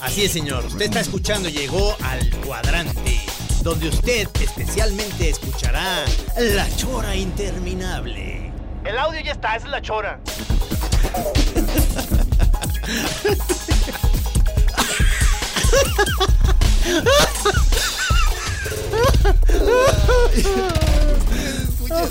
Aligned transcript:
Así 0.00 0.24
es, 0.24 0.32
señor. 0.32 0.64
Usted 0.64 0.86
está 0.86 1.00
escuchando, 1.00 1.48
llegó 1.48 1.94
al 2.02 2.30
cuadrante, 2.44 3.20
donde 3.62 3.88
usted 3.88 4.28
especialmente 4.40 5.28
escuchará 5.28 6.04
la 6.38 6.76
chora 6.76 7.14
interminable. 7.14 8.52
El 8.84 8.96
audio 8.98 9.20
ya 9.20 9.32
está, 9.32 9.56
esa 9.56 9.66
es 9.66 9.72
la 9.72 9.82
Chora. 9.82 10.20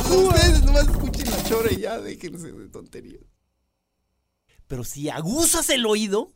Ustedes 0.10 0.64
nomás 0.64 0.88
escuchen 0.88 1.32
la 1.32 1.44
chora 1.44 1.72
y 1.72 1.78
ya 1.78 1.98
déjense 2.00 2.52
de 2.52 2.68
tonterías. 2.68 3.35
Pero 4.68 4.84
si 4.84 5.10
aguzas 5.10 5.70
el 5.70 5.86
oído, 5.86 6.32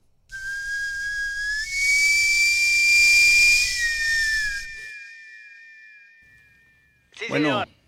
Sí, 7.20 7.26
Bueno, 7.28 7.60
señor. 7.66 7.79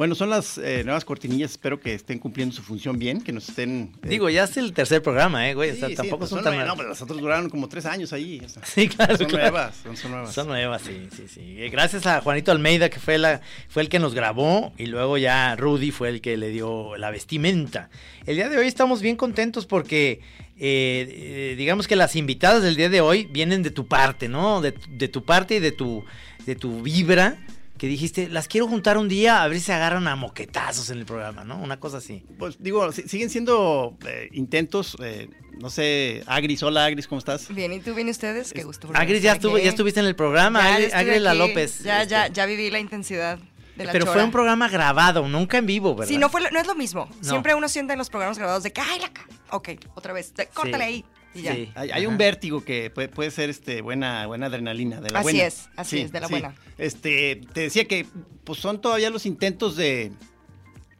Bueno, 0.00 0.14
son 0.14 0.30
las 0.30 0.56
eh, 0.56 0.80
nuevas 0.82 1.04
cortinillas. 1.04 1.50
Espero 1.50 1.78
que 1.78 1.92
estén 1.92 2.18
cumpliendo 2.18 2.54
su 2.54 2.62
función 2.62 2.98
bien, 2.98 3.20
que 3.20 3.32
nos 3.32 3.50
estén. 3.50 3.92
eh, 4.02 4.08
Digo, 4.08 4.30
ya 4.30 4.44
es 4.44 4.56
el 4.56 4.72
tercer 4.72 5.02
programa, 5.02 5.46
¿eh, 5.50 5.52
güey? 5.52 5.72
O 5.72 5.76
sea, 5.76 5.88
sí, 5.88 5.92
sí, 5.92 5.96
tampoco 5.98 6.20
pues 6.20 6.30
son, 6.30 6.38
son 6.38 6.44
tan... 6.44 6.54
nueve- 6.54 6.68
No, 6.70 6.74
pero 6.74 6.88
las 6.88 7.02
otras 7.02 7.18
duraron 7.20 7.50
como 7.50 7.68
tres 7.68 7.84
años 7.84 8.14
ahí. 8.14 8.40
o 8.42 8.48
sea, 8.48 8.64
Sí, 8.64 8.88
claro, 8.88 9.18
Son 9.18 9.26
claro. 9.26 9.50
nuevas, 9.50 9.76
son, 9.82 9.96
son 9.98 10.10
nuevas. 10.12 10.32
Son 10.34 10.46
nuevas, 10.48 10.80
sí, 10.80 11.06
sí, 11.14 11.24
sí. 11.28 11.40
Eh, 11.58 11.68
Gracias 11.70 12.06
a 12.06 12.22
Juanito 12.22 12.50
Almeida, 12.50 12.88
que 12.88 12.98
fue, 12.98 13.18
la, 13.18 13.42
fue 13.68 13.82
el 13.82 13.90
que 13.90 13.98
nos 13.98 14.14
grabó, 14.14 14.72
y 14.78 14.86
luego 14.86 15.18
ya 15.18 15.54
Rudy 15.56 15.90
fue 15.90 16.08
el 16.08 16.22
que 16.22 16.38
le 16.38 16.48
dio 16.48 16.96
la 16.96 17.10
vestimenta. 17.10 17.90
El 18.24 18.36
día 18.36 18.48
de 18.48 18.56
hoy 18.56 18.68
estamos 18.68 19.02
bien 19.02 19.16
contentos 19.16 19.66
porque, 19.66 20.22
eh, 20.58 21.54
digamos 21.58 21.86
que 21.86 21.96
las 21.96 22.16
invitadas 22.16 22.62
del 22.62 22.74
día 22.76 22.88
de 22.88 23.02
hoy 23.02 23.26
vienen 23.30 23.62
de 23.62 23.70
tu 23.70 23.86
parte, 23.86 24.28
¿no? 24.28 24.62
De, 24.62 24.72
de 24.88 25.08
tu 25.08 25.24
parte 25.26 25.56
y 25.56 25.60
de 25.60 25.72
tu, 25.72 26.04
de 26.46 26.54
tu 26.56 26.80
vibra, 26.80 27.36
que 27.80 27.86
dijiste, 27.86 28.28
las 28.28 28.46
quiero 28.46 28.68
juntar 28.68 28.98
un 28.98 29.08
día 29.08 29.42
a 29.42 29.48
ver 29.48 29.56
si 29.58 29.64
se 29.64 29.72
agarran 29.72 30.06
a 30.06 30.14
moquetazos 30.14 30.90
en 30.90 30.98
el 30.98 31.06
programa, 31.06 31.44
¿no? 31.44 31.56
Una 31.56 31.80
cosa 31.80 31.96
así. 31.96 32.22
Pues 32.38 32.56
digo, 32.62 32.92
si- 32.92 33.08
siguen 33.08 33.30
siendo 33.30 33.96
eh, 34.06 34.28
intentos. 34.32 34.98
eh, 35.02 35.30
no 35.58 35.70
sé, 35.70 36.22
Agris, 36.26 36.62
hola 36.62 36.84
Agris, 36.84 37.06
¿cómo 37.08 37.18
estás? 37.20 37.48
Bien, 37.48 37.72
¿y 37.72 37.80
tú 37.80 37.94
bien 37.94 38.10
ustedes? 38.10 38.52
Qué 38.52 38.64
gusto. 38.64 38.90
Agris, 38.92 39.22
ya, 39.22 39.32
estuvo, 39.32 39.56
ya 39.56 39.70
estuviste 39.70 39.98
en 39.98 40.04
el 40.04 40.14
programa, 40.14 40.60
Ya 40.62 40.76
Agri- 40.76 40.82
estuve 40.84 41.00
Agrila 41.00 41.30
aquí. 41.30 41.38
López. 41.38 41.78
Ya, 41.82 42.02
este, 42.02 42.10
ya, 42.10 42.26
ya 42.28 42.44
viví 42.44 42.68
la 42.70 42.80
intensidad 42.80 43.38
de 43.76 43.84
la 43.86 43.92
Pero 43.92 44.04
fue 44.04 44.22
un 44.24 44.30
programa 44.30 44.68
grabado, 44.68 45.26
nunca 45.26 45.56
en 45.56 45.64
vivo, 45.64 45.94
¿verdad? 45.94 46.08
Sí, 46.12 46.18
no, 46.18 46.28
fue, 46.28 46.42
lo- 46.42 46.50
no 46.50 46.60
es 46.60 46.66
lo 46.66 46.74
mismo. 46.74 47.08
No. 47.22 47.28
Siempre 47.30 47.54
uno 47.54 47.66
siente 47.70 47.94
en 47.94 47.98
los 47.98 48.10
programas 48.10 48.36
grabados 48.36 48.62
de 48.62 48.74
que, 48.74 48.82
ay, 48.82 49.00
la 49.00 49.08
ca-". 49.10 49.26
Ok, 49.52 49.70
otra 49.94 50.12
vez, 50.12 50.34
de- 50.34 50.48
córtale 50.48 50.84
ahí. 50.84 51.04
Y 51.34 51.42
ya. 51.42 51.54
Sí. 51.54 51.70
Hay, 51.74 51.90
hay 51.90 52.06
un 52.06 52.18
vértigo 52.18 52.64
que 52.64 52.90
puede, 52.90 53.08
puede 53.08 53.30
ser 53.30 53.50
este 53.50 53.82
buena 53.82 54.26
buena 54.26 54.46
adrenalina 54.46 55.00
de 55.00 55.10
la 55.10 55.20
Así 55.20 55.24
buena. 55.24 55.44
es, 55.44 55.68
así 55.76 55.98
es, 56.00 56.12
de 56.12 56.20
la 56.20 56.28
buena. 56.28 56.54
Este, 56.78 57.40
te 57.52 57.60
decía 57.60 57.84
que 57.86 58.06
pues 58.44 58.58
son 58.58 58.80
todavía 58.80 59.10
los 59.10 59.26
intentos 59.26 59.76
de 59.76 60.12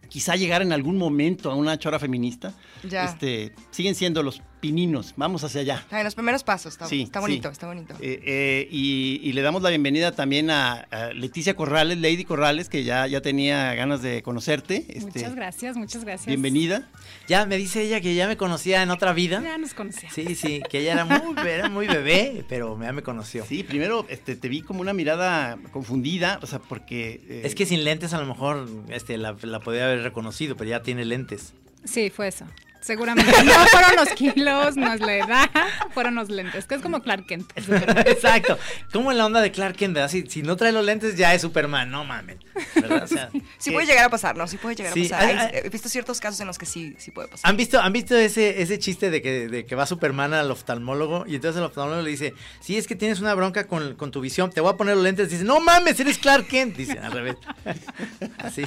quizá 0.09 0.35
llegar 0.37 0.61
en 0.63 0.73
algún 0.73 0.97
momento 0.99 1.51
a 1.51 1.55
una 1.55 1.79
chora 1.79 1.99
feminista. 1.99 2.53
Ya. 2.89 3.05
Este, 3.05 3.53
siguen 3.71 3.95
siendo 3.95 4.23
los 4.25 4.43
pininos. 4.61 5.15
Vamos 5.17 5.43
hacia 5.45 5.61
allá. 5.63 5.87
Ay, 5.91 6.03
los 6.05 6.15
primeros 6.15 6.43
pasos, 6.45 6.73
está, 6.75 6.87
Sí, 6.87 7.03
está 7.03 7.21
sí. 7.21 7.23
bonito, 7.23 7.49
está 7.49 7.67
bonito. 7.69 7.95
Eh, 8.01 8.21
eh, 8.27 8.69
y, 8.71 9.21
y 9.23 9.33
le 9.33 9.41
damos 9.43 9.63
la 9.63 9.69
bienvenida 9.71 10.13
también 10.13 10.51
a, 10.51 10.73
a 10.91 11.13
Leticia 11.13 11.55
Corrales, 11.55 11.99
Lady 11.99 12.25
Corrales, 12.25 12.69
que 12.69 12.83
ya, 12.85 13.07
ya 13.07 13.21
tenía 13.21 13.73
ganas 13.75 14.03
de 14.03 14.23
conocerte. 14.23 14.85
Este, 14.89 15.21
Muchas 15.21 15.35
gracias, 15.35 15.77
muchas 15.77 16.05
gracias. 16.05 16.27
Bienvenida. 16.27 16.89
Ya 17.31 17.47
me 17.47 17.57
dice 17.57 17.83
ella 17.83 18.01
que 18.01 18.15
ya 18.17 18.27
me 18.27 18.37
conocía 18.37 18.83
en 18.83 18.91
otra 18.91 19.13
vida. 19.13 19.41
Ya 19.41 19.57
nos 19.57 19.73
conocíamos. 19.73 20.13
Sí, 20.15 20.35
sí, 20.35 20.61
que 20.69 20.81
ella 20.81 20.95
era 20.95 21.05
muy, 21.05 21.37
era 21.49 21.69
muy 21.69 21.87
bebé, 21.87 22.45
pero 22.49 22.77
ya 22.83 22.93
me 22.93 23.03
conoció. 23.05 23.45
Sí, 23.47 23.63
primero 23.63 24.05
este, 24.09 24.35
te 24.35 24.49
vi 24.49 24.63
como 24.63 24.81
una 24.81 24.93
mirada 24.93 25.57
confundida, 25.71 26.41
o 26.43 26.47
sea, 26.49 26.59
porque... 26.59 27.21
eh, 27.29 27.43
Es 27.45 27.55
que 27.55 27.67
sin 27.67 27.85
lentes 27.85 28.13
a 28.15 28.21
lo 28.21 28.27
mejor 28.27 28.69
este, 28.89 29.17
la, 29.17 29.37
la 29.43 29.61
podía 29.61 29.85
haber 29.87 30.03
reconocido, 30.03 30.57
pero 30.57 30.71
ya 30.71 30.83
tiene 30.83 31.05
lentes. 31.05 31.53
Sí, 31.85 32.11
fue 32.11 32.27
eso. 32.27 32.47
Seguramente. 32.81 33.31
No 33.45 33.53
fueron 33.67 33.97
los 33.97 34.09
kilos, 34.11 34.77
no 34.77 34.93
es 34.93 35.01
la 35.01 35.17
edad, 35.17 35.51
fueron 35.93 36.15
los 36.15 36.29
lentes, 36.31 36.65
que 36.67 36.75
es 36.77 36.81
como 36.83 37.03
Clark 37.03 37.27
Kent. 37.27 37.53
Exacto. 38.07 38.59
¿Cómo 38.93 39.13
en 39.13 39.19
la 39.19 39.27
onda 39.27 39.41
de 39.41 39.53
Clark 39.53 39.77
Kent? 39.77 39.95
¿verdad? 39.95 40.09
Si, 40.11 40.27
si 40.29 40.43
no 40.43 40.57
trae 40.57 40.73
los 40.73 40.85
lentes 40.85 41.17
ya 41.17 41.35
es 41.35 41.43
Superman, 41.43 41.91
no 41.91 42.05
mames. 42.05 42.39
¿Verdad? 42.75 43.03
O 43.05 43.07
sea, 43.07 43.31
Sí 43.59 43.71
que- 43.71 43.73
puede 43.73 43.87
llegar 43.87 44.05
a 44.07 44.09
pasar, 44.09 44.37
¿no? 44.37 44.47
Sí 44.49 44.57
puede 44.57 44.75
llegar 44.77 44.93
Sí, 44.95 45.07
a 45.07 45.11
pasar. 45.19 45.37
hay- 45.55 45.61
He 45.65 45.69
visto 45.69 45.89
ciertos 45.89 46.21
casos 46.21 46.41
en 46.41 46.47
los 46.47 46.57
que 46.59 46.67
sí, 46.67 46.95
sí 46.99 47.11
puede 47.11 47.29
pasar. 47.29 47.49
¿Han 47.51 47.57
visto, 47.57 47.81
¿Han 47.81 47.93
visto 47.93 48.17
ese, 48.17 48.63
ese 48.63 48.79
chiste 48.79 49.11
de 49.11 49.21
que, 49.23 49.49
de 49.49 49.67
que 49.67 49.75
va 49.75 49.85
Superman 49.87 50.33
al 50.35 50.51
oftalmólogo 50.51 51.25
y 51.27 51.35
entonces 51.37 51.59
el 51.59 51.65
oftalmólogo 51.65 52.03
le 52.03 52.11
dice, 52.11 52.35
sí, 52.61 52.77
es 52.79 52.87
que 52.87 52.97
tienes 52.97 53.21
una 53.21 53.35
bronca 53.35 53.67
con, 53.67 53.95
con 53.97 54.11
tu 54.11 54.21
visión, 54.21 54.51
te 54.51 54.61
voy 54.61 54.73
a 54.73 54.77
poner 54.77 54.95
los 54.95 55.05
lentes. 55.05 55.29
Dice, 55.31 55.45
no 55.45 55.61
mames, 55.61 56.01
eres 56.01 56.19
Clark 56.19 56.47
Kent. 56.49 56.77
Dice, 56.77 56.99
al 56.99 57.13
revés. 57.13 57.37
Así, 58.39 58.65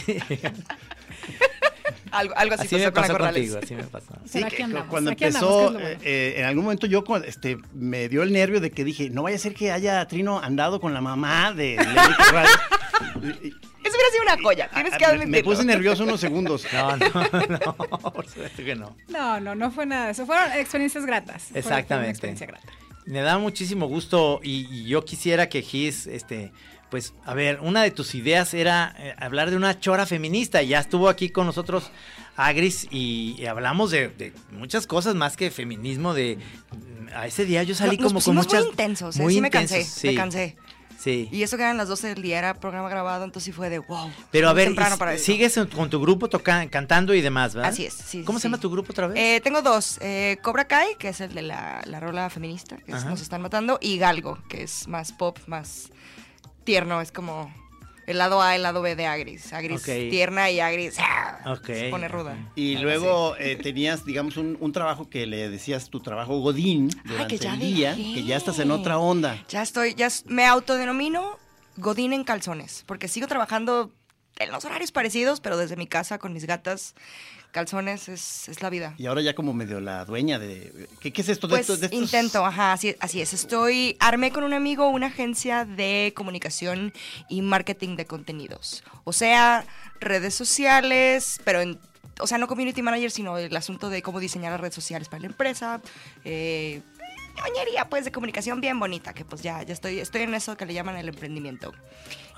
Algo, 2.14 2.34
algo 2.38 2.56
así, 2.56 2.66
así 2.68 2.76
me 2.76 2.92
pasó 2.92 2.94
con 2.94 2.94
la 2.94 3.02
pasó 3.02 3.14
Corrales. 3.18 3.52
contigo, 3.52 3.60
así 3.64 3.76
me 3.76 3.84
pasó. 3.84 4.14
Sí, 4.26 4.40
que 4.40 4.46
aquí 4.46 4.62
andamos, 4.62 4.88
cuando 4.90 5.12
aquí 5.12 5.24
empezó, 5.26 5.72
bueno. 5.72 5.80
eh, 5.88 5.98
eh, 6.04 6.34
en 6.38 6.46
algún 6.46 6.64
momento 6.66 6.86
yo 6.88 7.04
este, 7.26 7.58
me 7.74 8.08
dio 8.10 8.24
el 8.24 8.32
nervio 8.32 8.60
de 8.62 8.72
que 8.72 8.84
dije, 8.84 9.10
no 9.10 9.24
vaya 9.24 9.36
a 9.36 9.40
ser 9.40 9.54
que 9.54 9.72
haya 9.72 10.08
Trino 10.08 10.40
andado 10.40 10.80
con 10.80 10.94
la 10.94 11.02
mamá 11.02 11.54
de 11.54 11.76
Lady 11.76 12.14
y- 13.42 13.54
Eso 13.84 13.98
hubiera 13.98 14.12
sido 14.12 14.24
una 14.24 14.42
joya, 14.42 14.70
tienes 14.74 14.94
que 14.94 15.00
me- 15.00 15.06
admitirlo. 15.06 15.32
Me 15.32 15.44
puse 15.44 15.66
nervioso 15.66 16.04
unos 16.04 16.20
segundos. 16.22 16.66
No, 16.74 16.96
no, 16.98 17.08
no, 17.50 18.14
por 18.14 18.26
supuesto 18.28 18.64
que 18.64 18.76
no. 18.76 18.96
No, 19.10 19.40
no, 19.40 19.56
no 19.56 19.72
fue 19.72 19.86
nada. 19.86 20.10
Eso 20.12 20.26
fueron 20.26 20.52
experiencias 20.54 21.06
gratas. 21.06 21.44
Fue- 21.44 21.62
fue 21.62 21.72
una 21.72 21.80
Exactamente. 21.80 22.10
experiencia 22.12 22.48
grata. 22.48 22.68
Me 23.06 23.22
da 23.22 23.38
muchísimo 23.38 23.88
gusto 23.88 24.40
y, 24.42 24.68
y 24.72 24.86
yo 24.86 25.04
quisiera 25.04 25.50
que 25.50 25.62
Gis, 25.62 26.08
este, 26.08 26.52
pues, 26.94 27.16
a 27.26 27.34
ver, 27.34 27.60
una 27.62 27.82
de 27.82 27.90
tus 27.90 28.14
ideas 28.14 28.54
era 28.54 28.94
eh, 29.00 29.16
hablar 29.18 29.50
de 29.50 29.58
una 29.58 29.80
chora 29.80 30.06
feminista. 30.06 30.62
Ya 30.62 30.78
estuvo 30.80 31.10
aquí 31.10 31.30
con 31.30 31.48
nosotros 31.48 31.90
Agris 32.38 32.88
y, 32.92 33.36
y 33.40 33.48
hablamos 33.48 33.90
de, 33.90 34.10
de 34.10 34.32
muchas 34.52 34.86
cosas 34.86 35.16
más 35.16 35.36
que 35.36 35.50
feminismo. 35.50 36.14
De 36.14 36.38
a 37.16 37.26
ese 37.26 37.46
día 37.46 37.64
yo 37.64 37.74
salí 37.74 37.98
como 37.98 38.22
con 38.22 38.36
muchas 38.36 38.62
muy 38.62 38.70
intensos, 38.70 39.18
¿eh? 39.18 39.24
muy 39.24 39.34
sí 39.34 39.42
me 39.42 39.50
cansé, 39.50 39.78
intensos, 39.78 40.04
me 40.04 40.10
sí, 40.12 40.16
cansé. 40.16 40.58
Sí. 41.00 41.30
Y 41.32 41.42
eso 41.42 41.58
que 41.58 41.64
eran 41.64 41.78
las 41.78 41.88
12 41.88 42.10
del 42.10 42.22
día, 42.22 42.38
era 42.38 42.54
programa 42.60 42.90
grabado, 42.90 43.26
entonces 43.26 43.46
sí 43.46 43.52
fue 43.52 43.72
de 43.72 43.80
wow. 43.80 44.12
Pero 44.30 44.50
a 44.50 44.54
ver, 44.54 44.76
para 44.76 45.18
sigues 45.18 45.60
con 45.76 45.90
tu 45.90 46.00
grupo 46.00 46.30
toca- 46.30 46.70
cantando 46.70 47.16
y 47.16 47.22
demás, 47.22 47.56
¿verdad? 47.56 47.72
Así 47.72 47.86
es, 47.88 47.96
sí, 47.96 48.22
¿Cómo 48.24 48.38
sí, 48.38 48.44
se 48.44 48.48
llama 48.50 48.58
sí. 48.58 48.62
tu 48.62 48.70
grupo 48.70 48.92
otra 48.92 49.08
vez? 49.08 49.18
Eh, 49.18 49.42
tengo 49.44 49.64
dos, 49.64 49.98
eh, 50.00 50.38
Cobra 50.44 50.66
Kai, 50.66 50.96
que 51.00 51.10
es 51.10 51.22
el 51.22 51.34
de 51.34 51.42
la, 51.42 51.82
la 51.86 52.00
rola 52.00 52.30
feminista, 52.30 52.78
que 52.78 52.92
es. 52.92 53.04
Nos 53.04 53.20
están 53.20 53.42
matando, 53.42 53.80
y 53.82 53.98
Galgo, 53.98 54.38
que 54.48 54.62
es 54.62 54.88
más 54.88 55.12
pop, 55.12 55.40
más 55.48 55.90
tierno, 56.64 57.02
es 57.02 57.12
como 57.12 57.54
el 58.08 58.18
lado 58.18 58.42
A, 58.42 58.56
el 58.56 58.64
lado 58.64 58.82
B 58.82 58.96
de 58.96 59.06
Agris. 59.06 59.54
Agris 59.54 59.84
tierna 59.84 60.50
y 60.52 60.60
Agris 60.60 60.96
¡ah! 61.00 61.56
Se 61.66 61.90
pone 61.90 62.08
ruda. 62.08 62.36
Y 62.56 62.78
luego 62.78 63.36
eh, 63.38 63.56
tenías, 63.56 64.04
digamos, 64.06 64.38
un, 64.38 64.58
un 64.60 64.72
trabajo 64.72 65.10
que 65.10 65.26
le 65.26 65.50
decías 65.50 65.90
tu 65.90 66.02
trabajo 66.02 66.40
Godín 66.40 66.90
durante 67.06 67.24
Ah, 67.24 67.28
que 67.28 67.38
ya 67.38 67.54
el 67.54 67.60
día, 67.60 67.96
dejé. 67.96 68.14
que 68.16 68.24
ya 68.24 68.36
estás 68.38 68.60
en 68.60 68.72
otra 68.72 68.98
onda. 68.98 69.42
Ya 69.48 69.62
estoy, 69.62 69.96
ya 69.96 70.10
me 70.26 70.46
autodenomino 70.46 71.38
Godín 71.78 72.14
en 72.14 72.24
calzones, 72.24 72.84
porque 72.86 73.08
sigo 73.08 73.28
trabajando 73.28 73.92
en 74.40 74.52
los 74.52 74.66
horarios 74.66 74.92
parecidos, 74.92 75.40
pero 75.40 75.58
desde 75.58 75.76
mi 75.76 75.88
casa 75.88 76.18
con 76.20 76.34
mis 76.34 76.46
gatas, 76.46 76.96
calzones, 77.54 78.10
es, 78.10 78.50
es 78.50 78.62
la 78.62 78.70
vida. 78.70 78.94
Y 78.98 79.06
ahora 79.06 79.22
ya 79.22 79.34
como 79.34 79.54
medio 79.54 79.80
la 79.80 80.04
dueña 80.04 80.40
de... 80.40 80.90
¿Qué, 81.00 81.14
qué 81.14 81.22
es 81.22 81.30
esto? 81.30 81.48
de 81.48 81.52
Pues 81.52 81.62
estos- 81.62 81.80
de 81.80 81.86
estos- 81.86 82.02
intento, 82.02 82.46
ajá, 82.46 82.74
así, 82.74 82.96
así 83.00 83.22
es. 83.22 83.32
Estoy, 83.34 83.96
armé 84.02 84.32
con 84.32 84.44
un 84.44 84.54
amigo 84.54 84.90
una 84.90 85.08
agencia 85.08 85.64
de 85.64 86.12
comunicación 86.16 86.92
y 87.30 87.42
marketing 87.42 87.96
de 87.96 88.06
contenidos. 88.06 88.84
O 89.06 89.14
sea, 89.14 89.66
redes 90.02 90.34
sociales, 90.36 91.40
pero 91.46 91.62
en, 91.62 91.80
o 92.20 92.28
sea, 92.28 92.38
no 92.38 92.48
community 92.48 92.82
manager, 92.82 93.10
sino 93.12 93.38
el 93.38 93.56
asunto 93.56 93.90
de 93.90 94.02
cómo 94.02 94.20
diseñar 94.20 94.52
las 94.52 94.60
redes 94.62 94.76
sociales 94.76 95.08
para 95.08 95.22
la 95.22 95.28
empresa. 95.28 95.82
Eh, 96.26 96.82
ñoñería, 97.36 97.90
pues, 97.90 98.06
de 98.06 98.12
comunicación 98.12 98.62
bien 98.62 98.80
bonita, 98.80 99.14
que 99.14 99.26
pues 99.26 99.42
ya, 99.42 99.64
ya 99.64 99.74
estoy, 99.74 100.00
estoy 100.00 100.22
en 100.22 100.34
eso 100.34 100.56
que 100.58 100.66
le 100.66 100.74
llaman 100.74 100.98
el 100.98 101.10
emprendimiento. 101.10 101.74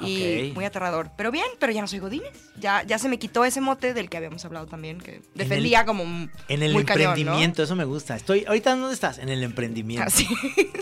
Y 0.01 0.51
muy 0.53 0.65
aterrador. 0.65 1.09
Pero 1.15 1.31
bien, 1.31 1.45
pero 1.57 1.71
ya 1.71 1.79
no 1.79 1.87
soy 1.87 1.99
Godínez. 1.99 2.33
Ya, 2.59 2.83
ya 2.83 2.97
se 2.99 3.07
me 3.07 3.17
quitó 3.17 3.45
ese 3.45 3.61
mote 3.61 3.93
del 3.93 4.09
que 4.09 4.17
habíamos 4.17 4.43
hablado 4.43 4.65
también, 4.67 4.99
que 4.99 5.21
defendía 5.35 5.85
como 5.85 6.03
un- 6.03 6.29
En 6.49 6.63
el 6.63 6.73
muy 6.73 6.83
cañón, 6.83 7.03
¿no? 7.03 7.09
emprendimiento, 7.11 7.63
eso 7.63 7.75
me 7.77 7.85
gusta. 7.85 8.15
Estoy, 8.17 8.43
ahorita 8.45 8.75
¿dónde 8.75 8.93
estás? 8.93 9.19
En 9.19 9.29
el 9.29 9.41
emprendimiento. 9.43 10.05
Así 10.05 10.27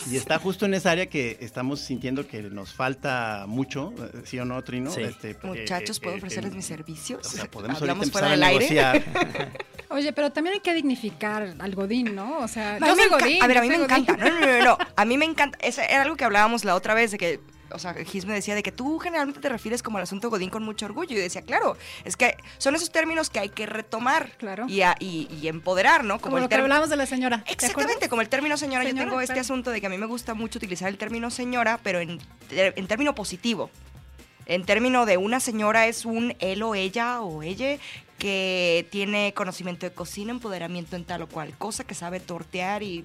Y 0.10 0.18
está 0.18 0.39
justo 0.39 0.65
en 0.65 0.74
esa 0.74 0.92
área 0.92 1.06
que 1.07 1.38
estamos 1.42 1.80
sintiendo 1.80 2.27
que 2.27 2.42
nos 2.42 2.74
falta 2.74 3.45
mucho, 3.48 3.94
eh, 4.00 4.21
¿sí 4.25 4.39
o 4.39 4.45
no, 4.45 4.62
Trino? 4.63 4.89
Sí. 4.89 5.01
Este, 5.04 5.38
Muchachos, 5.44 5.98
eh, 5.98 6.01
¿puedo 6.01 6.15
eh, 6.15 6.18
ofrecerles 6.18 6.54
eh, 6.54 6.56
mis 6.56 6.65
servicios? 6.65 7.25
O 7.27 7.30
sea, 7.30 7.45
podemos 7.45 7.80
Hablamos 7.81 8.10
fuera 8.12 8.30
del 8.30 8.42
aire. 8.42 8.60
negociar. 8.68 9.04
Oye, 9.89 10.12
pero 10.12 10.31
también 10.31 10.56
hay 10.56 10.60
que 10.60 10.74
dignificar 10.74 11.54
al 11.60 11.75
Godín, 11.75 12.15
¿no? 12.15 12.39
O 12.39 12.48
sea, 12.48 12.80
yo 12.80 12.95
me 12.95 13.04
soy 13.04 13.12
Godín. 13.12 13.44
A 13.44 13.48
ver, 13.48 13.57
a 13.60 13.62
mí 13.62 13.68
me 13.69 13.77
Godín. 13.77 14.02
Encanta. 14.03 14.29
No, 14.29 14.39
no, 14.39 14.45
no, 14.45 14.63
no. 14.63 14.77
A 14.95 15.05
mí 15.05 15.17
me 15.17 15.25
encanta. 15.25 15.57
Eso 15.61 15.81
era 15.81 16.03
algo 16.03 16.15
que 16.15 16.23
hablábamos 16.25 16.63
la 16.65 16.75
otra 16.75 16.94
vez 16.94 17.11
de 17.11 17.17
que. 17.17 17.39
O 17.71 17.79
sea, 17.79 17.95
Gis 17.95 18.25
me 18.25 18.35
decía 18.35 18.53
de 18.53 18.61
que 18.61 18.71
tú 18.71 19.00
generalmente 19.00 19.39
te 19.39 19.50
refieres 19.50 19.81
como 19.81 19.97
al 19.97 20.03
asunto 20.03 20.29
Godín 20.29 20.51
con 20.51 20.61
mucho 20.61 20.85
orgullo. 20.85 21.17
Y 21.17 21.19
decía, 21.19 21.41
claro, 21.41 21.75
es 22.03 22.15
que 22.15 22.38
son 22.59 22.75
esos 22.75 22.91
términos 22.91 23.31
que 23.31 23.39
hay 23.39 23.50
que 23.50 23.65
retomar 23.65 24.29
Claro. 24.38 24.65
y, 24.67 24.81
a- 24.83 24.95
y- 25.00 25.27
y 25.41 25.47
empoderar, 25.47 26.03
¿no? 26.03 26.19
Como 26.21 26.38
el 26.38 26.44
lo 26.44 26.50
que 26.50 26.55
term- 26.55 26.61
hablábamos 26.63 26.91
de 26.91 26.97
la 26.97 27.07
señora. 27.07 27.44
¿te 27.44 27.51
Exactamente, 27.53 28.09
como 28.09 28.21
el 28.21 28.29
término 28.29 28.57
señora, 28.57 28.83
Señora, 28.83 29.05
yo 29.05 29.09
tengo 29.09 29.21
este 29.21 29.39
asunto 29.39 29.71
de 29.71 29.81
que 29.81 29.88
a 29.88 29.89
mí 29.89 29.97
me 29.97 30.05
gusta 30.05 30.35
mucho 30.35 30.59
utilizar 30.59 30.88
el 30.88 31.00
término 31.00 31.31
señora, 31.31 31.79
pero 31.81 32.00
en, 32.00 32.19
en 32.51 32.88
término 32.88 33.15
positivo. 33.15 33.71
En 34.45 34.65
término 34.65 35.07
de 35.07 35.17
una 35.17 35.39
señora 35.39 35.88
es 35.88 36.05
un 36.05 36.35
él 36.39 36.61
o 36.61 36.75
ella 36.75 37.21
o 37.21 37.41
ella 37.41 37.77
que 38.19 38.88
tiene 38.91 39.33
conocimiento 39.33 39.85
de 39.88 39.94
cocina, 39.94 40.31
empoderamiento 40.31 40.95
en 40.95 41.05
tal 41.05 41.23
o 41.23 41.27
cual 41.27 41.57
cosa, 41.57 41.85
que 41.85 41.95
sabe 41.95 42.19
tortear 42.19 42.83
y 42.83 43.03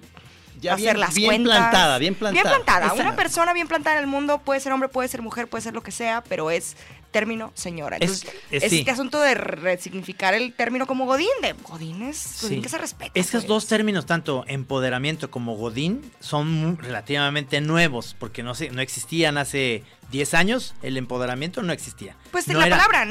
Ya 0.60 0.75
hacer 0.75 0.84
bien, 0.84 1.00
las 1.00 1.14
bien 1.14 1.28
cuentas. 1.31 1.56
plantada, 1.58 1.99
bien 1.99 2.14
plantada. 2.14 2.43
Bien 2.43 2.55
plantada. 2.64 2.87
Esa- 2.94 3.02
Una 3.02 3.16
persona 3.16 3.52
bien 3.52 3.69
plantada 3.69 3.96
en 3.96 4.02
el 4.05 4.08
mundo 4.08 4.38
puede 4.38 4.60
ser 4.60 4.72
hombre, 4.72 4.88
puede 4.88 5.08
ser 5.08 5.22
mujer, 5.22 5.49
puede 5.49 5.62
ser 5.62 5.75
lo 5.75 5.82
que 5.82 5.90
sea, 5.93 6.22
pero 6.28 6.50
es 6.50 6.76
término 7.10 7.52
señora. 7.55 7.96
Es- 7.96 8.02
Entonces, 8.02 8.34
es- 8.50 8.62
es 8.64 8.70
sí. 8.70 8.78
este 8.81 8.90
asunto 8.90 9.19
de 9.20 9.34
resignificar 9.34 10.34
el 10.34 10.52
término 10.52 10.87
como 10.87 11.06
Godín, 11.06 11.28
de 11.40 11.52
Godín 11.55 12.02
es 12.02 12.38
Godín 12.43 12.58
Sí. 12.58 12.62
que 12.62 12.69
se 12.69 12.76
respeta. 12.78 13.12
Estos 13.14 13.43
pues. 13.43 13.46
dos 13.49 13.66
términos, 13.66 14.05
tanto 14.05 14.44
empoderamiento 14.46 15.31
como 15.31 15.56
godín, 15.56 16.02
son 16.20 16.76
relativamente 16.78 17.60
nuevos, 17.62 18.14
porque 18.19 18.43
no, 18.43 18.55
se, 18.55 18.70
no 18.70 18.82
existían 18.82 19.38
hace 19.38 19.84
10 20.10 20.34
años, 20.34 20.75
el 20.82 20.96
empoderamiento 20.99 21.62
no 21.62 21.72
existía. 21.72 22.14
Pues 22.31 22.46
No 22.49 22.58
la 22.60 22.66
era- 22.66 22.76
palabra. 22.76 23.06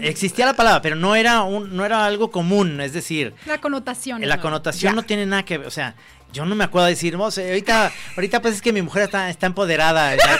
Existía 0.00 0.46
la 0.46 0.54
palabra, 0.54 0.80
pero 0.82 0.96
no 0.96 1.14
era, 1.14 1.42
un, 1.42 1.76
no 1.76 1.84
era 1.84 2.06
algo 2.06 2.30
común, 2.30 2.80
es 2.80 2.92
decir, 2.92 3.34
La 3.46 3.60
connotación. 3.60 4.20
la 4.26 4.36
¿no? 4.36 4.42
connotación 4.42 4.92
Ya. 4.92 4.96
no 4.96 5.02
tiene 5.04 5.26
nada 5.26 5.44
que 5.44 5.58
ver, 5.58 5.66
o 5.66 5.70
sea, 5.70 5.94
yo 6.32 6.44
no 6.44 6.54
me 6.54 6.64
acuerdo 6.64 6.86
de 6.86 6.92
decir, 6.92 7.16
"Vos, 7.16 7.38
eh, 7.38 7.48
ahorita, 7.48 7.92
ahorita 8.16 8.42
pues 8.42 8.54
es 8.56 8.62
que 8.62 8.72
mi 8.72 8.82
mujer 8.82 9.04
está, 9.04 9.30
está 9.30 9.46
empoderada 9.46 10.10
de 10.10 10.16
la, 10.18 10.38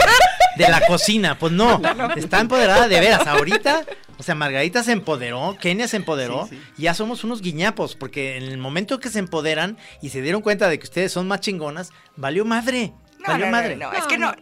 de 0.58 0.68
la 0.68 0.86
cocina, 0.86 1.38
pues 1.38 1.52
no, 1.52 1.80
está 2.16 2.40
empoderada 2.40 2.88
de 2.88 3.00
veras, 3.00 3.26
ahorita, 3.26 3.84
o 4.18 4.22
sea, 4.22 4.34
Margarita 4.34 4.82
se 4.82 4.92
empoderó, 4.92 5.56
Kenia 5.60 5.88
se 5.88 5.96
empoderó, 5.96 6.46
Sí, 6.48 6.56
sí. 6.56 6.62
y 6.78 6.82
ya 6.82 6.94
somos 6.94 7.24
unos 7.24 7.40
guiñapos, 7.42 7.94
porque 7.96 8.36
en 8.36 8.44
el 8.44 8.58
momento 8.58 9.00
que 9.00 9.08
se 9.10 9.18
empoderan 9.18 9.76
y 10.02 10.10
se 10.10 10.22
dieron 10.22 10.42
cuenta 10.42 10.68
de 10.68 10.78
que 10.78 10.84
ustedes 10.84 11.12
son 11.12 11.28
más 11.28 11.40
chingonas, 11.40 11.90
valió 12.16 12.44
madre, 12.44 12.92
No, 13.18 13.28
valió 13.28 13.46
no, 13.46 13.52
no, 13.52 13.56
madre. 13.56 13.76
no, 13.76 13.90
No, 13.92 13.98
es 13.98 14.04
que 14.06 14.18
no. 14.18 14.32
no. 14.32 14.36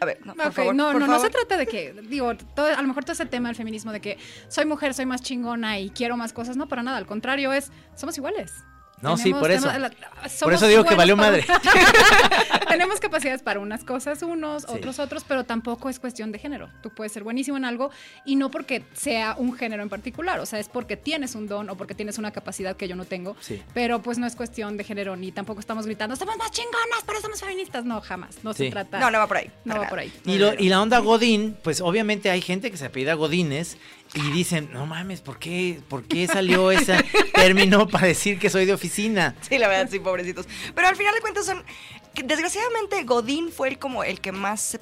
A 0.00 0.04
ver, 0.04 0.20
no, 0.24 0.32
por 0.36 0.46
Ok, 0.46 0.52
favor. 0.52 0.74
no, 0.76 0.92
por 0.92 1.00
no, 1.00 1.06
no 1.08 1.18
se 1.18 1.28
trata 1.28 1.56
de 1.56 1.66
que, 1.66 1.92
digo, 2.04 2.32
todo- 2.54 2.68
a 2.68 2.80
lo 2.80 2.86
mejor 2.86 3.02
todo 3.04 3.14
ese 3.14 3.26
tema 3.26 3.48
del 3.48 3.56
feminismo 3.56 3.90
de 3.90 4.00
que 4.00 4.16
soy 4.48 4.64
mujer, 4.64 4.94
soy 4.94 5.06
más 5.06 5.22
chingona 5.22 5.80
y 5.80 5.90
quiero 5.90 6.16
más 6.16 6.32
cosas, 6.32 6.56
no, 6.56 6.68
para 6.68 6.84
nada, 6.84 6.98
al 6.98 7.06
contrario, 7.06 7.52
es, 7.52 7.72
somos 7.96 8.16
iguales. 8.16 8.52
No, 9.02 9.16
sí, 9.16 9.32
por 9.32 9.50
eso. 9.50 9.68
Por 10.40 10.52
eso 10.52 10.66
digo 10.66 10.84
que 10.84 10.94
valió 10.94 11.16
para- 11.16 11.28
madre. 11.30 11.46
Tenemos 12.68 13.00
capacidades 13.00 13.42
para 13.42 13.60
unas 13.60 13.84
cosas 13.84 14.22
unos, 14.22 14.62
Sí. 14.62 14.68
otros 14.70 14.98
otros, 14.98 15.24
pero 15.26 15.44
tampoco 15.44 15.88
es 15.88 15.98
cuestión 15.98 16.32
de 16.32 16.38
género. 16.38 16.68
Tú 16.82 16.90
puedes 16.90 17.12
ser 17.12 17.22
buenísimo 17.24 17.56
en 17.56 17.64
algo 17.64 17.90
y 18.24 18.36
no 18.36 18.50
porque 18.50 18.84
sea 18.92 19.34
un 19.38 19.54
género 19.56 19.82
en 19.82 19.88
particular, 19.88 20.38
o 20.40 20.46
sea, 20.46 20.58
es 20.58 20.68
porque 20.68 20.96
tienes 20.96 21.34
un 21.34 21.46
don 21.48 21.70
o 21.70 21.76
porque 21.76 21.94
tienes 21.94 22.18
una 22.18 22.30
capacidad 22.30 22.76
que 22.76 22.88
yo 22.88 22.96
no 22.96 23.04
tengo, 23.04 23.36
Sí. 23.40 23.62
pero 23.74 24.02
pues 24.02 24.18
no 24.18 24.26
es 24.26 24.36
cuestión 24.36 24.76
de 24.76 24.84
género 24.84 25.16
ni 25.16 25.32
tampoco 25.32 25.60
estamos 25.60 25.86
gritando, 25.86 26.14
somos 26.16 26.36
más 26.36 26.50
chingonas, 26.50 27.02
pero 27.06 27.20
somos 27.20 27.40
feministas. 27.40 27.84
No, 27.84 28.00
jamás, 28.00 28.38
no 28.42 28.52
Sí. 28.52 28.64
se 28.66 28.70
trata. 28.70 28.98
No, 28.98 29.10
no 29.10 29.18
va 29.18 29.26
por 29.26 29.38
ahí. 29.38 29.50
No 29.64 29.78
va 29.78 29.88
por 29.88 29.98
ahí. 29.98 30.12
Y, 30.24 30.38
lo- 30.38 30.54
y 30.54 30.68
la 30.68 30.82
onda 30.82 30.98
Godín, 30.98 31.56
pues 31.62 31.80
obviamente 31.80 32.30
hay 32.30 32.40
gente 32.42 32.70
que 32.70 32.76
se 32.76 32.86
apellida 32.86 33.14
Godines 33.14 33.78
y 34.14 34.30
dicen, 34.30 34.70
no 34.72 34.86
mames, 34.86 35.20
¿por 35.20 35.38
qué, 35.38 35.80
¿por 35.88 36.04
qué 36.04 36.26
salió 36.26 36.70
ese 36.70 37.04
término 37.34 37.88
para 37.88 38.06
decir 38.06 38.38
que 38.38 38.50
soy 38.50 38.64
de 38.64 38.72
oficina? 38.72 39.36
Sí, 39.48 39.58
la 39.58 39.68
verdad, 39.68 39.88
sí, 39.90 39.98
pobrecitos. 39.98 40.46
Pero 40.74 40.88
al 40.88 40.96
final 40.96 41.14
de 41.14 41.20
cuentas 41.20 41.46
son. 41.46 41.64
desgraciadamente, 42.24 43.04
Godín 43.04 43.50
fue 43.50 43.68
el, 43.68 43.78
como 43.78 44.04
el 44.04 44.20
que 44.20 44.32
más 44.32 44.60
se 44.60 44.78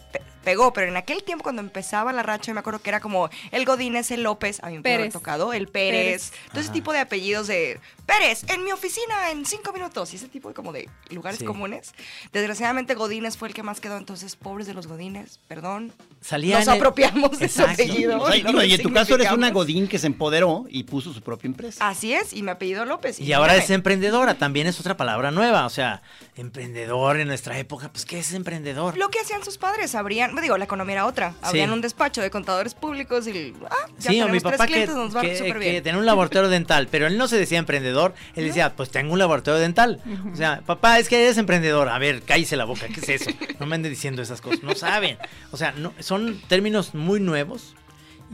pegó, 0.46 0.72
pero 0.72 0.86
en 0.86 0.96
aquel 0.96 1.24
tiempo 1.24 1.42
cuando 1.42 1.60
empezaba 1.60 2.12
la 2.12 2.22
racha, 2.22 2.46
yo 2.46 2.54
me 2.54 2.60
acuerdo 2.60 2.78
que 2.78 2.88
era 2.88 3.00
como 3.00 3.28
el 3.50 3.64
Godínez, 3.64 4.12
el 4.12 4.22
López, 4.22 4.60
a 4.62 4.68
mí 4.68 4.76
me 4.76 4.82
Pérez. 4.82 5.12
tocado, 5.12 5.52
el 5.52 5.66
Pérez, 5.66 6.30
Pérez. 6.30 6.50
todo 6.52 6.60
ese 6.60 6.70
tipo 6.70 6.92
de 6.92 7.00
apellidos 7.00 7.48
de 7.48 7.80
Pérez, 8.06 8.44
en 8.48 8.62
mi 8.62 8.70
oficina 8.70 9.32
en 9.32 9.44
cinco 9.44 9.72
minutos, 9.72 10.12
y 10.12 10.16
ese 10.16 10.28
tipo 10.28 10.46
de 10.48 10.54
como 10.54 10.72
de 10.72 10.88
lugares 11.10 11.40
Sí. 11.40 11.44
comunes. 11.44 11.92
Desgraciadamente, 12.32 12.94
Godínez 12.94 13.36
fue 13.36 13.48
el 13.48 13.54
que 13.54 13.64
más 13.64 13.80
quedó, 13.80 13.96
entonces, 13.96 14.36
pobres 14.36 14.68
de 14.68 14.74
los 14.74 14.86
Godines, 14.86 15.40
perdón. 15.48 15.92
Salía 16.20 16.58
Nos 16.60 16.68
el- 16.68 16.74
apropiamos 16.74 17.40
de 17.40 17.48
su 17.48 17.64
apellido. 17.64 18.24
Y 18.64 18.74
en 18.74 18.82
tu 18.82 18.92
caso 18.92 19.16
eres 19.16 19.32
una 19.32 19.50
godín 19.50 19.88
que 19.88 19.98
se 19.98 20.06
empoderó 20.06 20.66
y 20.68 20.84
puso 20.84 21.12
su 21.12 21.22
propia 21.22 21.48
empresa. 21.48 21.88
Así 21.88 22.14
es, 22.14 22.32
y 22.32 22.42
mi 22.44 22.50
apellido 22.52 22.84
López. 22.84 23.18
Y 23.18 23.32
ahora 23.32 23.56
es 23.56 23.68
emprendedora, 23.70 24.34
también 24.38 24.68
es 24.68 24.78
otra 24.78 24.96
palabra 24.96 25.32
nueva. 25.32 25.66
O 25.66 25.70
sea, 25.70 26.02
emprendedor 26.36 27.18
en 27.18 27.26
nuestra 27.26 27.58
época, 27.58 27.90
pues 27.90 28.04
¿qué 28.04 28.20
es 28.20 28.32
emprendedor? 28.32 28.96
Lo 28.96 29.08
que 29.08 29.18
hacían 29.18 29.42
sus 29.44 29.58
padres, 29.58 29.94
abrían, 29.96 30.35
me 30.36 30.42
digo, 30.42 30.56
la 30.56 30.64
economía 30.64 30.92
era 30.94 31.06
otra. 31.06 31.34
Abrían 31.42 31.72
un 31.72 31.80
despacho 31.80 32.22
de 32.22 32.30
contadores 32.30 32.74
públicos 32.74 33.26
y 33.26 33.52
ah, 33.68 33.74
ya 33.98 34.10
Sí, 34.10 34.20
o 34.22 34.26
mi 34.28 34.38
tres 34.38 34.42
papá 34.44 34.66
que, 34.66 34.72
clientes, 34.74 34.94
nos 34.94 35.16
va 35.16 35.22
que- 35.22 35.36
súper 35.36 35.54
que 35.54 35.58
bien. 35.58 35.82
tenía 35.82 35.98
un 35.98 36.06
laboratorio 36.06 36.48
dental, 36.48 36.86
pero 36.90 37.06
él 37.08 37.18
no 37.18 37.26
se 37.26 37.36
decía 37.36 37.58
emprendedor, 37.58 38.14
él 38.36 38.46
decía, 38.46 38.76
pues 38.76 38.90
tengo 38.90 39.12
un 39.12 39.18
laboratorio 39.18 39.58
dental. 39.60 40.00
O 40.32 40.36
sea, 40.36 40.60
papá, 40.64 40.98
es 41.00 41.08
que 41.08 41.20
eres 41.22 41.38
emprendedor. 41.38 41.88
A 41.88 41.98
ver, 41.98 42.22
cállese 42.22 42.56
la 42.56 42.64
boca, 42.64 42.86
¿qué 42.88 43.00
es 43.00 43.22
eso? 43.22 43.30
No 43.58 43.66
me 43.66 43.74
anden 43.74 43.90
diciendo 43.90 44.22
esas 44.22 44.40
cosas, 44.40 44.62
no 44.62 44.74
saben. 44.76 45.18
O 45.50 45.56
sea, 45.56 45.72
no, 45.72 45.92
son 45.98 46.40
términos 46.48 46.94
muy 46.94 47.18
nuevos 47.18 47.74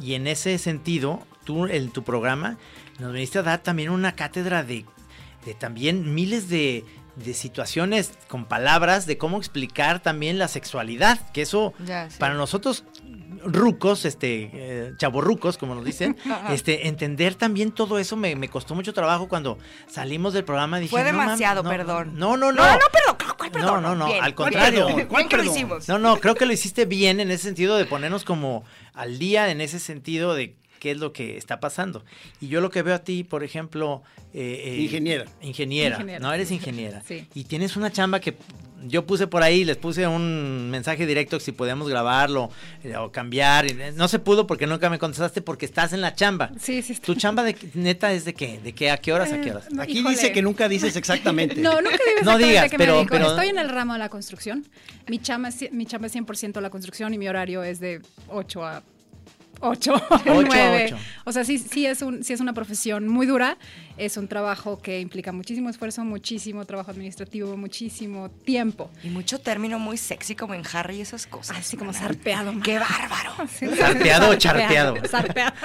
y 0.00 0.14
en 0.14 0.26
ese 0.26 0.58
sentido, 0.58 1.26
tú 1.44 1.66
en 1.66 1.90
tu 1.90 2.02
programa 2.02 2.58
nos 2.98 3.12
viniste 3.12 3.38
a 3.38 3.42
dar 3.42 3.58
también 3.62 3.90
una 3.90 4.12
cátedra 4.16 4.62
de, 4.62 4.84
de 5.44 5.54
también 5.54 6.14
miles 6.14 6.48
de, 6.48 6.84
de 7.16 7.34
situaciones 7.34 8.12
con 8.28 8.46
palabras 8.46 9.06
de 9.06 9.18
cómo 9.18 9.36
explicar 9.38 10.00
también 10.00 10.38
la 10.38 10.48
sexualidad, 10.48 11.18
que 11.32 11.42
eso 11.42 11.74
Ya, 11.84 12.08
sí. 12.10 12.16
para 12.18 12.34
nosotros 12.34 12.84
rucos, 13.44 14.04
este, 14.04 14.50
eh, 14.52 14.92
chavorrucos, 14.98 15.58
como 15.58 15.74
nos 15.74 15.84
dicen, 15.84 16.16
este, 16.50 16.88
entender 16.88 17.34
también 17.34 17.72
todo 17.72 17.98
eso 17.98 18.16
me, 18.16 18.36
me 18.36 18.48
costó 18.48 18.74
mucho 18.74 18.92
trabajo 18.92 19.28
cuando 19.28 19.58
salimos 19.88 20.32
del 20.32 20.44
programa. 20.44 20.78
Dije, 20.78 20.90
Fue 20.90 21.00
"No 21.00 21.06
mames, 21.12 21.24
demasiado, 21.38 21.62
no, 21.62 21.68
perdón. 21.70 22.12
No, 22.14 22.36
no, 22.36 22.52
no. 22.52 22.62
No, 22.64 22.72
no, 22.72 22.78
perdón, 22.92 23.34
¿cuál 23.36 23.50
perdón? 23.50 23.82
No, 23.82 23.88
no, 23.90 23.94
no, 23.96 24.06
Bien, 24.06 24.22
al 24.24 24.34
contrario. 24.34 24.86
¿Cuál 25.08 25.26
lo 25.32 25.44
hicimos. 25.44 25.88
No, 25.88 25.98
no, 25.98 26.16
creo 26.18 26.34
que 26.34 26.46
lo 26.46 26.52
hiciste 26.52 26.84
bien 26.86 27.20
en 27.20 27.30
ese 27.30 27.44
sentido 27.44 27.76
de 27.76 27.84
ponernos 27.84 28.24
como 28.24 28.64
al 28.94 29.18
día 29.18 29.50
en 29.50 29.60
ese 29.60 29.78
sentido 29.80 30.34
de 30.34 30.54
qué 30.82 30.90
es 30.90 30.98
lo 30.98 31.12
que 31.12 31.36
está 31.36 31.60
pasando. 31.60 32.04
Y 32.40 32.48
yo 32.48 32.60
lo 32.60 32.68
que 32.72 32.82
veo 32.82 32.96
a 32.96 33.04
ti, 33.04 33.22
por 33.22 33.44
ejemplo... 33.44 34.02
eh, 34.34 34.62
eh, 34.64 34.80
Ingeniera. 34.80 35.26
Ingeniera. 35.40 35.94
Ingeniera. 35.94 36.18
No, 36.18 36.32
eres 36.34 36.50
ingeniera. 36.50 37.02
Sí. 37.06 37.28
Y 37.34 37.44
tienes 37.44 37.76
una 37.76 37.92
chamba 37.92 38.18
que 38.18 38.34
yo 38.84 39.06
puse 39.06 39.28
por 39.28 39.44
ahí, 39.44 39.64
les 39.64 39.76
puse 39.76 40.08
un 40.08 40.68
mensaje 40.68 41.06
directo 41.06 41.38
si 41.38 41.52
podíamos 41.52 41.88
grabarlo 41.88 42.50
eh, 42.82 42.96
o 42.96 43.12
cambiar. 43.12 43.66
eh, 43.66 43.92
No 43.94 44.08
se 44.08 44.18
pudo 44.18 44.48
porque 44.48 44.66
nunca 44.66 44.90
me 44.90 44.98
contestaste 44.98 45.40
porque 45.40 45.66
estás 45.66 45.92
en 45.92 46.00
la 46.00 46.16
chamba. 46.16 46.50
Sí, 46.58 46.82
sí. 46.82 46.96
¿Tu 46.96 47.14
chamba 47.14 47.44
de 47.44 47.54
neta 47.74 48.12
es 48.12 48.24
de 48.24 48.34
qué? 48.34 48.58
¿De 48.58 48.72
qué? 48.72 48.90
¿A 48.90 48.96
qué 48.96 49.12
horas? 49.12 49.32
¿A 49.32 49.40
qué 49.40 49.52
horas? 49.52 49.66
Eh, 49.66 49.74
no, 49.74 49.82
Aquí 49.82 50.00
híjole. 50.00 50.16
dice 50.16 50.32
que 50.32 50.42
nunca 50.42 50.68
dices 50.68 50.96
exactamente. 50.96 51.54
No, 51.62 51.80
nunca 51.80 51.90
digo 51.92 52.00
No 52.24 52.32
exactamente 52.38 52.48
digas, 52.48 52.64
a 52.64 52.68
qué 52.70 52.78
me 52.78 52.84
pero- 52.86 53.06
pero- 53.08 53.30
Estoy 53.30 53.48
en 53.50 53.58
el 53.58 53.68
ramo 53.68 53.92
de 53.92 54.00
la 54.00 54.08
construcción. 54.08 54.66
Mi 55.06 55.20
chamba, 55.20 55.50
es, 55.50 55.70
mi 55.70 55.86
chamba 55.86 56.08
es 56.08 56.16
100% 56.16 56.60
la 56.60 56.70
construcción 56.70 57.14
y 57.14 57.18
mi 57.18 57.28
horario 57.28 57.62
es 57.62 57.78
de 57.78 58.02
8 58.30 58.64
a 58.66 58.82
ocho, 59.68 59.94
Ocho, 60.10 60.22
nueve. 60.26 60.86
ocho. 60.86 60.96
O 61.24 61.32
sea, 61.32 61.44
sí, 61.44 61.58
sí, 61.58 61.86
es 61.86 62.02
un, 62.02 62.22
sí 62.24 62.32
es 62.32 62.40
una 62.40 62.52
profesión 62.52 63.06
muy 63.08 63.26
dura, 63.26 63.56
es 63.96 64.16
un 64.16 64.28
trabajo 64.28 64.80
que 64.80 65.00
implica 65.00 65.32
muchísimo 65.32 65.70
esfuerzo, 65.70 66.04
muchísimo 66.04 66.64
trabajo 66.64 66.90
administrativo, 66.90 67.56
muchísimo 67.56 68.30
tiempo. 68.44 68.90
Y 69.04 69.08
mucho 69.08 69.38
término 69.38 69.78
muy 69.78 69.96
sexy 69.96 70.34
como 70.34 70.54
en 70.54 70.62
Harry 70.72 70.96
y 70.96 71.00
esas 71.02 71.26
cosas. 71.26 71.58
Así 71.58 71.76
como 71.76 71.92
mana. 71.92 72.06
zarpeado. 72.06 72.52
¡Qué 72.62 72.78
bárbaro! 72.78 73.48
¿Zarpeado 73.76 74.30
o 74.30 74.34
charpeado? 74.34 74.96
Zarpeado. 75.06 75.52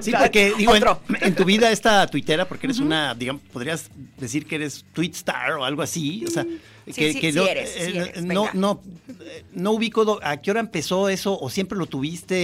Sí, 0.00 0.12
porque 0.18 0.52
digo, 0.58 0.74
en, 0.74 0.82
en 1.22 1.34
tu 1.34 1.44
vida 1.44 1.70
esta 1.70 2.06
tuitera, 2.08 2.46
porque 2.46 2.66
eres 2.66 2.80
una, 2.80 3.14
digamos, 3.14 3.40
podrías 3.52 3.88
decir 4.18 4.44
que 4.44 4.56
eres 4.56 4.84
tweet 4.92 5.12
star 5.12 5.52
o 5.52 5.64
algo 5.64 5.80
así, 5.80 6.24
o 6.26 6.30
sea, 6.30 6.42
Sí, 6.42 6.60
que, 6.94 7.12
sí, 7.12 7.20
que 7.20 7.32
sí 7.32 7.38
no, 7.38 7.46
eres, 7.46 7.70
sí 7.70 7.80
eh, 7.98 8.10
eres, 8.14 8.24
no, 8.24 8.48
no, 8.54 8.82
eh, 9.20 9.44
no 9.52 9.72
ubico 9.72 10.04
do- 10.04 10.20
a 10.22 10.36
qué 10.38 10.50
hora 10.50 10.60
empezó 10.60 11.08
eso 11.08 11.38
o 11.38 11.50
siempre 11.50 11.76
lo 11.78 11.86
tuviste. 11.86 12.36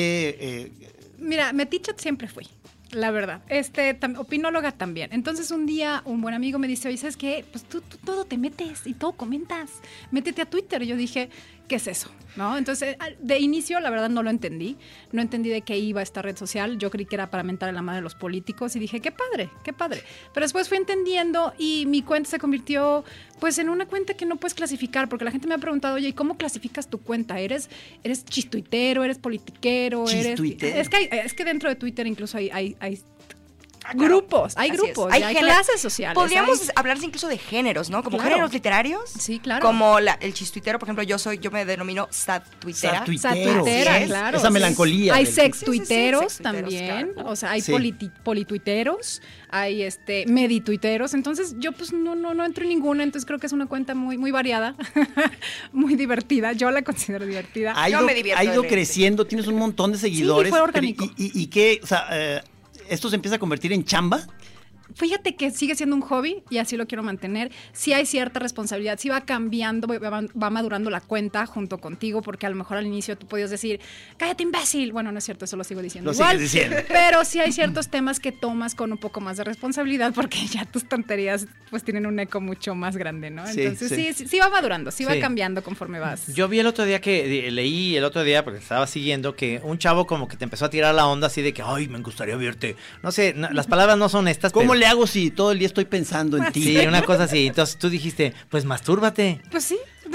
eh, 0.63 0.73
Mira, 1.19 1.53
metiche 1.53 1.93
siempre 1.97 2.29
fui. 2.29 2.49
La 2.91 3.11
verdad, 3.11 3.41
este, 3.49 3.99
tam- 3.99 4.19
opinóloga 4.19 4.73
también. 4.73 5.11
Entonces 5.15 5.51
un 5.51 5.65
día 5.65 6.03
un 6.05 6.21
buen 6.21 6.35
amigo 6.35 6.59
me 6.59 6.69
dice, 6.69 6.89
oye, 6.89 6.99
¿sabes 6.99 7.17
qué? 7.17 7.43
Pues 7.51 7.65
tú, 7.65 7.81
tú 7.81 7.97
todo 8.05 8.25
te 8.27 8.37
metes 8.37 8.87
y 8.87 8.93
todo 8.93 9.13
comentas. 9.13 9.71
Métete 10.11 10.43
a 10.43 10.47
Twitter. 10.47 10.83
Y 10.83 10.89
yo 10.89 10.97
dije, 10.97 11.31
¿qué 11.73 11.77
es 11.77 11.87
eso? 11.87 12.11
¿No? 12.37 12.59
Entonces, 12.59 12.97
de 13.19 13.39
inicio, 13.39 13.81
la 13.81 13.89
verdad, 13.89 14.11
no 14.11 14.23
lo 14.23 14.29
entendí. 14.29 14.77
No 15.11 15.23
entendí 15.23 15.49
de 15.49 15.63
qué 15.63 15.79
iba 15.79 16.03
esta 16.03 16.21
red 16.21 16.37
social. 16.37 16.77
Yo 16.77 16.91
creí 16.91 17.07
que 17.07 17.15
era 17.15 17.31
para 17.31 17.43
mentar 17.43 17.71
en 17.71 17.75
la 17.77 17.81
madre 17.81 18.01
de 18.01 18.03
los 18.03 18.15
políticos 18.15 18.77
y 18.77 18.79
dije, 18.79 19.01
qué 19.01 19.11
padre, 19.11 19.49
qué 19.65 19.73
padre. 19.73 20.03
Pero 20.35 20.45
después 20.45 20.69
fui 20.69 20.77
entendiendo 20.77 21.55
y 21.59 21.87
mi 21.87 22.03
cuenta 22.03 22.29
se 22.29 22.39
convirtió, 22.39 23.05
pues, 23.41 23.57
en 23.57 23.71
una 23.71 23.87
cuenta 23.87 24.13
que 24.13 24.27
no 24.27 24.37
puedes 24.37 24.53
clasificar, 24.53 25.09
porque 25.09 25.25
la 25.25 25.31
gente 25.31 25.47
me 25.47 25.55
ha 25.55 25.59
preguntado, 25.59 25.95
oye, 25.95 26.09
¿y 26.09 26.13
cómo 26.13 26.37
clasificas 26.37 26.89
tu 26.91 26.99
cuenta? 27.01 27.41
¿Eres, 27.41 27.71
eres 28.05 28.23
chistuitero, 28.27 29.03
eres 29.05 29.17
politiquero, 29.19 30.07
eres... 30.09 30.39
Es 30.41 30.89
que, 30.91 30.97
hay- 30.97 31.09
es 31.11 31.33
que 31.33 31.45
dentro 31.45 31.71
de 31.71 31.77
Twitter 31.77 32.07
incluso 32.07 32.37
hay, 32.37 32.51
hay, 32.51 32.77
hay 32.81 33.01
grupos, 33.95 34.55
hay 34.57 34.71
Así 34.71 34.79
grupos, 34.79 35.13
hay, 35.13 35.23
género- 35.23 35.41
clases 35.47 35.81
sociales. 35.81 36.15
Podríamos 36.15 36.61
hay- 36.63 36.69
hablar 36.77 36.99
incluso 37.03 37.29
de 37.29 37.39
géneros, 37.39 37.91
¿no? 37.91 38.03
Como 38.03 38.17
Claro. 38.19 38.31
géneros 38.33 38.53
literarios. 38.53 39.11
Sí, 39.19 39.39
claro. 39.39 39.65
Como 39.67 40.01
la- 40.01 40.19
el 40.21 40.33
chistuitero, 40.35 40.79
por 40.79 40.87
ejemplo, 40.89 41.03
yo 41.05 41.19
soy, 41.19 41.39
yo 41.39 41.51
me 41.51 41.65
denomino 41.65 42.09
sad 42.11 42.43
tuitera. 42.59 42.99
Sad 42.99 43.35
tuitera, 43.35 43.99
sí. 44.01 44.07
claro. 44.07 44.39
Esa 44.39 44.47
sí. 44.49 44.53
melancolía 44.53 45.15
Hay 45.15 45.27
sex 45.27 45.35
Sí, 45.35 45.43
sí, 45.43 45.73
sí, 45.73 45.77
sextuiteros, 45.79 46.39
también. 46.39 47.13
claro. 47.15 47.29
O 47.31 47.37
sea, 47.37 47.51
hay 47.53 47.61
Sí. 47.61 47.73
polituiteros, 48.25 49.23
hay 49.51 49.83
este 49.83 50.25
medituiteros. 50.27 51.15
Entonces, 51.15 51.55
yo 51.59 51.73
pues 51.73 51.93
no, 51.93 52.15
no, 52.15 52.35
no 52.35 52.45
entro 52.45 52.63
en 52.65 52.71
ninguna. 52.71 53.03
Entonces 53.03 53.27
creo 53.27 53.39
que 53.39 53.47
es 53.47 53.53
una 53.53 53.67
cuenta 53.67 53.95
muy, 53.95 54.17
muy 54.19 54.31
variada, 54.31 54.75
muy 55.73 55.95
divertida. 55.97 56.53
Yo 56.53 56.71
la 56.71 56.83
considero 56.83 57.27
divertida. 57.27 57.73
ha 57.77 57.89
Yo 57.89 57.99
ido, 57.99 58.07
me 58.07 58.15
divierto 58.15 58.41
ha 58.41 58.45
ido 58.45 58.63
en- 58.63 58.69
creciendo, 58.69 59.27
tienes 59.27 59.47
un 59.47 59.57
montón 59.57 59.93
de 59.93 59.99
seguidores. 59.99 60.51
fue 60.51 60.57
pero 60.59 60.65
orgánico. 60.65 61.05
¿Y, 61.17 61.25
y, 61.27 61.43
y 61.43 61.47
qué? 61.49 61.81
O 61.83 61.87
sea, 61.87 62.07
eh, 62.13 62.43
¿esto 62.93 63.09
se 63.09 63.17
empieza 63.17 63.37
a 63.37 63.39
convertir 63.39 63.73
en 63.73 63.85
chamba? 63.85 64.21
Fíjate 64.95 65.37
que 65.37 65.51
sigue 65.51 65.75
siendo 65.75 65.97
un 65.97 66.03
hobby 66.03 66.43
y 66.51 66.59
así 66.59 66.77
lo 66.77 66.87
quiero 66.87 67.03
mantener. 67.03 67.51
Sí 67.73 67.93
hay 67.93 68.07
cierta 68.07 68.41
responsabilidad, 68.41 68.99
sí 68.99 69.09
va 69.09 69.23
cambiando, 69.23 69.89
va, 69.89 70.51
madurando 70.51 70.91
la 70.91 71.01
cuenta 71.01 71.47
junto 71.47 71.79
contigo, 71.79 72.23
porque 72.23 72.47
a 72.47 72.51
lo 72.51 72.57
mejor 72.57 72.77
al 72.79 72.87
inicio 72.87 73.17
tú 73.17 73.27
podías 73.27 73.51
decir, 73.51 73.81
cállate 74.17 74.43
imbécil. 74.43 74.93
Bueno, 74.93 75.13
no 75.13 75.19
es 75.19 75.25
cierto, 75.25 75.45
eso 75.45 75.57
lo 75.57 75.65
sigo 75.65 75.83
diciendo. 75.83 76.11
Lo 76.11 76.15
igual, 76.15 76.37
sigues 76.39 76.53
diciendo. 76.53 76.77
Pero 76.89 77.25
sí 77.25 77.41
hay 77.41 77.53
ciertos 77.53 77.89
temas 77.89 78.21
que 78.21 78.33
tomas 78.33 78.75
con 78.75 78.93
un 78.93 78.99
poco 78.99 79.21
más 79.21 79.37
de 79.37 79.45
responsabilidad, 79.45 80.13
porque 80.15 80.39
ya 80.51 80.65
tus 80.65 80.89
tonterías 80.89 81.47
pues 81.71 81.85
tienen 81.85 82.07
un 82.07 82.19
eco 82.21 82.41
mucho 82.41 82.75
más 82.75 82.97
grande, 82.97 83.31
¿no? 83.31 83.47
Sí, 83.47 83.63
Entonces 83.63 83.89
sí. 83.89 83.97
sí, 83.97 84.13
sí, 84.13 84.29
sí 84.29 84.39
va 84.39 84.49
madurando, 84.49 84.91
sí, 84.91 85.05
va 85.05 85.13
Sí. 85.15 85.21
cambiando 85.21 85.63
conforme 85.63 85.99
vas. 86.01 86.27
Yo 86.35 86.49
vi 86.49 86.59
el 86.59 86.67
otro 86.67 86.85
día 86.85 87.01
que 87.01 87.51
leí 87.51 87.97
el 87.97 88.05
otro 88.05 88.23
día 88.25 88.45
porque 88.45 88.59
estaba 88.59 88.87
siguiendo 88.87 89.37
que 89.37 89.61
un 89.63 89.79
chavo 89.79 90.07
como 90.07 90.29
que 90.29 90.37
te 90.37 90.45
empezó 90.45 90.65
a 90.67 90.71
tirar 90.71 90.95
la 90.95 91.07
onda 91.07 91.27
así 91.27 91.43
de 91.43 91.53
que 91.53 91.63
ay 91.63 91.89
me 91.89 91.99
gustaría 92.01 92.37
verte 92.37 92.77
no 93.03 93.13
sé 93.13 93.35
no- 93.37 93.51
las 93.51 93.67
palabras 93.67 93.97
no 93.99 94.09
son 94.09 94.29
estas 94.29 94.53
¿Cómo 94.53 94.73
pero- 94.73 94.81
le 94.83 94.87
hago 94.89 95.07
si 95.07 95.31
todo 95.31 95.53
el 95.53 95.59
día 95.59 95.67
estoy 95.67 95.85
pensando 95.85 96.37
en 96.37 96.53
ti? 96.53 96.63
sí 96.63 96.79
una 96.87 97.03
cosa 97.03 97.25
así 97.25 97.47
entonces 97.47 97.77
tú 97.79 97.89
dijiste 97.89 98.33
pues 98.49 98.65
mastúrbate 98.65 99.41
Pues 99.51 99.65
sí. 99.65 99.79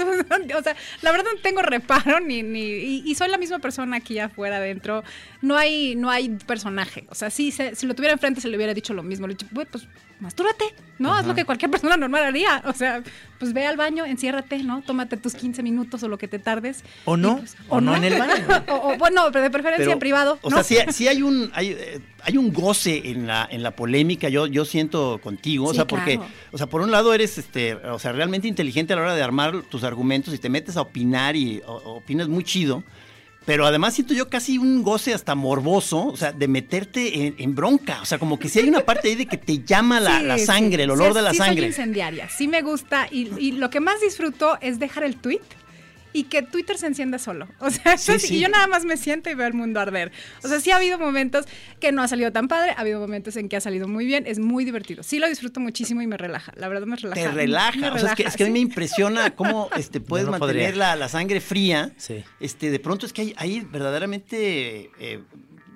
O 0.58 0.62
sea, 0.62 0.76
la 1.02 1.12
verdad 1.12 1.26
no 1.34 1.40
tengo 1.40 1.62
reparo 1.62 2.20
ni, 2.20 2.42
ni 2.42 2.60
y, 2.60 3.02
y 3.06 3.14
soy 3.14 3.28
la 3.28 3.38
misma 3.38 3.58
persona 3.58 3.96
aquí 3.96 4.18
afuera 4.18 4.56
adentro. 4.58 5.02
No 5.40 5.56
hay, 5.56 5.96
no 5.96 6.10
hay 6.10 6.28
personaje. 6.46 7.06
O 7.08 7.14
sea, 7.14 7.30
sí, 7.30 7.50
se- 7.50 7.74
si 7.74 7.86
lo 7.86 7.94
tuviera 7.94 8.12
enfrente 8.12 8.40
se 8.40 8.48
le 8.48 8.56
hubiera 8.56 8.74
dicho 8.74 8.92
lo 8.94 9.02
mismo. 9.02 9.26
Le 9.26 9.32
he 9.32 9.36
dicho, 9.36 9.46
"Güey, 9.50 9.66
pues 9.70 9.88
mastúrate, 10.20 10.74
¿no? 10.98 11.14
Haz 11.14 11.26
lo 11.26 11.34
que 11.34 11.44
cualquier 11.44 11.70
persona 11.72 11.96
normal 11.96 12.24
haría. 12.24 12.62
O 12.66 12.72
sea, 12.72 13.02
pues 13.38 13.52
ve 13.52 13.66
al 13.66 13.76
baño, 13.76 14.04
enciérrate, 14.04 14.58
¿no? 14.62 14.82
Tómate 14.82 15.16
tus 15.16 15.34
15 15.34 15.62
minutos 15.62 16.02
o 16.02 16.08
lo 16.08 16.18
que 16.18 16.28
te 16.28 16.38
tardes. 16.38 16.82
O 17.04 17.16
no, 17.16 17.38
pues, 17.38 17.56
o 17.68 17.80
no 17.80 17.94
en 17.94 18.04
el 18.04 18.18
baño. 18.18 18.64
o, 18.68 18.92
o, 18.92 18.98
bueno, 18.98 19.22
pero 19.32 19.42
de 19.42 19.50
preferencia 19.50 19.84
Pero, 19.84 19.92
en 19.92 19.98
privado. 19.98 20.38
O 20.42 20.50
¿no? 20.50 20.62
sea, 20.62 20.64
sí, 20.64 20.92
sí 20.92 21.08
hay 21.08 21.22
un 21.22 21.50
hay, 21.54 21.76
hay 22.22 22.36
un 22.36 22.52
goce 22.52 23.10
en 23.10 23.26
la 23.26 23.48
en 23.50 23.62
la 23.62 23.72
polémica. 23.72 24.28
Yo 24.28 24.46
yo 24.46 24.64
siento 24.64 25.20
contigo, 25.22 25.66
o 25.66 25.74
sea, 25.74 25.86
porque 25.86 26.20
o 26.52 26.58
sea, 26.58 26.66
por 26.66 26.80
un 26.80 26.90
lado 26.90 27.14
eres 27.14 27.38
este, 27.38 27.74
o 27.74 27.98
sea, 27.98 28.12
realmente 28.12 28.48
inteligente 28.48 28.92
a 28.92 28.96
la 28.96 29.02
hora 29.02 29.14
de 29.14 29.22
armar 29.22 29.62
tus 29.62 29.84
argumentos 29.84 30.34
y 30.34 30.38
te 30.38 30.48
metes 30.48 30.76
a 30.76 30.82
opinar 30.82 31.36
y 31.36 31.62
opinas 31.64 32.28
muy 32.28 32.44
chido. 32.44 32.82
Pero 33.48 33.64
además 33.66 33.94
siento 33.94 34.12
yo 34.12 34.28
casi 34.28 34.58
un 34.58 34.82
goce 34.82 35.14
hasta 35.14 35.34
morboso, 35.34 36.04
o 36.08 36.16
sea, 36.18 36.32
de 36.32 36.46
meterte 36.48 37.26
en, 37.28 37.34
en 37.38 37.54
bronca. 37.54 37.98
O 38.02 38.04
sea, 38.04 38.18
como 38.18 38.38
que 38.38 38.46
si 38.50 38.58
hay 38.58 38.68
una 38.68 38.80
parte 38.80 39.08
ahí 39.08 39.14
de 39.14 39.24
que 39.24 39.38
te 39.38 39.64
llama 39.64 40.00
la, 40.00 40.18
Sí, 40.20 40.26
la 40.26 40.38
sí. 40.38 40.44
sangre, 40.44 40.82
el 40.82 40.90
olor 40.90 41.14
de 41.14 41.22
la 41.22 41.30
Soy 41.30 41.38
sangre. 41.38 41.66
incendiaria, 41.68 42.28
sí 42.28 42.46
me 42.46 42.60
gusta 42.60 43.08
y, 43.10 43.30
y 43.38 43.52
lo 43.52 43.70
que 43.70 43.80
más 43.80 44.02
disfruto 44.02 44.58
es 44.60 44.78
dejar 44.78 45.02
el 45.02 45.16
tweet 45.16 45.40
y 46.12 46.24
que 46.24 46.42
Twitter 46.42 46.78
se 46.78 46.86
encienda 46.86 47.18
solo. 47.18 47.48
O 47.60 47.70
sea, 47.70 47.98
Sí, 47.98 48.18
sí. 48.18 48.36
y 48.36 48.40
yo 48.40 48.48
nada 48.48 48.66
más 48.66 48.84
me 48.84 48.96
siento 48.96 49.30
y 49.30 49.34
veo 49.34 49.46
el 49.46 49.54
mundo 49.54 49.80
arder. 49.80 50.10
O 50.42 50.48
sea, 50.48 50.60
sí 50.60 50.70
ha 50.70 50.76
habido 50.76 50.98
momentos 50.98 51.46
que 51.80 51.92
no 51.92 52.02
ha 52.02 52.08
salido 52.08 52.32
tan 52.32 52.48
padre, 52.48 52.70
ha 52.76 52.80
habido 52.80 53.00
momentos 53.00 53.36
en 53.36 53.48
que 53.48 53.56
ha 53.56 53.60
salido 53.60 53.88
muy 53.88 54.06
bien, 54.06 54.24
es 54.26 54.38
muy 54.38 54.64
divertido. 54.64 55.02
Sí 55.02 55.18
lo 55.18 55.28
disfruto 55.28 55.60
muchísimo 55.60 56.00
y 56.02 56.06
me 56.06 56.16
relaja. 56.16 56.52
La 56.56 56.68
verdad 56.68 56.86
me 56.86 56.96
relaja. 56.96 57.20
Te 57.20 57.28
me 57.28 57.34
relaja. 57.34 57.92
O 57.92 57.98
sea, 57.98 58.10
es 58.10 58.14
que, 58.16 58.22
es 58.24 58.36
que 58.36 58.44
a 58.44 58.46
mí 58.46 58.52
me 58.52 58.58
impresiona 58.60 59.34
cómo 59.34 59.68
este, 59.76 60.00
puedes 60.00 60.26
no 60.26 60.32
mantener 60.38 60.76
la, 60.76 60.96
la 60.96 61.08
sangre 61.08 61.40
fría. 61.40 61.92
Sí. 61.96 62.24
Este, 62.40 62.70
de 62.70 62.78
pronto 62.80 63.06
es 63.06 63.12
que 63.12 63.22
hay, 63.22 63.34
hay 63.36 63.60
verdaderamente 63.60 64.90
eh, 64.98 65.20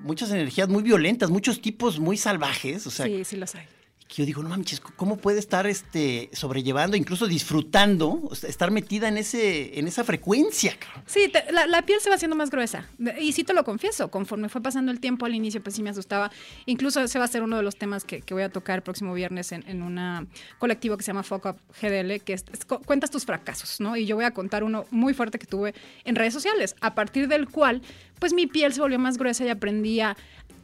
muchas 0.03 0.31
energías 0.31 0.69
muy 0.69 0.83
violentas, 0.83 1.31
muchos 1.31 1.61
tipos 1.61 1.99
muy 1.99 2.17
salvajes. 2.17 2.87
O 2.87 2.91
sea, 2.91 3.07
Sí, 3.07 3.25
sí 3.25 3.37
los 3.37 3.55
hay. 3.55 3.65
Yo 4.14 4.26
digo, 4.26 4.42
no 4.42 4.49
mames, 4.50 4.81
¿cómo 4.97 5.16
puede 5.16 5.38
estar 5.38 5.66
este, 5.66 6.28
sobrellevando, 6.33 6.97
incluso 6.97 7.26
disfrutando, 7.26 8.28
estar 8.47 8.71
metida 8.71 9.09
en, 9.09 9.16
ese, 9.16 9.78
en 9.78 9.87
esa 9.88 10.04
frecuencia? 10.04 10.76
Sí, 11.07 11.33
la, 11.50 11.83
piel 11.83 12.00
se 12.00 12.09
va 12.11 12.16
haciendo 12.16 12.37
más 12.37 12.50
gruesa. 12.50 12.88
Y 13.21 13.33
sí 13.33 13.45
te 13.45 13.54
lo 13.54 13.64
confieso, 13.64 14.11
conforme 14.11 14.49
fue 14.49 14.61
pasando 14.61 14.92
el 14.92 15.00
tiempo 15.00 15.25
al 15.26 15.35
inicio, 15.35 15.62
pues 15.62 15.76
sí 15.76 15.83
me 15.83 15.90
asustaba. 15.90 16.31
Incluso 16.66 17.00
ese 17.00 17.19
va 17.19 17.25
a 17.25 17.28
ser 17.28 17.42
uno 17.42 17.57
de 17.57 17.62
los 17.62 17.76
temas 17.76 18.04
que, 18.04 18.23
voy 18.33 18.42
a 18.42 18.49
tocar 18.49 18.76
el 18.76 18.83
próximo 18.83 19.12
viernes 19.14 19.52
en, 19.52 19.64
en 19.69 19.83
un 19.83 20.28
colectivo 20.59 20.97
que 20.97 21.02
se 21.02 21.09
llama 21.09 21.23
Fuck 21.23 21.47
GDL, 21.81 22.21
que 22.25 22.33
es, 22.35 22.45
es 22.52 22.64
cu- 22.64 22.81
cuentas 22.85 23.11
tus 23.11 23.25
fracasos, 23.25 23.81
¿no? 23.81 23.97
Y 23.97 24.07
yo 24.07 24.16
voy 24.16 24.25
a 24.25 24.33
contar 24.33 24.64
uno 24.64 24.85
muy 24.90 25.12
fuerte 25.14 25.38
que 25.38 25.47
tuve 25.47 25.75
en 26.04 26.16
redes 26.16 26.33
sociales, 26.33 26.75
a 26.81 26.95
partir 26.95 27.28
del 27.28 27.49
cual, 27.49 27.83
pues 28.19 28.33
mi 28.33 28.47
piel 28.47 28.73
se 28.73 28.81
volvió 28.81 28.99
más 28.99 29.19
gruesa 29.19 29.45
y 29.45 29.49
aprendí 29.49 30.00
a 30.00 30.16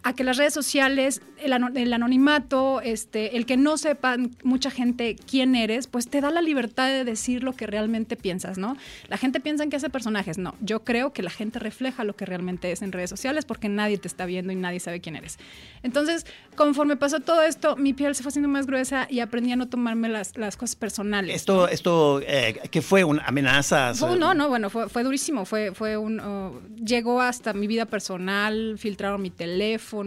a 0.09 0.15
que 0.15 0.25
las 0.25 0.37
redes 0.39 0.55
sociales, 0.55 1.21
el, 1.41 1.53
ano- 1.53 1.69
el 1.75 1.93
anonimato, 1.93 2.81
este, 2.81 3.37
el 3.37 3.45
que 3.47 3.57
no 3.57 3.77
sepan 3.77 4.31
mucha 4.43 4.71
gente 4.71 5.17
quién 5.31 5.55
eres, 5.55 5.87
pues 5.87 6.09
te 6.09 6.21
da 6.21 6.31
la 6.31 6.41
libertad 6.41 6.89
de 6.89 7.05
decir 7.05 7.43
lo 7.43 7.53
que 7.55 7.67
realmente 7.67 8.17
piensas, 8.17 8.57
¿no? 8.59 8.77
La 9.09 9.19
gente 9.19 9.39
piensa 9.41 9.65
en 9.65 9.71
que 9.71 9.77
hace 9.77 9.91
personajes, 9.91 10.39
no. 10.39 10.55
Yo 10.61 10.83
creo 10.85 11.13
que 11.13 11.23
la 11.23 11.31
gente 11.31 11.59
refleja 11.59 12.05
lo 12.05 12.17
que 12.17 12.25
realmente 12.27 12.73
es 12.73 12.83
en 12.83 12.93
redes 12.93 13.11
sociales 13.11 13.45
porque 13.45 13.69
nadie 13.69 13.99
te 13.99 14.09
está 14.09 14.25
viendo 14.27 14.53
y 14.53 14.57
nadie 14.57 14.81
sabe 14.81 15.01
quién 15.01 15.15
eres. 15.17 15.39
Entonces, 15.83 16.25
conforme 16.57 16.97
pasó 16.97 17.21
todo 17.21 17.43
esto, 17.43 17.77
mi 17.77 17.93
piel 17.93 18.15
se 18.15 18.23
fue 18.23 18.31
haciendo 18.31 18.49
más 18.49 18.67
gruesa 18.67 19.07
y 19.11 19.21
aprendí 19.21 19.53
a 19.53 19.57
no 19.57 19.69
tomarme 19.69 20.09
las, 20.09 20.37
las 20.39 20.57
cosas 20.57 20.75
personales. 20.77 21.37
Esto, 21.37 21.69
esto 21.69 22.21
eh, 22.27 22.59
¿qué 22.71 22.81
fue? 22.83 23.05
¿Una? 23.05 23.23
Fue- 24.09 24.19
no, 24.19 24.33
no, 24.35 24.49
bueno, 24.49 24.71
fue, 24.71 24.89
fue 24.89 25.03
durísimo. 25.05 25.45
Fue, 25.45 25.73
fue 25.75 25.97
un. 25.99 26.19
oh, 26.21 26.61
llegó 26.83 27.21
hasta 27.21 27.53
mi 27.53 27.67
vida 27.67 27.85
personal, 27.87 28.77
filtraron 28.79 29.21
mi 29.21 29.31
teléfono, 29.31 29.98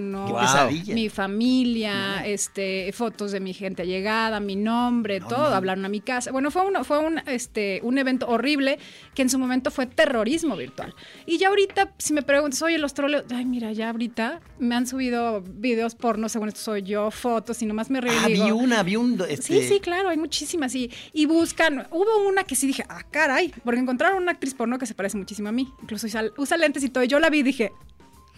Mi 0.94 1.10
familia, 1.10 2.26
este, 2.26 2.92
fotos 2.94 3.32
de 3.32 3.40
mi 3.40 3.54
gente 3.54 3.82
allegada, 3.84 4.40
mi 4.40 4.56
nombre, 4.56 5.20
todo. 5.20 5.54
Hablaron 5.56 5.86
a 5.86 5.90
mi 5.90 6.02
casa. 6.02 6.32
Bueno, 6.32 6.52
fue 6.52 6.64
un, 6.66 6.84
fue 6.86 7.00
un, 7.00 7.20
este, 7.28 7.80
un 7.84 7.98
evento 7.98 8.28
horrible 8.28 8.80
que 9.14 9.22
en 9.22 9.30
su 9.30 9.40
momento 9.40 9.72
fue 9.72 9.86
terrorismo 9.86 10.56
virtual. 10.56 10.94
Y 11.26 11.38
ya 11.38 11.50
ahorita, 11.50 11.94
si 11.98 12.14
me 12.14 12.22
preguntas, 12.22 12.62
oye, 12.62 12.78
los 12.78 12.94
troles, 12.94 13.24
ay, 13.34 13.46
mira, 13.46 13.72
ya 13.72 13.90
ahorita 13.90 14.42
me 14.60 14.76
han 14.76 14.88
subido 14.88 15.42
videos 15.42 15.96
porno, 15.96 16.30
según 16.30 16.50
esto 16.50 16.62
soy 16.62 16.84
yo, 16.84 17.12
fotos, 17.12 17.62
y 17.62 17.66
nomás 17.66 17.90
me 17.90 18.00
y 18.00 18.10
Ah, 18.10 18.28
vi 18.28 18.52
una, 18.52 18.84
vi 18.84 18.96
un... 18.96 19.22
Este, 19.28 19.42
Sí, 19.62 19.68
sí, 19.68 19.80
claro, 19.80 20.10
hay 20.10 20.18
muchísimas. 20.18 20.74
Y, 20.76 20.92
y 21.14 21.26
buscan. 21.26 21.88
Hubo 21.92 22.28
una 22.28 22.44
que 22.44 22.56
sí 22.56 22.68
dije, 22.68 22.84
ah, 22.90 23.04
caray, 23.10 23.54
porque 23.64 23.80
encontraron 23.80 24.22
una 24.22 24.32
actriz 24.32 24.54
porno 24.54 24.78
que 24.80 24.86
se 24.86 24.94
parece 24.94 25.18
muchísimo 25.18 25.50
a 25.50 25.52
mí. 25.52 25.72
Incluso 25.82 26.08
usa, 26.08 26.24
usa 26.38 26.58
lentes 26.58 26.84
y 26.84 26.90
todo. 26.90 27.04
Y 27.04 27.08
yo 27.08 27.20
la 27.20 27.30
vi 27.30 27.40
y 27.40 27.44
dije, 27.44 27.72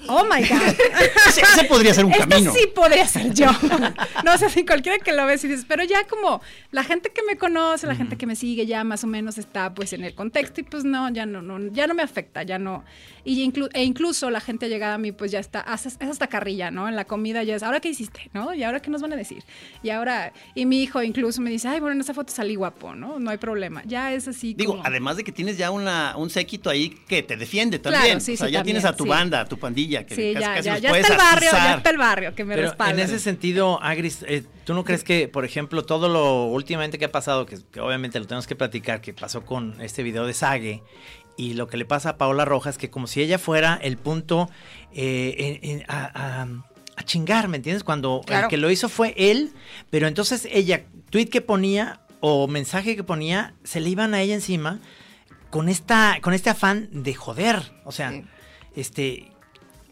Oh 0.08 0.24
my 0.26 0.42
God. 0.48 0.62
Ese, 1.28 1.42
ese 1.42 1.64
podría 1.66 1.94
ser 1.94 2.06
un 2.06 2.12
Este 2.12 2.28
camino. 2.28 2.52
sí 2.54 2.68
podría 2.76 3.08
ser 3.08 3.34
yo. 3.34 3.48
no 4.26 4.38
sé 4.38 4.50
si 4.50 4.66
cualquiera 4.66 5.00
que 5.00 5.14
lo 5.14 5.26
ves 5.26 5.44
y 5.44 5.48
dices, 5.48 5.66
pero 5.68 5.84
ya 5.84 6.06
como 6.08 6.42
la 6.72 6.84
gente 6.84 7.12
que 7.12 7.22
me 7.24 7.38
conoce, 7.38 7.88
la 7.88 7.96
gente 7.96 8.18
que 8.18 8.26
me 8.26 8.36
sigue 8.36 8.66
ya 8.66 8.84
más 8.84 9.04
o 9.04 9.08
menos 9.08 9.38
está 9.38 9.74
pues 9.74 9.94
en 9.94 10.04
el 10.04 10.14
contexto 10.14 10.62
y 10.62 10.64
pues 10.64 10.84
no, 10.84 11.10
ya 11.12 11.26
no, 11.26 11.42
no 11.42 11.72
ya 11.72 11.88
no 11.88 11.94
me 11.94 12.04
afecta, 12.04 12.44
ya 12.44 12.60
no. 12.60 12.84
Y 13.26 13.46
inclu- 13.50 13.70
e 13.74 13.84
incluso 13.84 14.30
la 14.30 14.42
gente 14.42 14.68
llegada 14.68 14.96
a 14.96 14.98
mí 14.98 15.12
pues 15.14 15.32
ya 15.32 15.40
está, 15.40 15.66
es 15.74 15.98
hasta 16.02 16.28
carrilla, 16.28 16.72
¿no? 16.72 16.90
En 16.90 16.96
la 16.96 17.06
comida 17.06 17.44
ya 17.44 17.56
es, 17.56 17.64
¿ahora 17.64 17.80
qué 17.80 17.90
hiciste? 17.90 18.30
¿No? 18.34 18.54
¿Y 18.54 18.64
ahora 18.64 18.82
qué 18.82 18.90
nos 18.92 19.02
van 19.02 19.14
a 19.14 19.16
decir? 19.16 19.44
Y 19.82 19.90
ahora, 19.92 20.34
y 20.56 20.66
mi 20.66 20.84
hijo 20.84 21.02
incluso 21.02 21.42
me 21.42 21.50
dice, 21.50 21.68
ay, 21.70 21.80
bueno, 21.80 21.96
en 21.96 22.02
esa 22.02 22.14
foto 22.14 22.34
salí 22.34 22.56
guapo, 22.56 22.94
¿no? 22.96 23.20
No 23.20 23.32
hay 23.32 23.38
problema. 23.38 23.82
Ya 23.86 24.14
es 24.14 24.28
así 24.28 24.54
Digo, 24.54 24.74
como- 24.74 24.86
además 24.86 25.16
de 25.18 25.24
que 25.24 25.32
tienes 25.32 25.58
ya 25.58 25.72
una, 25.72 26.16
un 26.18 26.30
séquito 26.30 26.70
ahí 26.70 26.90
que 27.08 27.24
te 27.24 27.38
defiende 27.38 27.80
Claro, 27.80 27.98
también. 27.98 28.22
sí, 28.22 28.34
o 28.34 28.38
sea, 28.38 28.48
sí, 28.48 28.54
ya 28.54 28.60
también, 28.60 28.76
tienes 28.82 28.86
a 28.86 28.96
tu 28.96 29.04
sí. 29.06 29.10
banda, 29.10 29.40
a 29.42 29.46
tu 29.46 29.58
pandilla, 29.58 29.93
que 30.06 30.16
Sí, 30.16 30.34
casi, 30.34 30.42
ya, 30.46 30.54
casi 30.56 30.66
ya, 30.66 30.74
los 30.74 30.82
ya 30.82 30.90
puedes 30.90 31.06
está 31.10 31.14
el 31.14 31.20
barrio, 31.20 31.52
ya 31.52 31.74
está 31.76 31.90
el 31.92 31.98
barrio 31.98 32.36
que 32.36 32.44
me 32.44 32.56
Pero 32.56 32.68
respalda. 32.70 32.94
en 32.94 33.00
ese 33.08 33.20
sentido, 33.20 33.80
Agris, 33.84 34.26
eh, 34.28 34.44
¿tú 34.66 34.74
no 34.74 34.84
crees 34.84 35.04
que, 35.04 35.28
por 35.28 35.46
ejemplo, 35.46 35.84
todo 35.86 36.10
lo 36.10 36.46
últimamente 36.46 36.98
que 36.98 37.06
ha 37.06 37.12
pasado, 37.12 37.46
que, 37.46 37.60
que 37.72 37.80
obviamente 37.80 38.20
lo 38.20 38.26
tenemos 38.26 38.48
que 38.48 38.56
platicar, 38.56 39.00
que 39.02 39.14
pasó 39.14 39.46
con 39.46 39.80
este 39.80 40.02
video 40.02 40.26
de 40.26 40.34
Sage 40.34 40.82
y 41.38 41.54
lo 41.54 41.68
que 41.68 41.78
le 41.78 41.86
pasa 41.86 42.10
a 42.10 42.18
Paola 42.18 42.46
Rojas, 42.46 42.78
que 42.80 42.90
como 42.90 43.06
si 43.08 43.22
ella 43.22 43.38
fuera 43.38 43.80
el 43.82 43.98
punto 43.98 44.50
eh, 44.94 45.60
en- 45.62 45.70
en- 45.80 45.86
a, 45.88 46.42
a- 46.44 46.48
a 46.96 47.04
chingar, 47.04 47.48
¿me 47.48 47.58
entiendes? 47.58 47.84
Cuando 47.84 48.22
Claro. 48.26 48.46
el 48.46 48.50
que 48.50 48.58
lo 48.58 48.70
hizo 48.70 48.88
fue 48.90 49.14
él, 49.18 49.52
pero 49.90 50.08
entonces 50.08 50.48
ella, 50.52 50.84
tweet 51.10 51.26
que 51.28 51.42
ponía 51.42 52.02
o 52.20 52.48
mensaje 52.48 52.96
que 52.96 53.04
ponía, 53.04 53.54
se 53.64 53.80
le 53.80 53.90
iban 53.90 54.14
a 54.14 54.22
ella 54.22 54.36
encima 54.36 54.80
con 55.50 55.70
esta, 55.70 56.20
con 56.22 56.34
este 56.34 56.50
afán 56.52 56.88
de 56.92 57.14
joder. 57.16 57.62
O 57.84 57.92
sea, 57.92 58.12
Sí. 58.12 58.24
este. 58.76 59.32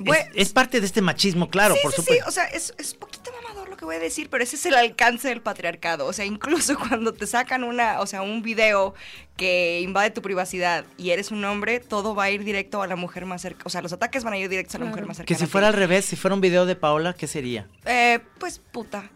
Es, 0.06 0.28
es 0.36 0.54
parte 0.54 0.80
de 0.80 0.86
este 0.86 1.02
machismo, 1.02 1.50
claro, 1.50 1.76
sí, 1.76 1.80
por 1.84 1.92
sí, 1.92 1.98
supuesto. 2.02 2.24
Sí, 2.24 2.30
o 2.30 2.32
sea, 2.32 2.46
es, 2.46 2.74
es 2.78 2.94
poquito 2.94 3.32
mamador 3.42 3.70
lo 3.70 3.78
que 3.78 3.86
voy 3.86 3.96
a 3.96 4.00
decir, 4.00 4.30
pero 4.30 4.44
ese 4.44 4.56
es 4.56 4.66
el 4.66 4.76
alcance 4.76 5.28
del 5.28 5.42
patriarcado. 5.42 6.06
O 6.06 6.14
sea, 6.14 6.26
incluso 6.26 6.78
cuando 6.88 7.14
te 7.14 7.28
sacan 7.28 7.64
una, 7.64 8.00
o 8.00 8.06
sea, 8.08 8.22
un 8.22 8.42
video 8.42 8.94
que 9.38 9.80
invade 9.82 10.12
tu 10.12 10.22
privacidad 10.22 10.86
y 10.98 11.10
eres 11.12 11.32
un 11.32 11.44
hombre, 11.46 11.80
todo 11.80 12.14
va 12.16 12.26
a 12.26 12.32
ir 12.32 12.44
directo 12.44 12.82
a 12.82 12.88
la 12.88 12.96
mujer 12.96 13.26
más 13.26 13.42
cerca. 13.42 13.64
O 13.66 13.70
sea, 13.70 13.82
los 13.82 13.92
ataques 13.94 14.24
van 14.24 14.34
a 14.34 14.38
ir 14.38 14.50
directos 14.50 14.76
a 14.76 14.78
la 14.80 14.84
Claro. 14.86 14.92
mujer 14.92 15.08
más 15.08 15.18
cerca. 15.18 15.28
Que 15.28 15.36
si 15.36 15.46
fuera 15.48 15.68
al 15.68 15.74
revés, 15.74 16.06
si 16.06 16.16
fuera 16.16 16.36
un 16.36 16.42
video 16.42 16.66
de 16.66 16.76
Paola, 16.76 17.14
¿qué 17.14 17.28
sería? 17.28 17.68
Eh, 17.86 18.20
pues 18.40 18.60
puta. 18.60 19.10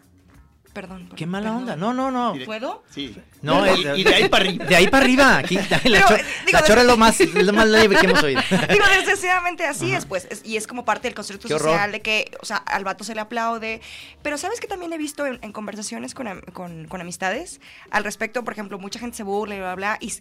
Perdón. 0.76 1.08
Qué 1.16 1.24
mala 1.26 1.46
perdón. 1.46 1.62
onda. 1.62 1.76
No, 1.76 1.94
no, 1.94 2.10
no. 2.10 2.34
¿Puedo? 2.44 2.84
Sí. 2.90 3.16
No, 3.40 3.64
y, 3.66 3.70
es- 3.86 3.98
y 3.98 4.04
de 4.04 4.14
ahí 4.14 4.28
para 4.28 4.44
arriba. 4.44 4.64
De 4.66 4.76
ahí 4.76 4.88
para 4.88 5.04
arriba. 5.04 5.38
Aquí, 5.38 5.54
la, 5.56 5.80
Pero, 5.82 6.06
cho- 6.06 6.14
eh, 6.16 6.24
digo, 6.44 6.58
la 6.58 6.64
chora 6.66 6.80
es 6.82 6.86
lo 6.86 6.96
más, 6.98 7.18
lo 7.20 7.52
más 7.54 7.66
leve 7.66 7.96
que 7.96 8.04
hemos 8.06 8.22
oído. 8.22 8.42
Digo, 8.70 8.84
desgraciadamente 8.94 9.64
así 9.64 9.92
es, 9.94 10.04
pues, 10.04 10.26
es- 10.30 10.42
y 10.44 10.58
es 10.58 10.66
como 10.66 10.84
parte 10.84 11.08
del 11.08 11.14
constructo 11.14 11.48
social 11.48 11.92
de 11.92 12.02
que, 12.02 12.30
o 12.42 12.44
sea, 12.44 12.58
al 12.58 12.84
vato 12.84 13.04
se 13.04 13.14
le 13.14 13.22
aplaude, 13.22 13.80
pero 14.22 14.36
¿sabes 14.36 14.60
que 14.60 14.66
también 14.66 14.92
he 14.92 14.98
visto 14.98 15.24
en, 15.26 15.38
en 15.40 15.52
conversaciones 15.52 16.14
con, 16.14 16.40
con- 16.52 16.84
con 16.88 17.00
amistades 17.00 17.60
al 17.90 18.04
respecto? 18.04 18.44
Por 18.44 18.52
ejemplo, 18.52 18.78
mucha 18.78 18.98
gente 18.98 19.16
se 19.16 19.22
burla 19.22 19.54
y 19.54 19.58
bla, 19.58 19.74
bla, 19.74 19.96
bla, 19.96 19.98
y 20.06 20.12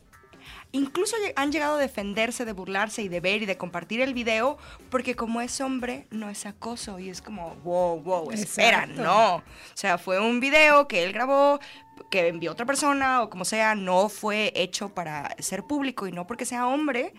incluso 0.71 1.15
han 1.35 1.51
llegado 1.51 1.75
a 1.75 1.79
defenderse, 1.79 2.45
de 2.45 2.53
burlarse 2.53 3.01
y 3.01 3.07
de 3.07 3.19
ver 3.19 3.43
y 3.43 3.45
de 3.45 3.57
compartir 3.57 4.01
el 4.01 4.13
video, 4.13 4.57
porque 4.89 5.15
como 5.15 5.41
es 5.41 5.59
hombre, 5.61 6.07
no 6.11 6.29
es 6.29 6.45
acoso, 6.45 6.99
y 6.99 7.09
es 7.09 7.21
como, 7.21 7.55
wow, 7.63 8.01
wow, 8.01 8.31
espera, 8.31 8.83
Exacto. 8.83 9.03
no. 9.03 9.35
O 9.37 9.43
sea, 9.73 9.97
fue 9.97 10.19
un 10.19 10.39
video 10.39 10.87
que 10.87 11.03
él 11.03 11.13
grabó, 11.13 11.59
que 12.09 12.27
envió 12.27 12.51
otra 12.51 12.65
persona 12.65 13.21
o 13.21 13.29
como 13.29 13.45
sea, 13.45 13.75
no 13.75 14.09
fue 14.09 14.51
hecho 14.55 14.89
para 14.89 15.35
ser 15.39 15.63
público 15.63 16.07
y 16.07 16.11
no 16.11 16.27
porque 16.27 16.45
sea 16.45 16.67
hombre 16.67 17.13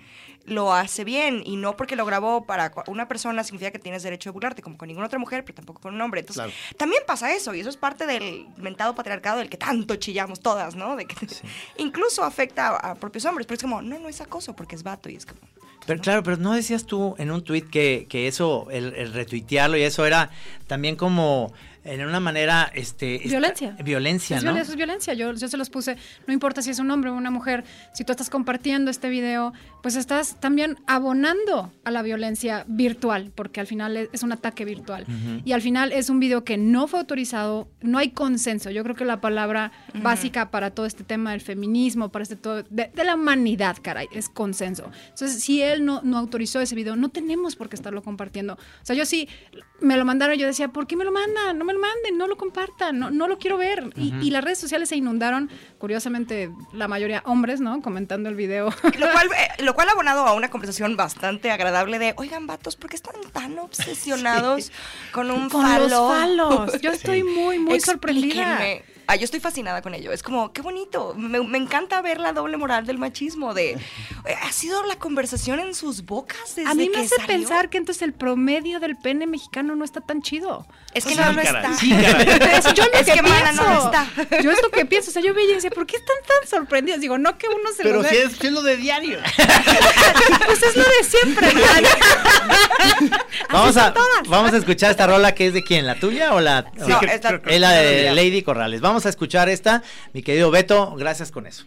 lo 0.46 0.72
hace 0.72 1.04
bien 1.04 1.42
y 1.44 1.56
no 1.56 1.76
porque 1.76 1.96
lo 1.96 2.06
grabó 2.06 2.46
para 2.46 2.72
una 2.86 3.08
persona 3.08 3.44
significa 3.44 3.70
que 3.70 3.78
tienes 3.78 4.02
derecho 4.02 4.30
de 4.30 4.32
burlarte 4.34 4.62
como 4.62 4.78
con 4.78 4.88
ninguna 4.88 5.06
otra 5.06 5.18
mujer, 5.18 5.44
pero 5.44 5.56
tampoco 5.56 5.80
con 5.80 5.94
un 5.94 6.00
hombre. 6.00 6.20
Entonces, 6.20 6.44
Claro. 6.44 6.52
también 6.76 7.02
pasa 7.06 7.34
eso 7.34 7.54
y 7.54 7.60
eso 7.60 7.68
es 7.68 7.76
parte 7.76 8.06
del 8.06 8.46
mentado 8.56 8.94
patriarcado 8.94 9.38
del 9.38 9.48
que 9.48 9.56
tanto 9.56 9.96
chillamos 9.96 10.40
todas, 10.40 10.74
¿no? 10.76 10.96
De 10.96 11.06
que 11.06 11.14
incluso 11.78 12.24
afecta 12.24 12.68
a, 12.68 12.90
a 12.92 12.94
propios 12.94 13.24
hombres, 13.24 13.46
pero 13.46 13.56
es 13.56 13.62
como, 13.62 13.82
no, 13.82 13.98
no 13.98 14.08
es 14.08 14.20
acoso 14.20 14.54
porque 14.56 14.76
es 14.76 14.82
vato 14.82 15.08
y 15.10 15.16
es 15.16 15.26
como... 15.26 15.40
Pero 15.84 16.00
claro, 16.00 16.22
pero 16.24 16.36
no 16.36 16.52
decías 16.52 16.84
tú 16.84 17.14
en 17.18 17.30
un 17.30 17.44
tweet 17.44 17.62
que, 17.70 18.06
que 18.08 18.26
eso, 18.26 18.66
el, 18.72 18.92
el 18.94 19.12
retuitearlo 19.12 19.76
y 19.76 19.82
eso 19.82 20.04
era 20.04 20.30
también 20.66 20.96
como 20.96 21.52
en 21.86 22.04
una 22.06 22.20
manera, 22.20 22.70
este... 22.74 23.16
esta- 23.16 23.28
Violencia. 23.28 23.76
Violencia, 23.84 24.36
Es 24.36 24.42
¿no? 24.44 24.50
violencia, 24.50 24.62
eso 24.62 24.72
es 24.72 24.76
violencia. 24.76 25.14
Yo, 25.14 25.32
yo 25.34 25.48
se 25.48 25.56
los 25.56 25.70
puse, 25.70 25.96
no 26.26 26.32
importa 26.34 26.62
si 26.62 26.70
es 26.70 26.78
un 26.78 26.90
hombre 26.90 27.10
o 27.10 27.14
una 27.14 27.30
mujer, 27.30 27.64
si 27.94 28.04
tú 28.04 28.12
estás 28.12 28.30
compartiendo 28.30 28.90
este 28.90 29.08
video, 29.08 29.52
pues 29.82 29.96
estás 29.96 30.38
también 30.40 30.76
abonando 30.86 31.72
a 31.84 31.90
la 31.90 32.02
violencia 32.02 32.64
virtual, 32.68 33.32
porque 33.34 33.60
al 33.60 33.66
final 33.66 33.96
es, 33.96 34.08
es 34.12 34.22
un 34.22 34.32
ataque 34.32 34.64
virtual. 34.64 35.06
Y 35.44 35.52
al 35.52 35.62
final 35.62 35.92
es 35.92 36.10
un 36.10 36.18
video 36.20 36.44
que 36.44 36.56
no 36.56 36.86
fue 36.88 36.98
autorizado, 37.00 37.68
no 37.80 37.98
hay 37.98 38.10
consenso. 38.10 38.70
Yo 38.70 38.82
creo 38.82 38.96
que 38.96 39.04
la 39.04 39.20
palabra 39.20 39.70
básica 40.02 40.50
para 40.50 40.70
todo 40.70 40.86
este 40.86 41.04
tema 41.04 41.30
del 41.32 41.40
feminismo, 41.40 42.10
para 42.10 42.22
este 42.24 42.36
todo, 42.36 42.62
de, 42.64 42.90
de 42.94 43.04
la 43.04 43.14
humanidad, 43.14 43.76
caray, 43.80 44.08
es 44.12 44.28
consenso. 44.28 44.90
Entonces, 45.10 45.42
si 45.42 45.62
él 45.62 45.84
no, 45.84 46.00
no 46.02 46.18
autorizó 46.18 46.60
ese 46.60 46.74
video, 46.74 46.96
no 46.96 47.08
tenemos 47.10 47.54
por 47.56 47.68
qué 47.68 47.76
estarlo 47.76 48.02
compartiendo. 48.02 48.54
O 48.54 48.84
sea, 48.86 48.96
yo 48.96 49.06
sí, 49.06 49.28
me 49.80 49.96
lo 49.96 50.04
mandaron, 50.04 50.36
yo 50.36 50.46
decía, 50.46 50.68
¿por 50.68 50.86
qué 50.86 50.96
me 50.96 51.04
lo 51.04 51.12
mandan? 51.12 51.56
No 51.58 51.64
me 51.64 51.72
lo 51.76 51.80
manden, 51.82 52.16
no 52.18 52.26
lo 52.26 52.36
compartan, 52.36 52.98
no, 52.98 53.10
no 53.10 53.28
lo 53.28 53.38
quiero 53.38 53.56
ver. 53.58 53.90
y, 53.96 54.14
y 54.20 54.30
las 54.30 54.42
redes 54.42 54.58
sociales 54.58 54.88
se 54.88 54.96
inundaron, 54.96 55.50
curiosamente, 55.78 56.50
la 56.72 56.88
mayoría 56.88 57.22
hombres, 57.26 57.60
¿no? 57.60 57.80
Comentando 57.82 58.28
el 58.28 58.34
video. 58.34 58.70
Lo 58.98 59.10
cual, 59.12 59.28
eh, 59.38 59.62
lo 59.62 59.74
cual 59.74 59.88
ha 59.88 59.92
abonado 59.92 60.26
a 60.26 60.32
una 60.34 60.50
conversación 60.50 60.96
bastante 60.96 61.50
agradable 61.50 61.98
de, 61.98 62.14
oigan, 62.16 62.46
vatos, 62.46 62.76
¿por 62.76 62.90
qué 62.90 62.96
están 62.96 63.14
tan 63.32 63.58
obsesionados 63.58 64.72
con 65.12 65.30
un 65.30 65.48
Con 65.48 65.62
falo? 65.62 65.88
los 65.88 66.08
falos. 66.18 66.80
Yo 66.80 66.90
estoy 66.92 67.22
muy, 67.22 67.58
muy 67.58 67.80
sorprendida. 67.80 68.58
Ah, 69.08 69.14
yo 69.16 69.24
estoy 69.24 69.38
fascinada 69.40 69.82
con 69.82 69.94
ello. 69.94 70.10
Es 70.12 70.22
como, 70.22 70.52
qué 70.52 70.62
bonito. 70.62 71.14
Me, 71.16 71.40
me 71.40 71.58
encanta 71.58 72.00
ver 72.02 72.18
la 72.18 72.32
doble 72.32 72.56
moral 72.56 72.86
del 72.86 72.98
machismo. 72.98 73.54
De, 73.54 73.70
eh, 73.72 73.78
ha 74.42 74.50
sido 74.52 74.82
la 74.84 74.96
conversación 74.96 75.60
en 75.60 75.74
sus 75.74 76.04
bocas 76.04 76.56
desde 76.56 76.68
A 76.70 76.74
mí 76.74 76.86
me 76.88 76.92
que 76.92 76.98
hace 77.00 77.14
salió? 77.16 77.26
pensar 77.26 77.68
que 77.70 77.78
entonces 77.78 78.02
el 78.02 78.12
promedio 78.12 78.80
del 78.80 78.96
pene 78.96 79.26
mexicano 79.26 79.76
no 79.76 79.84
está 79.84 80.00
tan 80.00 80.22
chido. 80.22 80.66
Es 80.92 81.04
que 81.04 81.12
O 81.12 81.16
sea, 81.16 81.26
no 81.26 81.32
lo 81.34 81.42
caray, 81.42 81.64
está. 81.64 81.78
sí, 81.78 81.90
caray. 81.90 82.58
Es, 82.58 82.74
yo 82.74 82.84
lo 82.84 82.92
Es 82.94 83.06
que, 83.06 83.12
que, 83.12 83.22
mana, 83.22 83.42
pienso. 83.52 83.62
no 83.62 83.74
lo 83.74 83.84
está. 83.84 84.42
Yo 84.42 84.50
es 84.50 84.62
lo 84.62 84.70
que 84.70 84.84
pienso. 84.86 85.10
O 85.10 85.12
sea, 85.12 85.22
yo 85.22 85.34
veía 85.34 85.52
y 85.52 85.54
decía, 85.54 85.70
¿por 85.70 85.86
qué 85.86 85.96
están 85.96 86.16
tan 86.26 86.48
sorprendidos? 86.48 87.00
Digo, 87.00 87.16
no 87.18 87.38
que 87.38 87.46
uno 87.48 87.70
se 87.76 87.82
Pero 87.84 88.02
lo 88.02 88.08
si 88.08 88.14
ve. 88.16 88.22
es, 88.24 88.32
si 88.32 88.46
es 88.48 88.52
lo 88.52 88.62
de 88.62 88.76
diario. 88.76 89.18
Pues 90.46 90.62
es 90.62 90.76
lo 90.76 90.82
de 90.84 91.04
siempre. 91.04 91.48
Vamos 93.50 93.76
a, 93.76 93.92
vamos 94.28 94.52
a 94.52 94.56
escuchar 94.56 94.90
esta 94.90 95.06
rola 95.06 95.34
que 95.34 95.46
es 95.48 95.52
de 95.54 95.62
quién, 95.62 95.86
¿la 95.86 95.94
tuya 95.98 96.34
o 96.34 96.40
la...? 96.40 96.66
No, 96.76 97.00
es 97.00 97.22
la- 97.22 97.40
es 97.46 97.60
la 97.60 97.72
de 97.72 98.12
Lady 98.14 98.42
Corrales. 98.42 98.80
Vamos 98.80 98.95
a 99.04 99.10
escuchar 99.10 99.48
esta, 99.48 99.82
mi 100.14 100.22
querido 100.22 100.50
Beto, 100.50 100.94
gracias 100.96 101.30
con 101.30 101.46
eso. 101.46 101.66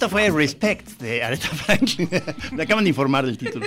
Esta 0.00 0.08
fue 0.08 0.30
Respect 0.30 0.98
de 0.98 1.22
Aretha 1.22 1.48
Franklin. 1.54 2.08
Me 2.52 2.62
acaban 2.62 2.84
de 2.84 2.88
informar 2.88 3.26
del 3.26 3.36
título. 3.36 3.66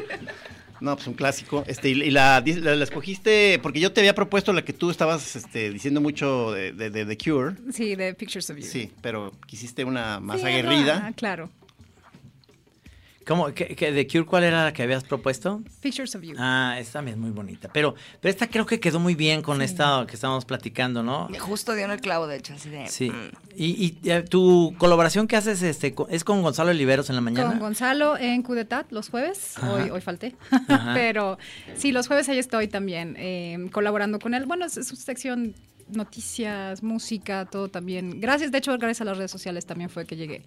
No, 0.81 0.95
pues 0.95 1.05
un 1.05 1.13
clásico. 1.13 1.63
Este, 1.67 1.89
y 1.89 2.09
la, 2.09 2.41
la- 2.43 2.75
la 2.75 2.83
escogiste 2.83 3.59
porque 3.61 3.79
yo 3.79 3.93
te 3.93 4.01
había 4.01 4.15
propuesto 4.15 4.51
la 4.51 4.65
que 4.65 4.73
tú 4.73 4.89
estabas 4.89 5.35
este, 5.35 5.69
diciendo 5.69 6.01
mucho 6.01 6.51
de, 6.51 6.71
The 6.89 7.17
Cure. 7.19 7.53
Sí, 7.71 7.95
de 7.95 8.15
Pictures 8.15 8.49
of 8.49 8.57
You. 8.57 8.63
Sí, 8.65 8.89
pero 9.03 9.31
quisiste 9.45 9.83
una 9.85 10.19
más 10.19 10.41
Sí, 10.41 10.47
aguerrida. 10.47 11.07
no, 11.09 11.13
claro. 11.15 11.51
¿Cómo? 13.25 13.53
¿Qué, 13.53 13.75
qué- 13.75 13.91
de 13.91 14.07
Cure 14.07 14.25
cuál 14.25 14.43
era 14.43 14.65
la 14.65 14.73
que 14.73 14.83
habías 14.83 15.03
propuesto? 15.03 15.61
Pictures 15.81 16.15
of 16.15 16.21
You. 16.23 16.35
Ah, 16.37 16.75
esta 16.79 16.93
también 16.93 17.15
es 17.17 17.21
muy 17.21 17.31
bonita. 17.31 17.69
Pero, 17.73 17.95
pero 18.21 18.29
esta 18.31 18.47
creo 18.47 18.65
que 18.65 18.79
quedó 18.79 18.99
muy 18.99 19.15
bien 19.15 19.41
con 19.41 19.61
esta 19.61 20.05
que 20.07 20.15
estábamos 20.15 20.45
platicando, 20.45 21.03
¿no? 21.03 21.29
Justo 21.39 21.73
dio 21.73 21.85
en 21.85 21.91
el 21.91 22.01
clavo, 22.01 22.27
de 22.27 22.37
hecho, 22.37 22.53
así 22.53 22.69
de... 22.69 22.87
Sí. 22.87 23.09
mm. 23.09 23.31
Y, 23.55 23.97
y, 24.03 24.09
eh, 24.09 24.23
tu 24.23 24.73
colaboración 24.77 25.27
que 25.27 25.35
haces 25.35 25.61
este, 25.61 25.93
es 26.09 26.23
con 26.23 26.41
Gonzalo 26.41 26.71
Oliveros 26.71 27.09
en 27.09 27.15
la 27.15 27.21
mañana. 27.21 27.49
Con 27.49 27.59
Gonzalo 27.59 28.17
en 28.17 28.41
Cudetat 28.41 28.91
los 28.91 29.09
jueves. 29.09 29.57
Ajá. 29.57 29.73
Hoy, 29.73 29.89
hoy 29.89 30.01
falté. 30.01 30.35
Ajá. 30.67 30.91
Pero 30.95 31.37
sí, 31.75 31.91
los 31.91 32.07
jueves 32.07 32.27
ahí 32.29 32.39
estoy 32.39 32.67
también 32.67 33.15
eh, 33.17 33.69
colaborando 33.71 34.19
con 34.19 34.33
él. 34.33 34.45
Bueno, 34.45 34.65
es, 34.65 34.77
es 34.77 34.87
su 34.87 34.95
sección 34.95 35.53
noticias, 35.89 36.83
música, 36.83 37.45
todo 37.45 37.67
también. 37.69 38.19
Gracias, 38.19 38.51
de 38.51 38.57
hecho, 38.57 38.71
gracias 38.77 39.01
a 39.01 39.05
las 39.05 39.17
redes 39.17 39.31
sociales 39.31 39.65
también 39.65 39.89
fue 39.89 40.05
que 40.05 40.15
llegué 40.15 40.43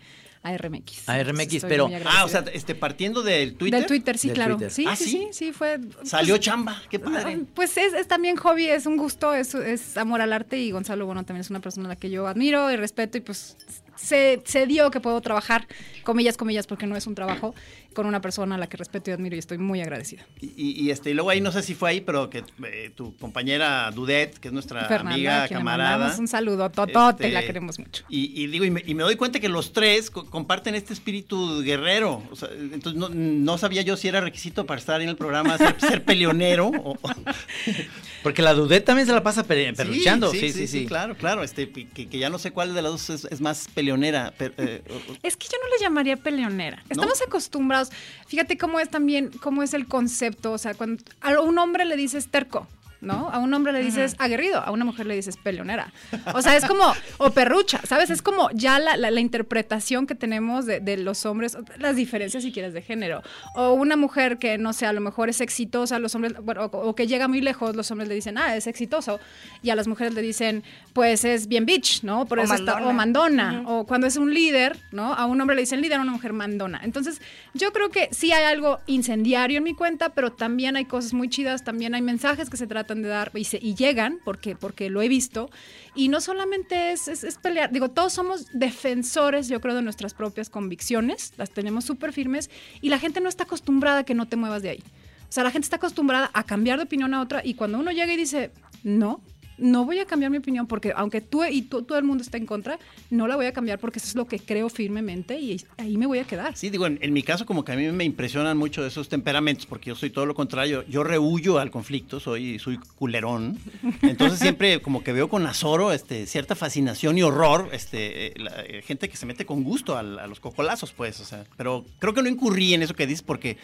a 0.47 0.57
RMX. 0.57 1.09
A 1.09 1.19
RMX, 1.23 1.55
Estoy 1.55 1.69
pero- 1.71 1.91
Ah, 2.07 2.25
o 2.25 2.29
sea, 2.29 2.45
este, 2.53 2.75
partiendo 2.75 3.23
del 3.23 3.55
Twitter. 3.57 3.81
Del 3.81 3.87
Twitter, 3.89 4.19
sí, 4.19 4.29
Del 4.29 4.35
claro. 4.37 4.55
Twitter. 4.57 4.73
Sí, 4.73 4.85
Ah, 4.89 4.97
sí, 4.97 5.05
¿sí? 5.05 5.11
sí, 5.11 5.29
sí, 5.33 5.53
fue. 5.53 5.79
Salió 6.05 6.35
pues, 6.35 6.41
chamba, 6.45 6.83
qué 6.91 6.99
padre. 6.99 7.41
Pues 7.55 7.77
es, 7.77 7.93
es 7.95 8.07
también 8.09 8.37
hobby, 8.37 8.67
es 8.69 8.87
un 8.87 8.97
gusto, 8.97 9.35
es, 9.35 9.55
es 9.55 9.97
amor 9.97 10.21
al 10.21 10.33
arte 10.33 10.59
y 10.59 10.71
Gonzalo, 10.71 11.07
bueno, 11.07 11.25
también 11.25 11.41
es 11.43 11.51
una 11.51 11.61
persona 11.61 11.87
a 11.87 11.89
la 11.91 11.97
que 11.97 12.11
yo 12.11 12.27
admiro 12.27 12.71
y 12.71 12.77
respeto 12.77 13.19
y 13.19 13.21
pues 13.21 13.57
se, 13.97 14.43
se 14.45 14.67
dio 14.67 14.91
que 14.91 15.01
puedo 15.01 15.21
trabajar, 15.21 15.67
comillas, 16.05 16.37
comillas, 16.37 16.67
porque 16.67 16.87
no 16.87 16.97
es 16.97 17.07
un 17.07 17.15
trabajo, 17.15 17.55
con 17.97 18.07
una 18.07 18.21
persona 18.21 18.55
a 18.55 18.59
la 18.59 18.69
que 18.69 18.77
respeto 18.77 19.11
y 19.11 19.15
admiro 19.15 19.35
y 19.35 19.39
estoy 19.41 19.59
muy 19.59 19.81
agradecida. 19.81 20.25
Y, 20.41 20.53
y- 20.57 20.81
y, 20.87 20.91
este, 20.91 21.11
y 21.11 21.15
luego 21.15 21.31
ahí 21.31 21.41
no 21.41 21.51
sé 21.51 21.63
si 21.63 21.75
fue 21.75 21.91
ahí, 21.91 22.01
pero 22.01 22.31
que 22.31 22.45
eh, 22.65 22.93
tu 22.95 23.17
compañera 23.17 23.91
Dudet, 23.91 24.39
que 24.39 24.49
es 24.49 24.55
nuestra 24.55 24.85
Fernanda, 24.87 25.15
amiga, 25.15 25.49
camarada. 25.49 25.97
mandamos 25.99 26.19
un 26.21 26.29
saludo, 26.29 26.71
totote, 26.71 27.25
este, 27.25 27.31
la 27.33 27.43
queremos 27.45 27.79
mucho. 27.81 28.05
Y, 28.09 28.41
y 28.41 28.47
digo, 28.47 28.65
y 28.65 28.71
me, 28.71 28.83
y 28.87 28.95
me 28.95 29.03
doy 29.03 29.17
cuenta 29.17 29.41
que 29.41 29.49
los 29.49 29.73
tres 29.73 30.11
co- 30.11 30.27
comparten 30.31 30.75
este 30.77 30.93
espíritu 30.93 31.63
guerrero. 31.63 32.23
O 32.31 32.37
sea, 32.37 32.49
entonces 32.53 32.95
no, 33.01 33.09
no 33.09 33.59
sabía 33.59 33.83
yo 33.83 33.97
si 33.97 34.07
era 34.09 34.21
requisito 34.21 34.67
para 34.67 34.79
estar 34.79 35.01
en 35.01 35.09
el 35.09 35.17
programa 35.17 35.57
ser, 35.59 35.75
ser 35.81 36.05
peleonero. 36.05 36.69
o- 36.69 36.99
Porque 38.23 38.43
la 38.43 38.55
Dudet 38.55 38.85
también 38.85 39.07
se 39.07 39.13
la 39.15 39.23
pasa 39.23 39.45
pe- 39.45 39.73
perruchando. 39.73 40.31
Sí, 40.33 40.51
sí, 40.53 40.67
sí, 40.67 40.87
claro, 40.87 41.17
claro. 41.17 41.43
Este, 41.43 41.71
que, 41.71 42.09
que 42.09 42.19
ya 42.19 42.29
no 42.29 42.39
sé 42.39 42.51
cuál 42.51 42.75
de 42.75 42.83
las 42.83 42.93
dos 42.93 43.11
es, 43.11 43.25
es 43.27 43.41
más 43.41 43.69
peleonera. 43.73 44.35
pero, 44.37 44.53
eh, 44.59 44.83
o- 44.91 45.13
o- 45.13 45.17
Es 45.23 45.37
que 45.37 45.47
yo 45.47 45.57
no 45.63 45.69
le 45.77 45.81
llamaría 45.83 46.17
peleonera. 46.17 46.83
Estamos 46.89 47.23
acostumbrados. 47.23 47.86
Fíjate 48.27 48.59
cómo 48.59 48.81
es 48.81 48.91
también, 48.91 49.31
cómo 49.41 49.63
es 49.63 49.75
el 49.75 49.87
concepto. 49.87 50.53
O 50.53 50.59
sea, 50.59 50.75
cuando 50.75 51.03
a 51.21 51.41
un 51.41 51.59
hombre 51.59 51.85
le 51.85 51.97
dices 51.97 52.29
terco, 52.29 52.67
¿no? 53.01 53.29
A 53.31 53.39
un 53.39 53.53
hombre 53.55 53.73
le 53.73 53.83
dices 53.83 54.15
aguerrido, 54.19 54.59
a 54.61 54.71
una 54.71 54.85
mujer 54.85 55.07
le 55.07 55.15
dices 55.15 55.37
peleonera. 55.37 55.93
O 56.35 56.43
sea, 56.43 56.57
es 56.57 56.65
como, 56.65 56.85
o 57.19 57.31
perrucha, 57.31 57.81
¿sabes? 57.87 58.11
Es 58.11 58.23
como 58.23 58.51
ya 58.53 58.79
la, 58.79 58.97
la- 58.97 59.11
la 59.11 59.21
interpretación 59.21 60.07
que 60.07 60.15
tenemos 60.15 60.67
de, 60.67 60.81
de 60.81 60.97
los 60.97 61.25
hombres, 61.27 61.57
las 61.79 61.97
diferencias, 61.97 62.43
si 62.43 62.53
quieres, 62.53 62.73
de 62.73 62.83
género. 62.83 63.23
O 63.55 63.73
una 63.75 63.97
mujer 63.97 64.39
que, 64.39 64.59
no 64.59 64.73
sé, 64.73 64.87
a 64.87 64.93
lo 64.93 65.01
mejor 65.01 65.29
es 65.29 65.41
exitosa, 65.41 65.99
los 65.99 66.15
hombres, 66.15 66.35
bueno, 66.43 66.65
o, 66.65 66.89
o 66.89 66.95
que 66.95 67.07
llega 67.07 67.29
muy 67.29 67.41
lejos, 67.41 67.77
los 67.77 67.91
hombres 67.91 68.09
le 68.09 68.15
dicen, 68.15 68.39
ah, 68.39 68.57
es 68.57 68.67
exitoso. 68.67 69.21
Y 69.63 69.71
a 69.71 69.77
las 69.77 69.89
mujeres 69.89 70.15
le 70.15 70.23
dicen, 70.23 70.63
pues 70.93 71.25
es 71.25 71.49
bien 71.49 71.67
bitch, 71.67 72.03
¿no? 72.03 72.25
Por 72.27 72.39
O 72.39 72.43
eso 72.43 72.55
está, 72.55 72.75
o 72.77 72.93
mandona. 72.93 73.53
mandona. 73.53 73.63
O 73.71 73.87
cuando 73.87 74.07
es 74.07 74.17
un 74.17 74.33
líder, 74.33 74.77
¿no? 74.93 75.13
A 75.15 75.27
un 75.27 75.41
hombre 75.41 75.57
le 75.57 75.63
dicen 75.63 75.81
líder, 75.81 75.99
a 75.99 76.03
una 76.03 76.13
mujer 76.13 76.33
mandona. 76.33 76.81
Entonces, 76.83 77.21
yo 77.55 77.73
creo 77.73 77.91
que 77.91 78.09
sí 78.13 78.33
hay 78.33 78.45
algo 78.45 78.79
incendiario 78.87 79.59
en 79.59 79.65
mi 79.65 79.75
cuenta, 79.75 80.11
pero 80.11 80.33
también 80.33 80.77
hay 80.77 80.85
cosas 80.87 81.13
muy 81.13 81.29
chidas, 81.29 81.63
también 81.65 81.95
hay 81.95 82.03
mensajes 82.03 82.49
que 82.49 82.57
se 82.57 82.67
tratan 82.67 82.86
de 82.95 83.09
dar 83.09 83.33
y, 83.35 83.75
llegan, 83.75 84.21
porque, 84.25 84.57
porque 84.57 84.89
lo 84.91 85.03
he 85.03 85.09
visto. 85.09 85.51
Y 85.95 86.09
no 86.09 86.21
solamente 86.21 86.93
es, 86.93 87.09
es- 87.09 87.25
es 87.25 87.37
pelear, 87.39 87.71
digo, 87.73 87.91
todos 87.91 88.13
somos 88.13 88.47
defensores, 88.53 89.49
yo 89.49 89.61
creo, 89.61 89.75
de 89.75 89.83
nuestras 89.83 90.15
propias 90.15 90.49
convicciones, 90.51 91.33
las 91.37 91.51
tenemos 91.51 91.85
súper 91.85 92.13
firmes, 92.13 92.51
y 92.81 92.89
la 92.89 92.99
gente 92.99 93.21
no 93.21 93.29
está 93.29 93.45
acostumbrada 93.45 94.01
a 94.01 94.05
que 94.05 94.15
no 94.15 94.27
te 94.27 94.37
muevas 94.37 94.63
de 94.63 94.71
ahí. 94.71 94.83
O 95.29 95.33
sea, 95.33 95.43
la 95.43 95.51
gente 95.51 95.67
está 95.67 95.77
acostumbrada 95.77 96.31
a 96.33 96.45
cambiar 96.45 96.79
de 96.79 96.85
opinión 96.85 97.13
a 97.15 97.21
otra, 97.21 97.43
y 97.45 97.55
cuando 97.55 97.79
uno 97.79 97.91
llega 97.91 98.13
y 98.13 98.17
dice, 98.17 98.53
no, 98.85 99.21
no 99.59 99.85
voy 99.85 99.99
a 99.99 100.07
cambiar 100.07 100.31
mi 100.31 100.39
opinión 100.39 100.67
porque 100.67 100.93
aunque 100.95 101.21
tú 101.21 101.45
y 101.45 101.63
todo 101.63 101.99
el 101.99 102.05
mundo 102.05 102.23
está 102.23 102.37
en 102.37 102.47
contra, 102.47 102.79
no 103.11 103.27
la 103.27 103.37
voy 103.37 103.47
a 103.47 103.53
cambiar 103.53 103.79
porque 103.79 103.99
eso 103.99 104.09
es 104.09 104.15
lo 104.15 104.27
que 104.27 104.39
creo 104.39 104.69
firmemente 104.69 105.39
y 105.39 105.61
ahí 105.79 105.97
me 105.97 106.07
voy 106.07 106.19
a 106.19 106.25
quedar. 106.25 106.57
Sí, 106.57 106.71
digo, 106.71 106.87
en, 106.87 107.13
mi 107.13 107.23
caso 107.23 107.47
como 107.47 107.65
que 107.65 107.73
a 107.73 107.77
mí 107.77 107.91
me 107.93 108.05
impresionan 108.05 108.57
mucho 108.57 108.85
esos 108.85 109.09
temperamentos 109.09 109.67
porque 109.67 109.89
yo 109.89 109.95
soy 109.95 110.11
todo 110.11 110.27
lo 110.27 110.35
contrario. 110.35 110.85
Yo 110.89 111.05
rehuyo 111.05 111.59
al 111.59 111.71
conflicto, 111.71 112.21
soy, 112.21 112.59
soy 112.59 112.79
culerón. 112.97 113.59
Entonces 114.03 114.39
siempre 114.39 114.81
como 114.81 115.03
que 115.03 115.13
veo 115.13 115.29
con 115.29 115.47
azoro 115.47 115.93
este, 115.93 116.27
cierta 116.27 116.55
fascinación 116.55 117.19
y 117.19 117.23
horror, 117.23 117.69
este, 117.73 118.29
eh, 118.29 118.35
eh, 118.37 118.83
gente 118.83 119.09
que 119.09 119.17
se 119.17 119.27
mete 119.27 119.47
con 119.47 119.63
gusto 119.63 119.97
al- 119.97 120.19
a, 120.19 120.27
los 120.27 120.41
cocolazos, 120.41 120.93
pues. 120.93 121.21
O 121.21 121.25
sea, 121.25 121.45
pero 121.57 121.85
creo 121.99 122.15
que 122.15 122.23
no 122.23 122.29
incurrí 122.29 122.75
en 122.75 122.83
eso 122.83 122.95
que 122.95 123.07
dices 123.07 123.23
porque 123.23 123.57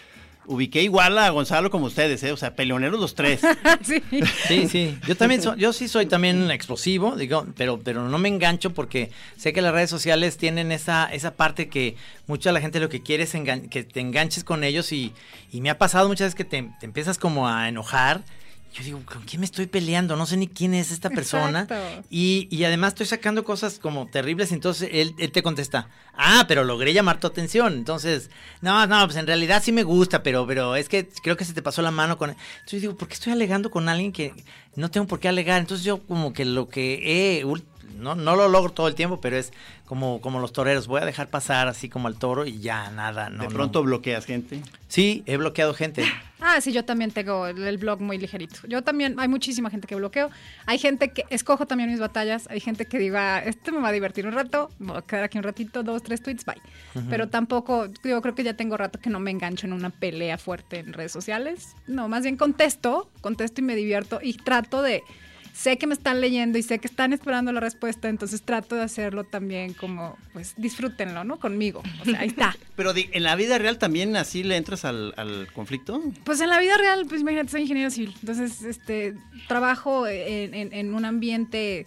ubiqué 0.46 0.82
igual 0.82 1.16
a 1.18 1.30
Gonzalo 1.30 1.70
como 1.70 1.86
ustedes, 1.86 2.22
¿eh? 2.24 2.32
O 2.32 2.36
sea, 2.36 2.54
peleoneros 2.56 3.00
los 3.00 3.14
tres. 3.14 3.40
sí. 3.82 4.02
Sí, 4.48 4.68
sí. 4.68 4.98
Yo 5.06 5.16
también 5.16 5.40
so- 5.42 5.54
yo 5.56 5.72
sí 5.72 5.88
soy 5.88 6.06
también 6.06 6.50
explosivo, 6.50 7.16
digo, 7.16 7.46
pero, 7.56 7.78
pero 7.80 8.08
no 8.08 8.18
me 8.18 8.28
engancho 8.28 8.70
porque 8.74 9.10
sé 9.36 9.52
que 9.52 9.62
las 9.62 9.72
redes 9.72 9.90
sociales 9.90 10.36
tienen 10.36 10.72
esa, 10.72 11.06
esa 11.12 11.34
parte 11.34 11.68
que 11.68 11.96
mucha 12.26 12.52
la 12.52 12.60
gente 12.60 12.80
lo 12.80 12.88
que 12.88 13.02
quiere 13.02 13.22
es 13.24 13.32
que 13.70 13.84
te 13.84 14.00
enganches 14.00 14.44
con 14.44 14.64
ellos 14.64 14.92
y, 14.92 15.12
y 15.52 15.60
me 15.60 15.70
ha 15.70 15.78
pasado 15.78 16.08
muchas 16.08 16.26
veces 16.26 16.34
que 16.34 16.44
te, 16.44 16.68
te 16.80 16.86
empiezas 16.86 17.18
como 17.18 17.48
a 17.48 17.68
enojar. 17.68 18.22
Yo 18.72 18.82
digo, 18.82 19.02
¿con 19.04 19.22
quién 19.22 19.40
me 19.40 19.46
estoy 19.46 19.66
peleando? 19.66 20.16
No 20.16 20.24
sé 20.24 20.38
ni 20.38 20.48
quién 20.48 20.72
es 20.72 20.90
esta 20.90 21.10
persona. 21.10 21.66
Y, 22.08 22.48
y 22.50 22.64
además 22.64 22.88
estoy 22.88 23.06
sacando 23.06 23.44
cosas 23.44 23.78
como 23.78 24.06
terribles, 24.06 24.50
entonces 24.50 24.88
él, 24.92 25.14
él 25.18 25.30
te 25.30 25.42
contesta, 25.42 25.88
ah, 26.14 26.46
pero 26.48 26.64
logré 26.64 26.94
llamar 26.94 27.20
tu 27.20 27.26
atención. 27.26 27.74
Entonces, 27.74 28.30
no, 28.62 28.86
no, 28.86 29.04
pues 29.04 29.16
en 29.16 29.26
realidad 29.26 29.62
sí 29.62 29.72
me 29.72 29.82
gusta, 29.82 30.22
pero, 30.22 30.46
pero 30.46 30.74
es 30.74 30.88
que 30.88 31.06
creo 31.22 31.36
que 31.36 31.44
se 31.44 31.52
te 31.52 31.60
pasó 31.60 31.82
la 31.82 31.90
mano 31.90 32.16
con... 32.16 32.30
Entonces 32.30 32.70
yo 32.72 32.80
digo, 32.80 32.96
¿por 32.96 33.08
qué 33.08 33.14
estoy 33.14 33.34
alegando 33.34 33.70
con 33.70 33.90
alguien 33.90 34.10
que 34.10 34.32
no 34.74 34.90
tengo 34.90 35.06
por 35.06 35.20
qué 35.20 35.28
alegar? 35.28 35.60
Entonces 35.60 35.84
yo 35.84 36.02
como 36.06 36.32
que 36.32 36.46
lo 36.46 36.68
que 36.68 37.40
he... 37.40 37.44
No, 37.96 38.14
no 38.14 38.36
lo 38.36 38.48
logro 38.48 38.72
todo 38.72 38.88
el 38.88 38.94
tiempo, 38.94 39.20
pero 39.20 39.36
es 39.36 39.52
como, 39.86 40.20
como 40.20 40.40
los 40.40 40.52
toreros. 40.52 40.86
Voy 40.86 41.00
a 41.00 41.04
dejar 41.04 41.28
pasar 41.28 41.68
así 41.68 41.88
como 41.88 42.08
al 42.08 42.16
toro 42.16 42.46
y 42.46 42.60
ya, 42.60 42.90
nada. 42.90 43.30
No, 43.30 43.42
de 43.42 43.48
no. 43.48 43.54
pronto 43.54 43.82
bloqueas 43.82 44.24
gente. 44.24 44.62
Sí, 44.88 45.22
he 45.26 45.36
bloqueado 45.36 45.74
gente. 45.74 46.04
Ah, 46.40 46.60
sí, 46.60 46.72
yo 46.72 46.84
también 46.84 47.12
tengo 47.12 47.46
el, 47.46 47.62
el 47.62 47.78
blog 47.78 48.00
muy 48.00 48.18
ligerito. 48.18 48.66
Yo 48.66 48.82
también, 48.82 49.14
hay 49.18 49.28
muchísima 49.28 49.70
gente 49.70 49.86
que 49.86 49.94
bloqueo. 49.94 50.28
Hay 50.66 50.78
gente 50.78 51.12
que 51.12 51.24
escojo 51.30 51.66
también 51.66 51.88
mis 51.88 52.00
batallas. 52.00 52.48
Hay 52.50 52.58
gente 52.60 52.86
que 52.86 52.98
diga, 52.98 53.38
este 53.38 53.70
me 53.70 53.80
va 53.80 53.88
a 53.88 53.92
divertir 53.92 54.26
un 54.26 54.32
rato, 54.32 54.68
me 54.78 54.88
voy 54.88 54.98
a 54.98 55.02
quedar 55.02 55.24
aquí 55.24 55.38
un 55.38 55.44
ratito, 55.44 55.82
dos, 55.82 56.02
tres 56.02 56.20
tweets, 56.22 56.44
bye. 56.44 56.60
Pero 57.08 57.28
tampoco, 57.28 57.86
yo 58.04 58.20
creo 58.20 58.34
que 58.34 58.42
ya 58.42 58.54
tengo 58.54 58.76
rato 58.76 58.98
que 58.98 59.08
no 59.08 59.20
me 59.20 59.30
engancho 59.30 59.66
en 59.66 59.72
una 59.72 59.90
pelea 59.90 60.36
fuerte 60.36 60.80
en 60.80 60.92
redes 60.92 61.12
sociales. 61.12 61.76
No, 61.86 62.08
más 62.08 62.22
bien 62.24 62.36
contesto, 62.36 63.08
contesto 63.20 63.60
y 63.60 63.64
me 63.64 63.76
divierto 63.76 64.18
y 64.22 64.34
trato 64.34 64.82
de. 64.82 65.02
Sé 65.54 65.76
que 65.76 65.86
me 65.86 65.92
están 65.94 66.20
leyendo 66.20 66.56
y 66.58 66.62
sé 66.62 66.78
que 66.78 66.86
están 66.88 67.12
esperando 67.12 67.52
la 67.52 67.60
respuesta, 67.60 68.08
entonces 68.08 68.40
trato 68.42 68.74
de 68.74 68.82
hacerlo 68.82 69.24
también 69.24 69.74
como, 69.74 70.16
pues 70.32 70.54
disfrútenlo, 70.56 71.24
¿no? 71.24 71.38
Conmigo. 71.38 71.82
O 72.00 72.04
sea, 72.06 72.20
ahí 72.20 72.28
está. 72.28 72.56
Pero 72.76 72.92
en 72.96 73.22
la 73.22 73.36
vida 73.36 73.58
real 73.58 73.76
también 73.78 74.16
así 74.16 74.42
le 74.44 74.56
entras 74.56 74.84
al, 74.86 75.12
al 75.18 75.46
conflicto. 75.52 76.02
Pues 76.24 76.40
en 76.40 76.48
la 76.48 76.58
vida 76.58 76.76
real, 76.78 77.04
pues 77.06 77.20
imagínate, 77.20 77.50
soy 77.50 77.62
ingeniero 77.62 77.90
civil. 77.90 78.14
Entonces, 78.20 78.62
este, 78.62 79.14
trabajo 79.46 80.06
en, 80.06 80.54
en- 80.54 80.72
en 80.72 80.94
un 80.94 81.04
ambiente, 81.04 81.86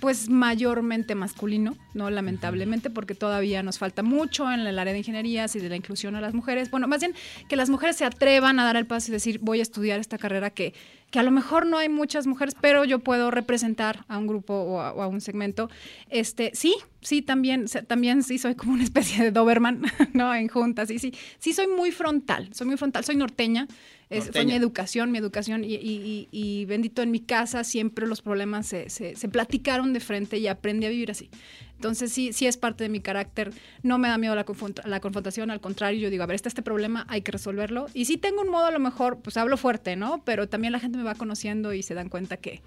pues 0.00 0.28
mayormente 0.28 1.14
masculino, 1.14 1.76
¿no? 1.94 2.10
Lamentablemente, 2.10 2.90
porque 2.90 3.14
todavía 3.14 3.62
nos 3.62 3.78
falta 3.78 4.02
mucho 4.02 4.52
en 4.52 4.60
el 4.60 4.78
área 4.78 4.92
de 4.92 4.98
ingenierías 5.00 5.56
y 5.56 5.60
de 5.60 5.68
la 5.70 5.76
inclusión 5.76 6.14
a 6.14 6.20
las 6.20 6.34
mujeres. 6.34 6.70
Bueno, 6.70 6.86
más 6.86 7.00
bien 7.00 7.14
que 7.48 7.56
las 7.56 7.70
mujeres 7.70 7.96
se 7.96 8.04
atrevan 8.04 8.60
a 8.60 8.64
dar 8.64 8.76
el 8.76 8.86
paso 8.86 9.10
y 9.10 9.12
decir, 9.12 9.38
voy 9.40 9.60
a 9.60 9.62
estudiar 9.62 9.98
esta 9.98 10.18
carrera 10.18 10.50
que, 10.50 10.72
que 11.10 11.18
a 11.18 11.22
lo 11.22 11.30
mejor 11.30 11.64
no 11.66 11.78
hay 11.78 11.88
muchas 11.88 12.26
mujeres, 12.26 12.54
pero 12.60 12.84
yo 12.84 12.98
puedo 12.98 13.30
representar 13.30 14.04
a 14.08 14.18
un 14.18 14.26
grupo 14.26 14.52
o 14.54 14.80
a, 14.80 14.92
o 14.92 15.02
a 15.02 15.06
un 15.06 15.20
segmento. 15.22 15.70
Este, 16.10 16.50
sí, 16.54 16.74
sí, 17.00 17.22
también, 17.22 17.64
también 17.86 18.22
sí 18.22 18.36
soy 18.38 18.54
como 18.54 18.72
una 18.74 18.84
especie 18.84 19.24
de 19.24 19.30
Doberman, 19.30 19.82
¿no? 20.12 20.34
En 20.34 20.48
juntas, 20.48 20.88
sí, 20.88 20.98
sí. 20.98 21.14
Sí 21.38 21.52
soy 21.54 21.66
muy 21.66 21.92
frontal, 21.92 22.50
soy 22.52 22.66
muy 22.66 22.76
frontal, 22.76 23.04
soy 23.04 23.16
norteña. 23.16 23.66
Es, 24.10 24.30
fue 24.32 24.44
mi 24.46 24.52
educación, 24.54 25.10
mi 25.12 25.18
educación 25.18 25.64
y, 25.64 25.74
y- 25.74 25.78
y- 25.82 26.28
y 26.30 26.64
bendito 26.64 27.02
en 27.02 27.10
mi 27.10 27.20
casa 27.20 27.62
siempre 27.62 28.06
los 28.06 28.22
problemas 28.22 28.66
se, 28.66 28.88
se- 28.88 29.16
se 29.16 29.28
platicaron 29.28 29.92
de 29.92 30.00
frente 30.00 30.38
y 30.38 30.46
aprendí 30.46 30.86
a 30.86 30.88
vivir 30.90 31.10
así. 31.10 31.28
Entonces 31.78 32.12
sí, 32.12 32.32
sí 32.32 32.48
es 32.48 32.56
parte 32.56 32.82
de 32.82 32.90
mi 32.90 32.98
carácter. 32.98 33.52
No 33.84 33.98
me 33.98 34.08
da 34.08 34.18
miedo 34.18 34.34
la, 34.34 34.44
confronta- 34.44 34.84
la 34.84 34.98
confrontación, 34.98 35.52
al 35.52 35.60
contrario, 35.60 36.00
yo 36.00 36.10
digo, 36.10 36.24
a 36.24 36.26
ver, 36.26 36.34
está 36.34 36.48
este 36.48 36.60
problema, 36.60 37.06
hay 37.08 37.22
que 37.22 37.30
resolverlo. 37.30 37.86
Y 37.94 38.06
sí 38.06 38.16
tengo 38.16 38.42
un 38.42 38.48
modo, 38.48 38.66
a 38.66 38.72
lo 38.72 38.80
mejor, 38.80 39.20
pues 39.20 39.36
hablo 39.36 39.56
fuerte, 39.56 39.94
¿no? 39.94 40.24
Pero 40.24 40.48
también 40.48 40.72
la 40.72 40.80
gente 40.80 40.98
me 40.98 41.04
va 41.04 41.14
conociendo 41.14 41.72
y 41.72 41.84
se 41.84 41.94
dan 41.94 42.08
cuenta 42.08 42.36
que, 42.36 42.62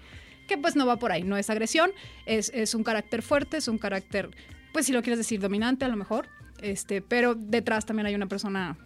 que 0.48 0.56
pues 0.56 0.76
no 0.76 0.86
va 0.86 0.96
por 0.98 1.12
ahí, 1.12 1.24
no 1.24 1.36
es 1.36 1.50
agresión, 1.50 1.90
es, 2.24 2.50
es 2.54 2.74
un 2.74 2.84
carácter 2.84 3.20
fuerte, 3.20 3.58
es 3.58 3.68
un 3.68 3.76
carácter, 3.76 4.30
pues 4.72 4.86
si 4.86 4.92
lo 4.92 5.02
quieres 5.02 5.18
decir, 5.18 5.40
dominante 5.40 5.84
a 5.84 5.88
lo 5.88 5.96
mejor. 5.96 6.26
Este, 6.62 7.02
pero 7.02 7.34
detrás 7.34 7.84
también 7.84 8.06
hay 8.06 8.14
una 8.14 8.28
persona 8.28 8.78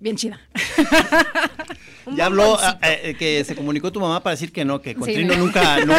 bien 0.00 0.16
chida. 0.16 0.40
Ya 2.16 2.26
habló, 2.26 2.56
ah, 2.58 2.76
eh, 2.82 3.14
que 3.16 3.44
se 3.44 3.54
comunicó 3.54 3.92
tu 3.92 4.00
mamá 4.00 4.20
para 4.22 4.32
decir 4.34 4.50
que 4.50 4.64
no, 4.64 4.80
que 4.80 4.96
con 4.96 5.04
Sí, 5.04 5.14
Trino 5.14 5.36
nunca, 5.36 5.84
no- 5.84 5.94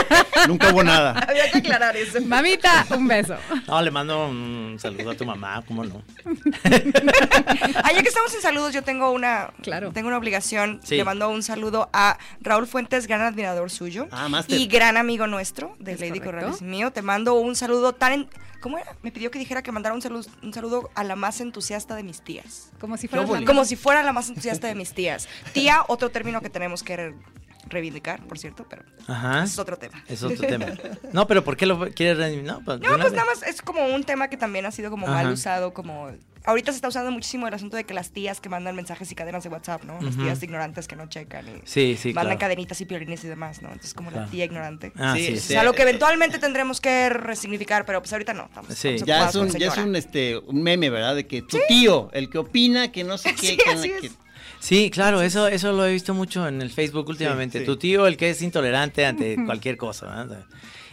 nunca 0.48 0.74
hubo 0.74 0.84
nada. 0.84 1.12
Había 1.30 1.50
que 1.50 1.60
aclarar 1.60 1.96
eso. 1.96 2.20
Mamita, 2.22 2.86
un 2.90 3.08
beso. 3.08 3.36
No, 3.68 3.82
le 3.82 3.92
mando 3.92 4.28
un 4.28 4.78
saludo 4.78 5.12
a 5.12 5.16
tu 5.16 5.24
mamá, 5.26 5.64
¿cómo 5.66 5.86
no? 5.86 6.02
Ah, 7.84 7.92
ya 7.94 8.02
que 8.02 8.10
estamos 8.10 8.34
en 8.34 8.42
saludos, 8.42 8.74
yo 8.74 8.84
tengo 8.84 9.12
una, 9.12 9.52
Claro. 9.62 9.92
tengo 9.94 10.08
una 10.10 10.18
obligación. 10.18 10.82
Sí. 10.84 10.98
Le 10.98 11.04
mando 11.06 11.30
un 11.30 11.44
saludo 11.44 11.90
a 11.94 12.18
Raúl 12.42 12.68
Fuentes, 12.68 13.08
gran 13.08 13.22
admirador 13.22 13.70
suyo. 13.70 14.08
Ah. 14.12 14.28
Y 14.48 14.68
gran 14.68 14.98
amigo 14.98 15.28
nuestro 15.28 15.76
de 15.80 15.96
Lady. 15.98 16.20
Corrales 16.20 16.62
mío. 16.62 16.92
Te 16.92 17.02
mando 17.04 17.36
un 17.36 17.56
saludo 17.56 17.94
tan... 17.94 18.14
en- 18.14 18.30
¿Cómo 18.62 18.78
era? 18.78 18.96
Me 19.02 19.12
pidió 19.12 19.32
que 19.32 19.40
dijera 19.40 19.64
que 19.64 19.72
mandara 19.72 19.96
un 19.96 20.04
saludo, 20.04 20.30
un 20.44 20.54
saludo 20.54 20.92
a 20.94 21.04
la 21.04 21.16
más 21.16 21.42
entusiasta 21.42 21.96
de 21.96 22.04
mis 22.04 22.22
tías. 22.22 22.70
Como 22.80 22.96
si 22.96 23.08
fuera? 23.08 23.26
Como 23.44 23.66
si 23.66 23.76
fuera 23.76 23.91
la 24.04 24.14
más 24.14 24.30
entusiasta 24.30 24.68
de 24.68 24.76
mis 24.76 24.94
tías. 24.94 25.28
Tía, 25.54 25.84
otro 25.88 26.10
término 26.10 26.42
que 26.42 26.50
tenemos 26.50 26.84
que 26.84 26.96
re- 26.98 27.16
reivindicar, 27.68 28.22
por 28.28 28.38
cierto, 28.40 28.66
pero 28.70 28.84
Ajá. 29.08 29.44
es 29.44 29.58
otro 29.60 29.78
tema. 29.78 30.04
Es 30.08 30.24
otro 30.24 30.46
tema. 30.48 30.66
No, 31.14 31.28
pero 31.28 31.44
¿por 31.44 31.56
qué 31.58 31.66
lo 31.66 31.80
quieres 31.92 32.18
re- 32.18 32.42
No, 32.42 32.62
pues, 32.66 32.80
No, 32.80 32.98
pues 32.98 33.12
nada 33.14 33.26
más 33.26 33.44
es 33.44 33.62
como 33.62 33.86
un 33.86 34.04
tema 34.04 34.28
que 34.30 34.38
también 34.38 34.66
ha 34.66 34.72
sido 34.72 34.90
como 34.90 35.08
Ajá. 35.08 35.24
mal 35.24 35.32
usado, 35.34 35.74
como... 35.74 36.12
Ahorita 36.44 36.72
se 36.72 36.78
está 36.78 36.88
usando 36.88 37.12
muchísimo 37.12 37.48
el 37.48 37.54
asunto 37.54 37.78
de 37.78 37.84
que 37.84 37.94
las 37.94 38.12
tías 38.12 38.42
que 38.42 38.50
mandan 38.50 38.76
mensajes 38.76 39.12
y 39.12 39.16
cadenas 39.16 39.44
de 39.44 39.50
WhatsApp, 39.50 39.84
¿no? 39.84 40.02
Las 40.02 40.18
tías 40.18 40.42
ignorantes 40.42 40.88
que 40.88 40.96
no 40.96 41.08
checan 41.08 41.46
y 41.48 41.62
Sí, 41.66 41.96
sí, 42.00 42.10
mandan 42.14 42.38
claro. 42.38 42.40
cadenitas 42.40 42.82
y 42.82 42.86
piolines 42.86 43.24
y 43.24 43.28
demás, 43.28 43.62
¿no? 43.62 43.68
Entonces 43.70 43.94
como 43.94 44.10
Claro. 44.10 44.26
la 44.26 44.32
tía 44.32 44.46
ignorante. 44.46 44.92
Ah, 44.98 45.14
Sí, 45.16 45.26
sí, 45.28 45.36
sí. 45.36 45.40
sí. 45.40 45.54
Es 45.54 45.60
algo 45.60 45.74
que 45.74 45.84
eventualmente 45.84 46.40
tendremos 46.40 46.82
que 46.82 47.10
resignificar, 47.10 47.86
pero 47.86 48.02
pues 48.02 48.12
ahorita 48.14 48.34
no. 48.34 48.46
Estamos, 48.46 48.74
Sí. 48.74 48.88
estamos 48.90 49.08
Ya 49.08 49.30
es 49.30 49.36
un, 49.36 49.50
ya 49.60 49.68
es 49.68 49.78
un, 49.78 49.96
este, 49.96 50.38
un 50.38 50.64
meme, 50.64 50.90
¿verdad? 50.90 51.16
De 51.16 51.28
que 51.28 51.42
tu 51.44 51.58
tío, 51.68 52.10
el 52.14 52.30
que 52.30 52.40
opina 52.40 52.92
que 52.92 53.04
no 53.04 53.18
sé 53.18 53.36
qué. 53.36 53.48
Sí, 53.48 53.58
que- 53.58 53.70
así 53.70 53.90
que- 54.02 54.08
es. 54.08 54.14
Sí, 54.60 54.92
claro, 54.92 55.22
eso, 55.24 55.48
eso 55.48 55.72
lo 55.72 55.86
he 55.88 55.92
visto 55.92 56.14
mucho 56.14 56.48
en 56.48 56.62
el 56.62 56.70
Facebook 56.70 57.08
últimamente. 57.10 57.60
sí. 57.60 57.66
Tu 57.66 57.78
tío, 57.78 58.06
el 58.08 58.16
que 58.18 58.30
es 58.30 58.42
intolerante 58.44 59.06
ante 59.06 59.36
cualquier 59.46 59.78
cosa. 59.78 60.06
¿verdad? 60.08 60.46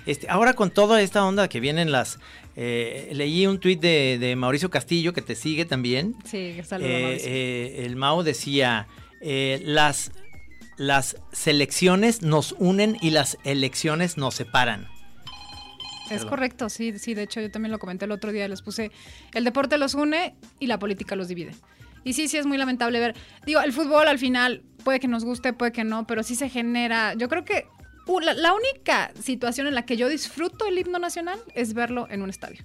Este, 0.09 0.27
ahora 0.31 0.55
con 0.55 0.71
toda 0.71 1.03
esta 1.03 1.25
onda 1.25 1.49
que 1.49 1.61
vienen 1.61 1.92
las... 1.92 2.18
eh, 2.57 3.11
leí 3.12 3.47
un 3.47 3.61
tuit 3.61 3.79
de, 3.79 4.18
de 4.18 4.37
Mauricio 4.37 4.71
Castillo, 4.71 5.12
que 5.12 5.21
te 5.21 5.35
sigue 5.35 5.66
también. 5.66 6.14
Sí, 6.25 6.57
saludo, 6.64 6.88
Eh, 6.88 7.21
eh, 7.23 7.85
el 7.85 7.94
Mao 7.97 8.23
decía, 8.23 8.88
eh, 9.21 9.61
las, 9.64 10.12
las 10.79 11.16
selecciones 11.33 12.23
nos 12.23 12.55
unen 12.59 12.97
y 13.03 13.11
las 13.11 13.37
elecciones 13.44 14.16
nos 14.16 14.35
separan. 14.35 14.88
Es 16.11 16.25
correcto, 16.25 16.71
sí, 16.71 16.99
sí, 16.99 17.12
de 17.12 17.25
hecho 17.25 17.42
yo 17.42 17.51
también 17.51 17.71
lo 17.71 17.79
comenté 17.79 18.07
el 18.07 18.12
otro 18.12 18.33
día, 18.33 18.49
les 18.49 18.62
puse, 18.62 18.90
el 19.35 19.44
deporte 19.44 19.77
los 19.77 19.92
une 19.92 20.35
y 20.59 20.66
la 20.66 20.79
política 20.79 21.16
los 21.16 21.29
divide. 21.29 21.55
Y 22.03 22.14
sí, 22.14 22.29
sí 22.29 22.38
es 22.38 22.47
muy 22.47 22.57
lamentable 22.57 22.99
ver, 22.99 23.14
digo, 23.44 23.61
el 23.61 23.75
fútbol 23.75 24.09
al 24.09 24.18
final 24.18 24.62
puede 24.85 25.01
que 25.01 25.09
nos 25.09 25.27
guste, 25.27 25.53
puede 25.53 25.71
que 25.71 25.85
no, 25.85 26.07
pero 26.07 26.23
sí 26.23 26.35
se 26.35 26.49
genera, 26.49 27.12
yo 27.12 27.29
creo 27.29 27.44
que 27.44 27.66
la, 28.21 28.35
la 28.35 28.53
única 28.55 29.11
situación 29.23 29.66
en 29.66 29.75
la 29.75 29.85
que 29.85 29.97
yo 29.97 30.09
disfruto 30.09 30.66
el 30.66 30.79
himno 30.79 30.99
nacional 30.99 31.38
es 31.55 31.75
verlo 31.75 32.07
en 32.11 32.23
un 32.23 32.31
estadio. 32.31 32.64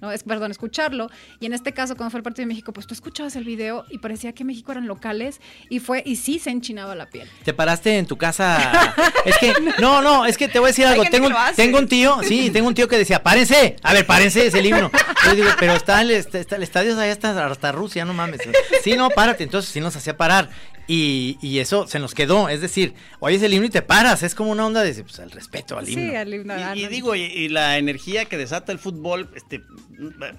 ¿no? 0.00 0.10
Es, 0.10 0.22
perdón, 0.22 0.50
escucharlo. 0.50 1.10
Y 1.40 1.46
en 1.46 1.52
este 1.52 1.72
caso, 1.72 1.96
cuando 1.96 2.10
fue 2.10 2.18
el 2.18 2.24
partido 2.24 2.42
de 2.44 2.48
México, 2.54 2.72
pues 2.72 2.86
tú 2.86 2.94
escuchabas 2.94 3.36
el 3.36 3.44
video 3.44 3.84
y 3.90 3.98
parecía 3.98 4.32
que 4.32 4.44
México 4.44 4.72
eran 4.72 4.86
locales 4.86 5.40
y 5.68 5.80
fue, 5.80 6.02
y 6.06 6.16
sí 6.16 6.38
se 6.38 6.50
enchinaba 6.50 6.94
la 6.94 7.06
piel. 7.10 7.28
Te 7.44 7.52
paraste 7.52 7.98
en 7.98 8.06
tu 8.06 8.16
casa. 8.16 8.94
Es 9.24 9.36
que, 9.38 9.52
no, 9.80 10.00
no, 10.02 10.24
es 10.26 10.36
que 10.38 10.48
te 10.48 10.58
voy 10.58 10.68
a 10.68 10.70
decir 10.70 10.86
algo. 10.86 11.04
Tengo, 11.10 11.26
un- 11.28 11.34
tengo 11.56 11.78
un 11.78 11.88
tío, 11.88 12.18
sí, 12.22 12.50
tengo 12.50 12.68
un 12.68 12.74
tío 12.74 12.88
que 12.88 12.96
decía, 12.98 13.22
párense. 13.22 13.76
A 13.82 13.92
ver, 13.92 14.06
párense, 14.06 14.46
es 14.46 14.54
el 14.54 14.64
himno. 14.66 14.90
Yo 15.24 15.34
digo, 15.34 15.48
pero 15.58 15.72
está 15.74 16.00
el, 16.00 16.10
está, 16.12 16.38
está 16.38 16.56
el 16.56 16.62
estadio 16.62 16.98
allá 16.98 17.12
hasta, 17.12 17.46
hasta 17.46 17.72
Rusia, 17.72 18.04
no 18.04 18.14
mames. 18.14 18.40
Sí, 18.82 18.94
no, 18.94 19.10
párate. 19.10 19.44
Entonces 19.44 19.70
sí 19.70 19.80
nos 19.80 19.96
hacía 19.96 20.16
parar. 20.16 20.48
Y, 20.90 21.36
y 21.42 21.58
eso 21.58 21.86
se 21.86 21.98
nos 21.98 22.14
quedó. 22.14 22.48
Es 22.48 22.62
decir, 22.62 22.94
oyes 23.20 23.42
el 23.42 23.52
himno 23.52 23.66
y 23.66 23.70
te 23.70 23.82
paras. 23.82 24.22
Es 24.22 24.34
como 24.34 24.50
una 24.50 24.64
onda 24.64 24.77
de 24.82 25.02
pues, 25.02 25.18
el 25.18 25.30
respeto 25.30 25.78
al 25.78 25.88
himno. 25.88 26.10
Sí, 26.10 26.16
al 26.16 26.34
himno. 26.34 26.54
Y, 26.74 26.84
y 26.84 26.88
digo, 26.88 27.14
y, 27.14 27.22
y 27.22 27.48
la 27.48 27.78
energía 27.78 28.24
que 28.24 28.36
desata 28.36 28.72
el 28.72 28.78
fútbol, 28.78 29.28
este, 29.34 29.62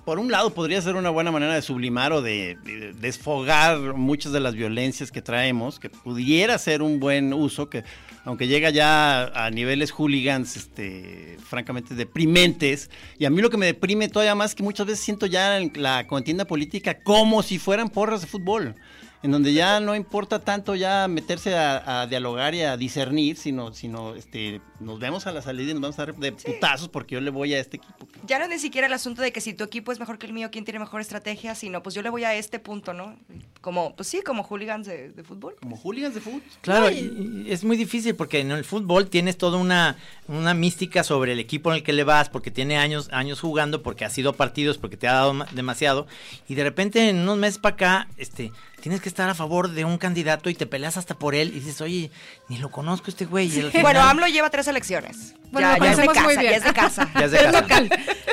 por 0.05 0.19
un 0.19 0.31
lado 0.31 0.53
podría 0.53 0.81
ser 0.81 0.95
una 0.95 1.09
buena 1.09 1.31
manera 1.31 1.53
de 1.55 1.61
sublimar 1.61 2.13
o 2.13 2.21
de, 2.21 2.57
de 2.63 2.93
desfogar 2.93 3.93
muchas 3.93 4.31
de 4.31 4.39
las 4.39 4.55
violencias 4.55 5.11
que 5.11 5.21
traemos, 5.21 5.79
que 5.79 5.89
pudiera 5.89 6.57
ser 6.57 6.81
un 6.81 6.99
buen 6.99 7.33
uso, 7.33 7.69
que 7.69 7.83
aunque 8.25 8.47
llega 8.47 8.69
ya 8.69 9.25
a 9.25 9.49
niveles 9.49 9.91
hooligans, 9.91 10.55
este, 10.57 11.37
francamente 11.39 11.95
deprimentes, 11.95 12.89
y 13.17 13.25
a 13.25 13.29
mí 13.29 13.41
lo 13.41 13.49
que 13.49 13.57
me 13.57 13.65
deprime 13.65 14.09
todavía 14.09 14.35
más 14.35 14.51
es 14.51 14.55
que 14.55 14.63
muchas 14.63 14.85
veces 14.85 15.03
siento 15.03 15.25
ya 15.25 15.57
en 15.57 15.71
la 15.75 16.05
contienda 16.07 16.45
política 16.45 16.99
como 17.01 17.43
si 17.43 17.59
fueran 17.59 17.89
porras 17.89 18.21
de 18.21 18.27
fútbol 18.27 18.75
en 19.21 19.31
donde 19.31 19.53
ya 19.53 19.79
no 19.79 19.95
importa 19.95 20.39
tanto 20.39 20.75
ya 20.75 21.07
meterse 21.09 21.55
a, 21.55 22.01
a 22.01 22.07
dialogar 22.07 22.55
y 22.55 22.61
a 22.61 22.77
discernir, 22.77 23.35
sino, 23.35 23.73
sino 23.73 24.15
este, 24.15 24.61
nos 24.79 24.97
vemos 24.99 25.27
a 25.27 25.31
la 25.33 25.41
salida 25.41 25.71
y 25.71 25.73
nos 25.73 25.81
vamos 25.81 25.99
a 25.99 26.05
dar 26.05 26.15
de 26.15 26.31
putazos 26.31 26.87
porque 26.87 27.15
yo 27.15 27.21
le 27.21 27.29
voy 27.29 27.53
a 27.53 27.59
este 27.59 27.77
equipo. 27.77 28.07
Ya 28.25 28.37
no 28.39 28.45
es 28.45 28.49
ni 28.51 28.59
siquiera 28.59 28.87
el 28.87 28.93
asunto 28.93 29.21
de 29.21 29.31
que 29.33 29.41
si 29.41 29.53
tu 29.53 29.63
equipo 29.65 29.91
es 29.91 29.99
mejor 29.99 30.17
que 30.19 30.25
el 30.25 30.33
mío, 30.33 30.49
quién 30.51 30.63
tiene 30.63 30.79
mejor 30.79 31.01
estrategia, 31.01 31.53
sino 31.55 31.83
pues 31.83 31.95
yo 31.95 32.01
le 32.01 32.09
voy 32.09 32.23
a 32.23 32.33
este 32.35 32.59
punto, 32.59 32.93
¿no? 32.93 33.17
Como, 33.61 33.93
pues 33.95 34.07
sí, 34.07 34.21
como 34.25 34.43
hooligans 34.43 34.87
de, 34.87 35.09
de 35.11 35.23
fútbol. 35.23 35.55
Como 35.59 35.75
hooligans 35.75 36.15
de 36.15 36.21
fútbol. 36.21 36.41
Claro, 36.61 36.89
y- 36.89 37.43
y 37.45 37.51
es 37.51 37.65
muy 37.65 37.75
difícil 37.75 38.15
porque 38.15 38.39
en 38.39 38.51
el 38.51 38.63
fútbol 38.63 39.09
tienes 39.09 39.37
toda 39.37 39.57
una, 39.57 39.97
una 40.29 40.53
mística 40.53 41.03
sobre 41.03 41.33
el 41.33 41.39
equipo 41.39 41.71
en 41.71 41.77
el 41.77 41.83
que 41.83 41.91
le 41.91 42.05
vas, 42.05 42.29
porque 42.29 42.51
tiene 42.51 42.77
años, 42.77 43.09
años 43.11 43.41
jugando, 43.41 43.83
porque 43.83 44.05
ha 44.05 44.09
sido 44.09 44.31
partidos, 44.33 44.77
porque 44.77 44.95
te 44.95 45.09
ha 45.09 45.13
dado 45.13 45.33
ma- 45.33 45.47
demasiado, 45.51 46.07
y 46.47 46.55
de 46.55 46.63
repente 46.63 47.09
en 47.09 47.17
unos 47.19 47.37
meses 47.37 47.57
para 47.59 47.73
acá, 47.75 48.07
este, 48.17 48.53
tienes 48.79 49.01
que 49.01 49.09
estar 49.09 49.29
a 49.29 49.35
favor 49.35 49.69
de 49.71 49.85
un 49.85 49.97
candidato 49.97 50.49
y 50.49 50.55
te 50.55 50.65
peleas 50.65 50.97
hasta 50.97 51.15
por 51.17 51.35
él 51.35 51.49
y 51.49 51.59
dices, 51.59 51.81
oye, 51.81 52.11
ni 52.47 52.57
lo 52.57 52.71
conozco 52.71 53.09
este 53.09 53.25
güey. 53.25 53.47
y 53.47 53.49
final- 53.51 53.81
Bueno, 53.81 54.01
AMLO 54.01 54.27
lleva 54.27 54.49
tres 54.49 54.67
elecciones. 54.67 55.35
Bueno, 55.51 55.67
ya, 55.71 55.77
lo 55.77 55.85
ya 55.85 55.91
es 55.91 55.97
de 55.97 56.07
casa, 56.07 56.23
muy 56.23 56.37
bien. 56.37 56.51
ya 56.51 56.57
es 56.57 56.63
de 56.63 56.73
casa. 56.73 57.09
Ya 57.19 57.25
es 57.25 57.31
de 57.31 57.37
casa. 57.37 57.83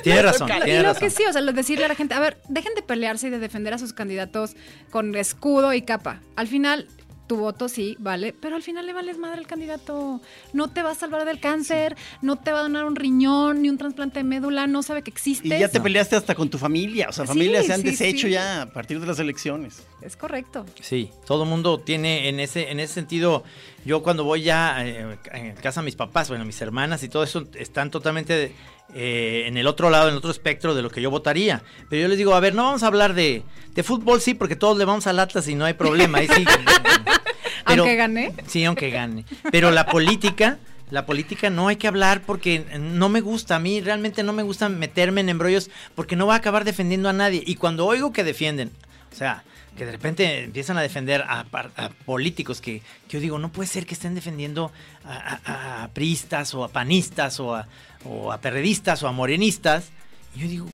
Tienes 0.03 0.23
razón, 0.25 0.49
Y 0.49 0.61
tienes 0.63 0.83
lo 0.83 0.89
razón. 0.93 1.01
que 1.01 1.11
sí, 1.11 1.25
o 1.29 1.33
sea, 1.33 1.41
lo- 1.43 1.53
decirle 1.53 1.85
a 1.85 1.89
la 1.89 1.95
gente, 1.95 2.15
a 2.15 2.21
ver, 2.21 2.41
dejen 2.49 2.75
de 2.75 2.83
pelearse 2.83 3.27
y 3.29 3.31
de 3.31 3.39
defender 3.39 3.75
a 3.75 3.79
sus 3.79 3.93
candidatos 3.93 4.55
con 4.91 5.15
escudo 5.17 5.73
y 5.73 5.83
capa. 5.83 6.21
Al 6.37 6.47
final, 6.49 6.87
tu 7.27 7.37
voto 7.37 7.69
sí, 7.69 7.97
vale, 7.99 8.33
pero 8.33 8.57
al 8.57 8.63
final 8.63 8.87
le 8.87 8.93
vales 8.93 9.19
madre 9.19 9.39
al 9.39 9.47
candidato. 9.47 10.21
No 10.53 10.69
te 10.69 10.83
va 10.83 10.93
a 10.93 10.95
salvar 10.95 11.25
del 11.25 11.41
cáncer, 11.41 11.97
no 12.23 12.37
te 12.37 12.53
va 12.53 12.61
a 12.61 12.63
donar 12.63 12.85
un 12.85 12.97
riñón, 12.97 13.63
ni 13.63 13.69
un 13.69 13.79
trasplante 13.79 14.21
de 14.21 14.25
médula, 14.25 14.67
no 14.67 14.83
sabe 14.83 15.03
que 15.03 15.11
existe. 15.11 15.49
Y 15.49 15.59
ya 15.59 15.69
te 15.69 15.81
peleaste 15.81 16.17
hasta 16.17 16.35
con 16.35 16.49
tu 16.49 16.59
familia, 16.59 17.09
o 17.09 17.13
sea, 17.13 17.25
Sí, 17.25 17.29
familias 17.29 17.67
se 17.67 17.73
han 17.73 17.81
sí, 17.81 17.91
deshecho 17.91 18.27
sí. 18.27 18.33
ya 18.35 18.63
a 18.63 18.67
partir 18.67 19.01
de 19.01 19.07
las 19.07 19.19
elecciones. 19.19 19.83
Es 20.03 20.17
correcto. 20.17 20.65
Sí, 20.81 21.11
todo 21.27 21.43
el 21.43 21.49
mundo 21.49 21.79
tiene 21.81 22.29
en 22.29 22.41
ese 22.41 22.71
en 22.71 22.81
ese 22.81 22.95
sentido. 22.95 23.43
Yo 23.85 24.03
cuando 24.03 24.25
voy 24.25 24.43
ya 24.43 24.85
eh, 24.87 25.19
en 25.33 25.55
casa 25.57 25.81
de 25.81 25.85
mis 25.85 25.97
papás, 25.97 26.29
bueno, 26.29 26.45
mis 26.45 26.61
hermanas 26.61 27.03
y 27.03 27.09
todo 27.09 27.23
eso 27.23 27.47
están 27.55 27.91
totalmente 27.91 28.53
eh, 28.95 29.45
en 29.47 29.57
el 29.57 29.67
otro 29.67 29.91
lado, 29.91 30.07
en 30.09 30.13
el 30.13 30.19
otro 30.19 30.31
espectro 30.31 30.75
de 30.75 30.83
lo 30.83 30.91
que 30.91 31.01
yo 31.03 31.11
votaría. 31.11 31.63
Pero 31.91 32.03
yo 32.03 32.09
les 32.09 32.19
digo, 32.19 32.35
a 32.35 32.41
ver, 32.41 32.55
no 32.55 32.65
vamos 32.65 32.83
a 32.83 32.87
hablar 32.87 33.15
de, 33.15 33.43
de 33.75 33.83
fútbol, 33.83 34.21
sí, 34.21 34.35
porque 34.35 34.57
todos 34.57 34.79
le 34.79 34.85
vamos 34.85 35.07
al 35.07 35.19
Atlas 35.21 35.49
y 35.49 35.55
no 35.55 35.65
hay 35.65 35.75
problema. 35.75 36.19
Ahí 36.19 36.29
sí. 36.29 36.45
Pero- 37.67 37.83
Aunque 37.83 37.97
gané. 37.97 38.33
Sí, 38.47 38.65
aunque 38.65 38.91
gane. 38.91 39.25
Pero 39.51 39.71
la 39.73 39.87
política, 39.87 40.59
la 40.91 41.05
política 41.05 41.51
no 41.51 41.67
hay 41.69 41.77
que 41.77 41.89
hablar 41.89 42.23
porque 42.25 42.65
no 42.79 43.09
me 43.09 43.21
gusta. 43.21 43.57
A 43.57 43.59
mí 43.59 43.81
realmente 43.81 44.23
no 44.23 44.33
me 44.33 44.43
gusta 44.45 44.69
meterme 44.69 45.21
en 45.23 45.31
embrollos 45.31 45.69
porque 45.95 46.15
no 46.17 46.27
va 46.29 46.35
a 46.35 46.39
acabar 46.39 46.65
defendiendo 46.65 47.09
a 47.09 47.13
nadie. 47.13 47.43
Y 47.45 47.57
cuando 47.57 47.85
oigo 47.87 48.13
que 48.13 48.23
defienden, 48.25 48.71
o 49.13 49.17
sea, 49.17 49.43
que 49.77 49.85
de 49.87 49.93
repente 49.93 50.45
empiezan 50.45 50.77
a 50.79 50.83
defender 50.83 51.23
a, 51.29 51.45
par- 51.45 51.71
a 51.77 51.91
políticos 51.91 52.61
que, 52.61 52.81
que 53.09 53.17
yo 53.17 53.21
digo, 53.21 53.39
no 53.39 53.53
puede 53.53 53.69
ser 53.69 53.87
que 53.87 53.95
estén 53.95 54.15
defendiendo 54.15 54.73
a, 55.05 55.39
a- 55.45 55.85
a 55.85 55.89
priistas 55.89 56.55
o 56.55 56.65
a 56.65 56.69
panistas 56.69 57.39
o 57.39 57.55
a, 57.55 57.69
o 58.05 58.33
a 58.33 58.39
perredistas 58.41 59.03
o 59.03 59.09
a 59.09 59.13
morenistas. 59.13 59.91
Y 60.35 60.41
yo 60.41 60.49
digo, 60.49 60.71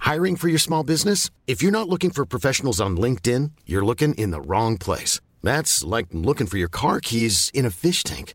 Hiring 0.00 0.36
for 0.36 0.48
your 0.48 0.58
small 0.60 0.84
business? 0.84 1.30
If 1.46 1.62
you're 1.62 1.72
not 1.72 1.88
looking 1.88 2.10
for 2.10 2.26
professionals 2.26 2.78
on 2.80 2.96
LinkedIn, 2.98 3.52
you're 3.64 3.84
looking 3.84 4.12
in 4.14 4.32
the 4.32 4.40
wrong 4.40 4.76
place. 4.76 5.18
That's 5.42 5.82
like 5.82 6.08
looking 6.12 6.46
for 6.46 6.58
your 6.58 6.68
car 6.68 7.00
keys 7.00 7.50
in 7.54 7.64
a 7.64 7.70
fish 7.70 8.02
tank. 8.02 8.34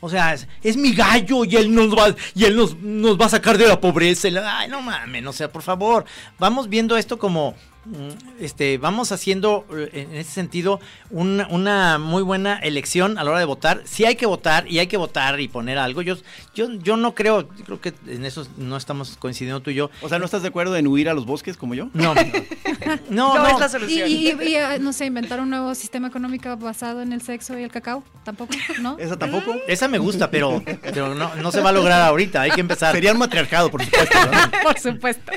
o 0.00 0.08
sea, 0.08 0.36
es, 0.62 0.76
mi 0.76 0.92
gallo 0.92 1.44
y 1.44 1.56
él 1.56 1.74
nos 1.74 1.96
va, 1.96 2.14
y 2.34 2.44
él 2.44 2.56
nos, 2.56 2.76
nos 2.78 3.20
va 3.20 3.26
a 3.26 3.30
sacar 3.30 3.58
de 3.58 3.66
la 3.66 3.80
pobreza. 3.80 4.28
Ay, 4.44 4.68
no 4.68 4.82
mames, 4.82 5.26
o 5.26 5.32
sea, 5.32 5.50
por 5.50 5.62
favor, 5.62 6.04
vamos 6.38 6.68
viendo 6.68 6.96
esto 6.96 7.18
como, 7.18 7.54
este, 8.40 8.78
vamos 8.78 9.12
haciendo 9.12 9.64
eh, 9.72 9.90
en 9.92 10.14
ese 10.16 10.30
sentido 10.32 10.80
una, 11.10 11.46
una 11.48 11.98
muy 11.98 12.22
buena 12.22 12.58
elección 12.58 13.18
a 13.18 13.24
la 13.24 13.30
hora 13.30 13.38
de 13.40 13.44
votar. 13.44 13.82
Sí 13.84 14.04
hay 14.04 14.16
que 14.16 14.26
votar 14.26 14.70
y 14.70 14.78
hay 14.78 14.86
que 14.86 14.96
votar 14.96 15.40
y 15.40 15.48
poner 15.48 15.78
algo. 15.78 16.02
Yo, 16.02 16.16
yo, 16.54 16.72
yo 16.74 16.96
no 16.96 17.14
creo, 17.14 17.48
creo 17.48 17.80
que 17.80 17.94
en 18.06 18.24
eso 18.24 18.46
no 18.56 18.76
estamos 18.76 19.16
coincidiendo 19.18 19.60
tú 19.60 19.70
y 19.70 19.74
yo. 19.74 19.90
O 20.02 20.08
sea, 20.08 20.18
¿no 20.18 20.24
estás 20.24 20.42
de 20.42 20.48
acuerdo 20.48 20.76
en 20.76 20.86
huir 20.86 21.08
a 21.08 21.14
los 21.14 21.26
bosques 21.26 21.56
como 21.56 21.74
yo? 21.74 21.88
No, 21.94 22.14
no, 23.10 23.34
No, 23.34 23.34
no. 23.34 23.48
es 23.48 23.58
la 23.60 23.66
Y, 23.66 23.70
solución. 23.70 24.08
y- 24.10 24.14
y, 24.46 24.54
eh, 24.56 24.78
no 24.80 24.92
sé, 24.92 25.06
inventar 25.06 25.40
un 25.40 25.50
nuevo 25.50 25.74
sistema 25.74 26.08
económico 26.08 26.56
basado 26.56 27.02
en 27.02 27.12
el 27.12 27.22
sexo 27.22 27.58
y 27.58 27.62
el 27.62 27.70
cacao, 27.70 28.02
tampoco, 28.24 28.52
¿no? 28.80 28.96
¿Esa 28.98 29.16
tampoco? 29.16 29.54
Esa 29.68 29.88
me 29.88 29.98
gusta, 29.98 30.30
pero, 30.30 30.62
pero 30.82 31.14
no, 31.14 31.34
no 31.36 31.52
se 31.52 31.60
va 31.60 31.70
a 31.70 31.72
lograr 31.72 32.02
ahorita. 32.02 32.42
Hay 32.42 32.50
que 32.50 32.60
empezar. 32.60 32.94
Sería 32.94 33.12
un 33.12 33.18
matriarcado, 33.18 33.70
por 33.70 33.84
supuesto. 33.84 34.18
¿no? 34.30 34.36
Por 34.62 34.78
supuesto. 34.78 35.32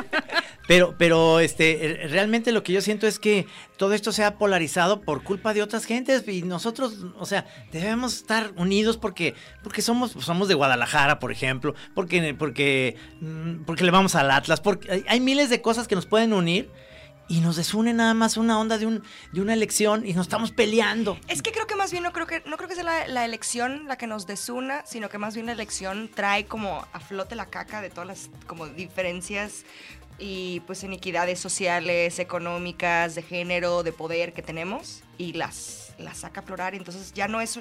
Pero, 0.68 0.96
pero 0.98 1.40
este, 1.40 2.04
eh, 2.04 2.08
realmente 2.40 2.52
lo 2.52 2.64
que 2.64 2.74
yo 2.74 2.82
siento 2.82 3.08
es 3.08 3.20
que 3.20 3.48
todo 3.78 3.94
esto 3.94 4.12
se 4.12 4.24
ha 4.24 4.38
polarizado 4.38 5.02
por 5.02 5.24
culpa 5.24 5.54
de 5.54 5.62
otras 5.62 5.86
gentes 5.86 6.24
y 6.28 6.44
nosotros, 6.44 7.06
o 7.18 7.26
sea, 7.26 7.46
debemos 7.72 8.16
estar 8.16 8.54
unidos 8.56 8.98
porque, 8.98 9.36
porque 9.64 9.82
somos, 9.82 10.12
somos 10.12 10.48
de 10.48 10.54
Guadalajara, 10.54 11.20
por 11.20 11.32
ejemplo, 11.32 11.76
porque, 11.94 12.34
porque, 12.38 12.96
mm, 13.22 13.64
porque 13.66 13.84
le 13.84 13.92
vamos 13.92 14.16
al 14.16 14.32
Atlas, 14.32 14.62
porque 14.62 15.04
hay, 15.08 15.20
miles 15.20 15.50
de 15.50 15.62
cosas 15.62 15.88
que 15.88 15.96
nos 15.96 16.06
pueden 16.06 16.32
unir 16.34 16.70
y 17.28 17.42
nos 17.42 17.58
desune 17.58 17.94
nada 17.94 18.14
más 18.14 18.38
una 18.38 18.58
onda 18.60 18.78
de 18.78 18.88
un, 18.88 19.04
de 19.34 19.42
una 19.42 19.54
elección 19.54 20.08
y 20.08 20.14
nos 20.14 20.26
estamos 20.26 20.52
peleando. 20.52 21.20
Es 21.28 21.42
que 21.42 21.52
creo 21.52 21.68
que 21.68 21.76
más 21.76 21.92
bien 21.92 22.04
no 22.04 22.12
creo 22.12 22.26
que 22.26 22.42
no 22.48 22.58
creo 22.58 22.68
que 22.68 22.76
sea 22.76 22.84
la, 22.84 23.08
la 23.08 23.24
elección 23.24 23.86
la 23.88 23.98
que 23.98 24.08
nos 24.08 24.26
desuna, 24.26 24.84
sino 24.86 25.10
que 25.10 25.20
más 25.20 25.36
bien 25.36 25.46
la 25.46 25.52
elección 25.52 26.10
trae 26.14 26.46
como 26.46 26.88
a 26.92 27.00
flote 27.00 27.36
la 27.36 27.46
caca 27.46 27.82
de 27.82 27.90
todas 27.90 28.08
las 28.08 28.30
como 28.48 28.66
diferencias 28.68 29.64
y 30.20 30.60
pues 30.62 30.84
inequidades 30.84 31.40
sociales, 31.40 32.20
económicas, 32.20 33.16
de 33.16 33.22
género, 33.24 33.84
de 33.84 33.92
poder 33.94 34.34
que 34.34 34.42
tenemos 34.42 35.02
y 35.18 35.34
las, 35.34 35.94
las 35.98 36.20
saca 36.20 36.42
a 36.42 36.44
florar. 36.44 36.76
Entonces 36.76 37.14
ya 37.14 37.28
no 37.28 37.42
es... 37.42 37.60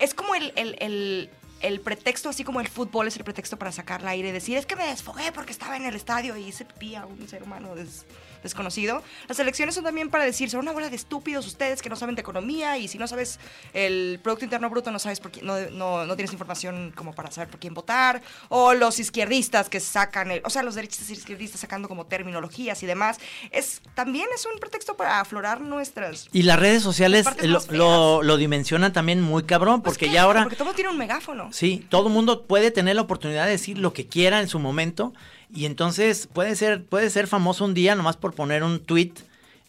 Es 0.00 0.12
como 0.14 0.34
el, 0.34 0.52
el- 0.56 1.30
el- 1.60 1.80
pretexto, 1.80 2.28
así 2.28 2.44
como 2.44 2.60
el 2.60 2.68
fútbol 2.68 3.06
es 3.08 3.16
el 3.16 3.24
pretexto 3.24 3.56
para 3.56 3.72
sacar 3.72 4.02
el 4.02 4.08
aire 4.08 4.28
y 4.28 4.32
decir, 4.32 4.56
es 4.58 4.66
que 4.66 4.76
me 4.76 4.86
desfogué 4.86 5.32
porque 5.32 5.52
estaba 5.52 5.76
en 5.76 5.84
el 5.86 5.94
estadio 5.94 6.36
y 6.36 6.48
hice 6.48 6.64
pipí 6.64 6.96
un 6.96 7.26
ser 7.28 7.42
humano 7.42 7.74
des- 7.74 8.04
desconocido. 8.44 9.02
Las 9.26 9.40
elecciones 9.40 9.74
son 9.74 9.82
también 9.82 10.08
para 10.10 10.24
decir, 10.24 10.48
son 10.48 10.60
una 10.60 10.70
bola 10.70 10.88
de 10.88 10.94
estúpidos 10.94 11.46
ustedes 11.48 11.82
que 11.82 11.88
no 11.88 11.96
saben 11.96 12.14
de 12.14 12.20
economía 12.20 12.78
y 12.78 12.86
si 12.86 12.96
no 12.98 13.08
sabes 13.08 13.40
el 13.72 14.20
Producto 14.22 14.44
Interno 14.44 14.70
Bruto 14.70 14.92
no 14.92 15.00
sabes 15.00 15.18
por 15.18 15.32
quién, 15.32 15.46
no, 15.46 15.58
no, 15.70 16.06
no 16.06 16.14
tienes 16.14 16.32
información 16.32 16.92
como 16.94 17.12
para 17.14 17.32
saber 17.32 17.48
por 17.48 17.58
quién 17.58 17.74
votar. 17.74 18.22
O 18.48 18.74
los 18.74 19.00
izquierdistas 19.00 19.68
que 19.68 19.80
sacan, 19.80 20.30
el- 20.30 20.42
o 20.44 20.50
sea, 20.50 20.62
los 20.62 20.76
derechistas 20.76 21.10
y 21.10 21.14
izquierdistas 21.14 21.60
sacando 21.60 21.88
como 21.88 22.06
terminologías 22.06 22.80
y 22.82 22.86
demás. 22.86 23.18
Es, 23.50 23.82
también 23.94 24.26
es 24.34 24.46
un 24.46 24.60
pretexto 24.60 24.96
para 24.96 25.18
aflorar 25.20 25.60
nuestras... 25.60 26.28
Y 26.32 26.42
las 26.42 26.58
redes 26.58 26.82
sociales 26.82 27.26
lo, 27.42 27.60
lo, 27.70 28.22
lo 28.22 28.36
dimensionan 28.36 28.92
también 28.92 29.20
muy 29.20 29.42
cabrón, 29.44 29.82
Pues 29.82 29.94
porque 29.94 30.10
ya 30.12 30.22
ahora... 30.22 30.42
Porque 30.42 30.56
todo 30.56 30.74
tiene 30.74 30.90
un 30.90 30.98
megáfono. 30.98 31.52
Sí, 31.52 31.86
todo 31.88 32.06
el 32.08 32.12
mundo 32.12 32.44
puede 32.46 32.70
tener 32.70 32.94
la 32.96 33.02
oportunidad 33.02 33.46
de 33.46 33.52
decir 33.52 33.78
lo 33.78 33.92
que 33.92 34.06
quiera 34.06 34.40
en 34.40 34.48
su 34.48 34.58
momento 34.58 35.12
y 35.54 35.66
entonces 35.66 36.28
puede 36.32 36.56
ser, 36.56 36.84
puede 36.84 37.08
ser 37.10 37.26
famoso 37.26 37.64
un 37.64 37.74
día 37.74 37.94
nomás 37.94 38.16
por 38.16 38.34
poner 38.34 38.62
un 38.62 38.80
tweet 38.80 39.12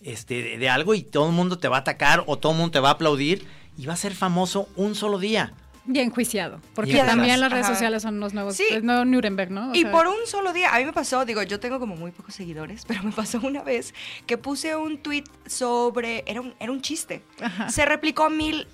este, 0.02 0.42
de, 0.42 0.58
de 0.58 0.70
algo 0.70 0.94
y 0.94 1.04
todo 1.04 1.28
el 1.28 1.34
mundo 1.34 1.58
te 1.58 1.68
va 1.68 1.78
a 1.78 1.80
atacar 1.82 2.24
o 2.28 2.38
todo 2.38 2.52
el 2.54 2.58
mundo 2.58 2.72
te 2.72 2.80
va 2.80 2.90
a 2.90 2.94
aplaudir 2.94 3.46
y 3.78 3.86
va 3.86 3.94
a 3.94 3.98
ser 3.98 4.14
famoso 4.16 4.68
un 4.76 4.96
solo 4.96 5.20
día. 5.20 5.54
Y 5.88 6.00
enjuiciado. 6.00 6.60
Porque 6.74 6.94
Y 6.94 6.96
también 6.96 7.40
las 7.40 7.52
redes 7.52 7.66
Ajá. 7.66 7.76
sociales 7.76 8.02
son 8.02 8.20
los 8.20 8.34
nuevos. 8.34 8.56
Sí. 8.56 8.66
es 8.72 8.82
nuevo 8.84 9.06
Nuremberg, 9.06 9.52
¿no? 9.52 9.70
O 9.72 9.76
Y 9.76 9.82
sea, 9.84 9.92
por 9.92 10.08
un 10.08 10.16
solo 10.26 10.52
día, 10.52 10.74
a 10.74 10.80
mí 10.80 10.86
me 10.86 10.94
pasó, 10.94 11.26
digo, 11.26 11.44
yo 11.44 11.60
tengo 11.60 11.80
como 11.80 11.96
muy 11.96 12.10
pocos 12.12 12.34
seguidores, 12.34 12.86
pero 12.88 13.04
me 13.04 13.12
pasó 13.12 13.40
una 13.44 13.62
vez 13.62 13.94
que 14.26 14.38
puse 14.40 14.76
un 14.76 14.98
tweet 14.98 15.26
sobre, 15.46 16.24
era 16.26 16.42
un, 16.42 16.56
era 16.60 16.72
un 16.72 16.82
chiste. 16.82 17.22
Ajá. 17.40 17.70
Se 17.70 17.86
replicó 17.86 18.32
mil, 18.32 18.68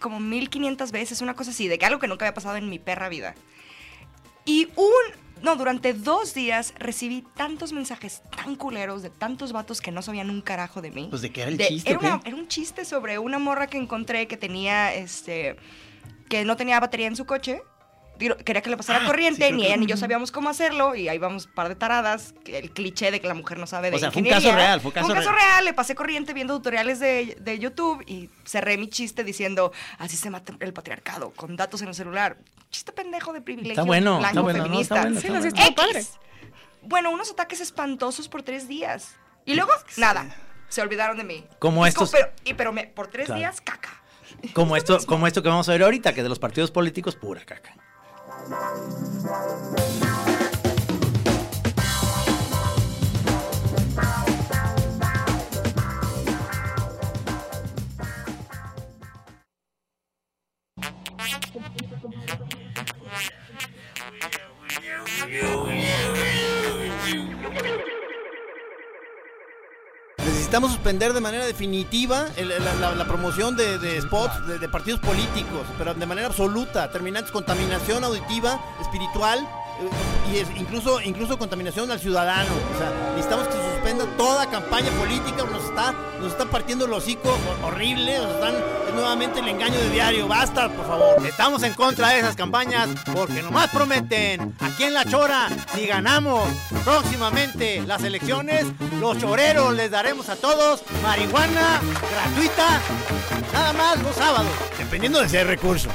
como 0.00 0.18
mil 0.18 0.50
quinientas 0.50 0.90
veces, 0.90 1.20
una 1.20 1.34
cosa 1.34 1.52
así, 1.52 1.68
de 1.68 1.78
que 1.78 1.86
algo 1.86 2.00
que 2.00 2.08
nunca 2.08 2.24
había 2.24 2.34
pasado 2.34 2.56
en 2.56 2.68
mi 2.68 2.80
perra 2.80 3.08
vida. 3.08 3.36
Y 4.44 4.66
un, 4.74 4.92
no, 5.42 5.56
durante 5.56 5.92
dos 5.94 6.34
días 6.34 6.74
recibí 6.78 7.24
tantos 7.36 7.72
mensajes 7.72 8.22
tan 8.36 8.56
culeros 8.56 9.02
de 9.02 9.10
tantos 9.10 9.52
vatos 9.52 9.80
que 9.80 9.90
no 9.90 10.02
sabían 10.02 10.30
un 10.30 10.40
carajo 10.42 10.80
de 10.82 10.90
mí. 10.90 11.06
Pues 11.10 11.22
de 11.22 11.30
qué 11.32 11.42
era 11.42 11.50
el 11.50 11.56
De- 11.56 11.68
chiste, 11.68 11.90
era, 11.90 12.20
era 12.24 12.36
un 12.36 12.48
chiste 12.48 12.84
sobre 12.84 13.18
una 13.18 13.38
morra 13.38 13.66
que 13.66 13.78
encontré 13.78 14.26
que 14.28 14.36
tenía, 14.36 14.94
este, 14.94 15.56
que 16.28 16.44
no 16.44 16.56
tenía 16.56 16.80
batería 16.80 17.06
en 17.06 17.16
su 17.16 17.24
coche. 17.26 17.62
Quería 18.18 18.62
que 18.62 18.70
le 18.70 18.76
pasara 18.76 19.00
Ah, 19.02 19.06
corriente, 19.06 19.46
sí, 19.46 19.52
ni 19.52 19.62
que- 19.62 19.68
ella 19.68 19.76
ni 19.76 19.86
yo 19.86 19.96
sabíamos 19.96 20.32
cómo 20.32 20.48
hacerlo, 20.48 20.94
y 20.94 21.08
ahí 21.08 21.18
vamos 21.18 21.46
un 21.46 21.52
par 21.52 21.68
de 21.68 21.76
taradas, 21.76 22.34
el 22.46 22.70
cliché 22.72 23.10
de 23.10 23.20
que 23.20 23.28
la 23.28 23.34
mujer 23.34 23.58
no 23.58 23.66
sabe 23.66 23.90
de 23.90 23.96
O 23.96 23.98
sea, 24.00 24.10
fue 24.10 24.22
un 24.22 24.28
caso 24.28 24.52
real, 24.52 24.80
fue 24.80 24.88
un 24.90 24.94
caso 24.94 25.12
real. 25.14 25.24
real. 25.34 25.64
le 25.64 25.72
pasé 25.74 25.94
corriente 25.94 26.32
viendo 26.34 26.56
tutoriales 26.56 26.98
de, 27.00 27.36
de 27.40 27.58
YouTube 27.58 28.02
y 28.06 28.28
cerré 28.44 28.76
mi 28.76 28.88
chiste 28.88 29.22
diciendo, 29.24 29.72
así 29.98 30.16
se 30.16 30.30
mata 30.30 30.52
el 30.58 30.72
patriarcado, 30.72 31.30
con 31.30 31.56
datos 31.56 31.80
en 31.82 31.88
el 31.88 31.94
celular. 31.94 32.36
Chiste 32.70 32.92
pendejo 32.92 33.32
de 33.32 33.40
privilegio 33.40 33.72
Está 33.72 33.82
bueno, 33.84 34.18
blanco 34.18 34.28
está 34.28 34.42
bueno, 34.42 34.58
no, 34.58 34.80
está 34.80 34.94
bueno, 35.02 35.18
está 35.18 35.28
bueno. 36.82 37.10
unos 37.10 37.30
ataques 37.30 37.60
espantosos 37.60 38.28
por 38.28 38.42
tres 38.42 38.68
días. 38.68 39.14
Y 39.44 39.54
luego, 39.54 39.72
nada, 39.96 40.26
se 40.68 40.82
olvidaron 40.82 41.16
de 41.16 41.24
mí. 41.24 41.44
Como 41.58 41.84
Y 41.86 41.88
es 41.88 41.94
estos- 41.94 42.10
Pero, 42.10 42.28
y, 42.44 42.54
pero 42.54 42.72
me- 42.72 42.84
por 42.86 43.06
tres 43.08 43.26
Claro. 43.26 43.38
días, 43.38 43.60
caca. 43.60 44.02
Como 44.52 44.76
esto, 44.76 44.98
como 45.06 45.26
esto 45.26 45.42
que 45.42 45.48
vamos 45.48 45.68
a 45.68 45.72
ver 45.72 45.82
ahorita, 45.82 46.12
que 46.14 46.22
de 46.22 46.28
los 46.28 46.38
partidos 46.38 46.70
políticos, 46.70 47.16
pura 47.16 47.44
caca. 47.44 47.74
you, 48.48 48.56
you, 65.28 65.66
you, 67.06 67.78
you. 67.86 67.97
Necesitamos 70.48 70.72
suspender 70.72 71.12
de 71.12 71.20
manera 71.20 71.44
definitiva 71.44 72.26
el- 72.38 72.48
la, 72.48 72.74
la- 72.80 72.94
la 72.94 73.04
promoción 73.04 73.54
de, 73.54 73.76
de 73.78 74.00
spots 74.00 74.46
de, 74.46 74.58
de 74.58 74.66
partidos 74.66 74.98
políticos, 74.98 75.60
pero 75.76 75.92
de 75.92 76.06
manera 76.06 76.28
absoluta, 76.28 76.90
terminantes 76.90 77.30
contaminación 77.30 78.02
auditiva, 78.02 78.58
espiritual 78.80 79.46
y 80.32 80.38
es- 80.38 80.48
incluso 80.56 81.00
incluso 81.00 81.38
contaminación 81.38 81.90
al 81.90 81.98
ciudadano. 82.00 82.50
O 82.74 82.78
sea, 82.78 82.92
necesitamos 83.14 83.46
que 83.48 83.54
se 83.54 83.72
suspenda 83.72 84.04
toda 84.16 84.48
campaña 84.50 84.90
política, 84.92 85.44
nos 85.50 85.64
está 85.64 85.94
nos 86.20 86.32
está 86.32 86.44
partiendo 86.46 86.84
el 86.86 86.92
hocico 86.92 87.28
hor- 87.30 87.68
horrible, 87.72 88.18
nos 88.18 88.34
están 88.34 88.54
es 88.88 88.94
nuevamente 88.94 89.38
el 89.40 89.48
engaño 89.48 89.78
de 89.78 89.90
diario. 89.90 90.26
Basta, 90.28 90.68
por 90.68 90.86
favor. 90.86 91.24
Estamos 91.26 91.62
en 91.62 91.74
contra 91.74 92.08
de 92.08 92.18
esas 92.20 92.34
campañas 92.36 92.88
porque 93.14 93.40
nomás 93.42 93.68
prometen. 93.70 94.54
Aquí 94.60 94.84
en 94.84 94.94
La 94.94 95.04
Chora, 95.04 95.48
si 95.74 95.86
ganamos 95.86 96.48
próximamente 96.84 97.82
las 97.86 98.02
elecciones, 98.02 98.66
los 99.00 99.18
choreros 99.18 99.72
les 99.74 99.90
daremos 99.90 100.28
a 100.28 100.36
todos 100.36 100.82
marihuana 101.02 101.80
gratuita, 102.10 102.80
nada 103.52 103.72
más 103.74 104.02
los 104.02 104.14
sábados. 104.16 104.50
Dependiendo 104.76 105.20
de 105.20 105.26
ese 105.26 105.44
recurso. 105.44 105.88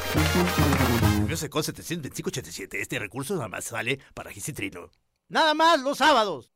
Con 1.50 1.64
72587, 1.64 2.82
este 2.82 3.00
recurso 3.00 3.36
nada 3.36 3.48
más 3.48 3.66
sale 3.66 4.00
para 4.14 4.32
Gisitrino. 4.32 4.92
Nada 5.30 5.54
más 5.54 5.82
los 5.82 5.98
sábados. 5.98 6.52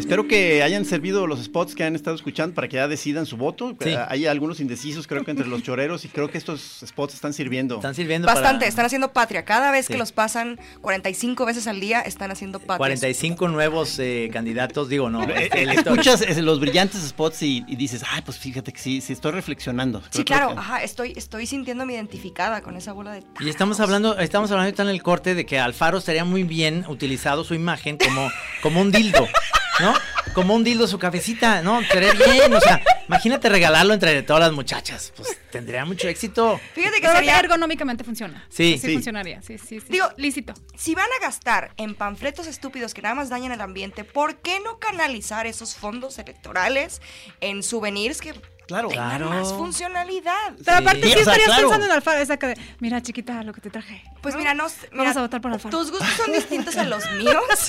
Espero 0.00 0.26
que 0.26 0.62
hayan 0.62 0.84
servido 0.84 1.26
los 1.26 1.42
spots 1.44 1.74
que 1.74 1.84
han 1.84 1.94
estado 1.94 2.16
escuchando 2.16 2.54
para 2.54 2.68
que 2.68 2.76
ya 2.76 2.88
decidan 2.88 3.26
su 3.26 3.36
voto. 3.36 3.76
Sí. 3.80 3.90
Eh, 3.90 3.98
Hay 4.08 4.26
algunos 4.26 4.58
indecisos, 4.60 5.06
creo 5.06 5.24
que 5.24 5.30
entre 5.30 5.46
los 5.46 5.62
choreros, 5.62 6.04
y 6.04 6.08
creo 6.08 6.30
que 6.30 6.38
estos 6.38 6.80
spots 6.86 7.14
están 7.14 7.32
sirviendo. 7.32 7.76
Están 7.76 7.94
sirviendo 7.94 8.26
Bastante, 8.26 8.60
para 8.60 8.68
están 8.68 8.86
haciendo 8.86 9.12
patria. 9.12 9.44
Cada 9.44 9.70
vez 9.70 9.86
Sí. 9.86 9.92
que 9.92 9.98
los 9.98 10.12
pasan 10.12 10.58
45 10.80 11.44
veces 11.46 11.66
al 11.66 11.80
día, 11.80 12.00
están 12.00 12.30
haciendo 12.30 12.58
patria. 12.58 12.78
45 12.78 13.48
nuevos 13.48 13.98
eh, 13.98 14.30
candidatos, 14.32 14.88
digo, 14.88 15.10
no. 15.10 15.22
Eh, 15.24 15.44
este, 15.44 15.62
eh. 15.62 15.72
Escuchas 15.74 16.36
los 16.38 16.60
brillantes 16.60 17.02
spots 17.02 17.42
y, 17.42 17.64
y 17.68 17.76
dices, 17.76 18.02
ay, 18.10 18.22
pues 18.22 18.38
fíjate 18.38 18.72
que 18.72 18.78
sí, 18.80 19.00
sí 19.00 19.12
estoy 19.12 19.32
reflexionando. 19.32 20.00
Sí, 20.10 20.24
Creo- 20.24 20.24
claro, 20.24 20.48
que- 20.54 20.58
ajá, 20.58 20.82
estoy, 20.82 21.12
estoy 21.16 21.46
sintiéndome 21.46 21.94
identificada 21.94 22.62
con 22.62 22.76
esa 22.76 22.92
bola 22.92 23.12
de... 23.12 23.22
Y 23.40 23.48
estamos 23.48 23.80
hablando, 23.80 24.18
estamos 24.18 24.50
hablando 24.50 24.66
ahorita 24.68 24.82
en 24.82 24.88
el 24.88 25.02
corte 25.02 25.34
de 25.34 25.44
que 25.46 25.58
Alfaro 25.58 25.98
estaría 25.98 26.24
muy 26.24 26.42
bien 26.42 26.84
utilizado 26.88 27.44
su 27.44 27.54
imagen 27.54 27.98
como, 27.98 28.28
como 28.62 28.80
un 28.80 28.90
dildo, 28.90 29.26
¿no? 29.80 29.94
Como 30.34 30.54
un 30.54 30.64
dildo 30.64 30.86
su 30.86 30.98
cabecita, 30.98 31.62
¿no? 31.62 31.80
Estaría 31.80 32.12
bien, 32.12 32.52
o 32.54 32.60
sea, 32.60 32.82
imagínate 33.08 33.48
regalarlo 33.48 33.94
entre 33.94 34.22
todas 34.22 34.40
las 34.40 34.52
muchachas, 34.52 35.12
pues 35.16 35.38
tendría 35.50 35.84
mucho 35.84 36.08
éxito. 36.08 36.60
Fíjate 36.74 37.00
que 37.00 37.08
sería... 37.08 37.38
ergonómicamente 37.38 38.04
funciona. 38.04 38.46
Sí, 38.48 38.78
sí. 38.80 38.88
sí. 38.88 38.92
funcionaría. 38.94 39.42
Sí, 39.42 39.58
sí, 39.58 39.80
sí. 39.80 39.86
Digo, 39.88 40.06
lícito. 40.16 40.54
Si 40.76 40.94
van 40.94 41.08
a 41.18 41.24
gastar 41.24 41.72
en 41.76 41.94
panfletos 41.94 42.46
estúpidos 42.46 42.94
que 42.94 43.02
nada 43.02 43.14
más 43.14 43.28
dañan 43.28 43.52
el 43.52 43.60
ambiente, 43.60 44.04
¿por 44.04 44.36
qué 44.36 44.60
no 44.60 44.78
canalizar 44.78 45.46
esos 45.46 45.74
fondos 45.74 46.18
electorales 46.18 47.02
en 47.40 47.62
souvenirs 47.62 48.20
que 48.20 48.34
Claro. 48.70 48.88
Claro. 48.88 49.28
más 49.30 49.52
funcionalidad. 49.52 50.54
Pero 50.64 50.76
aparte 50.78 51.02
Sí, 51.02 51.08
sí, 51.08 51.08
o 51.08 51.12
sea, 51.12 51.20
estarías 51.34 51.46
claro. 51.46 51.62
pensando 51.62 51.86
en 51.86 51.92
Alfaro, 51.92 52.20
esa 52.20 52.36
que 52.38 52.46
de, 52.48 52.56
mira 52.78 53.02
chiquita, 53.02 53.42
lo 53.42 53.52
que 53.52 53.60
te 53.60 53.70
traje. 53.70 54.02
Pues 54.22 54.36
mira, 54.36 54.54
no 54.54 54.68
sé, 54.68 54.88
Vamos 54.92 55.06
mira, 55.08 55.10
a 55.10 55.22
votar 55.22 55.40
por 55.40 55.52
Alfaro. 55.52 55.76
Tus 55.76 55.90
gustos 55.90 56.08
son 56.16 56.32
distintos 56.32 56.76
a 56.76 56.84
los 56.84 57.04
míos. 57.12 57.34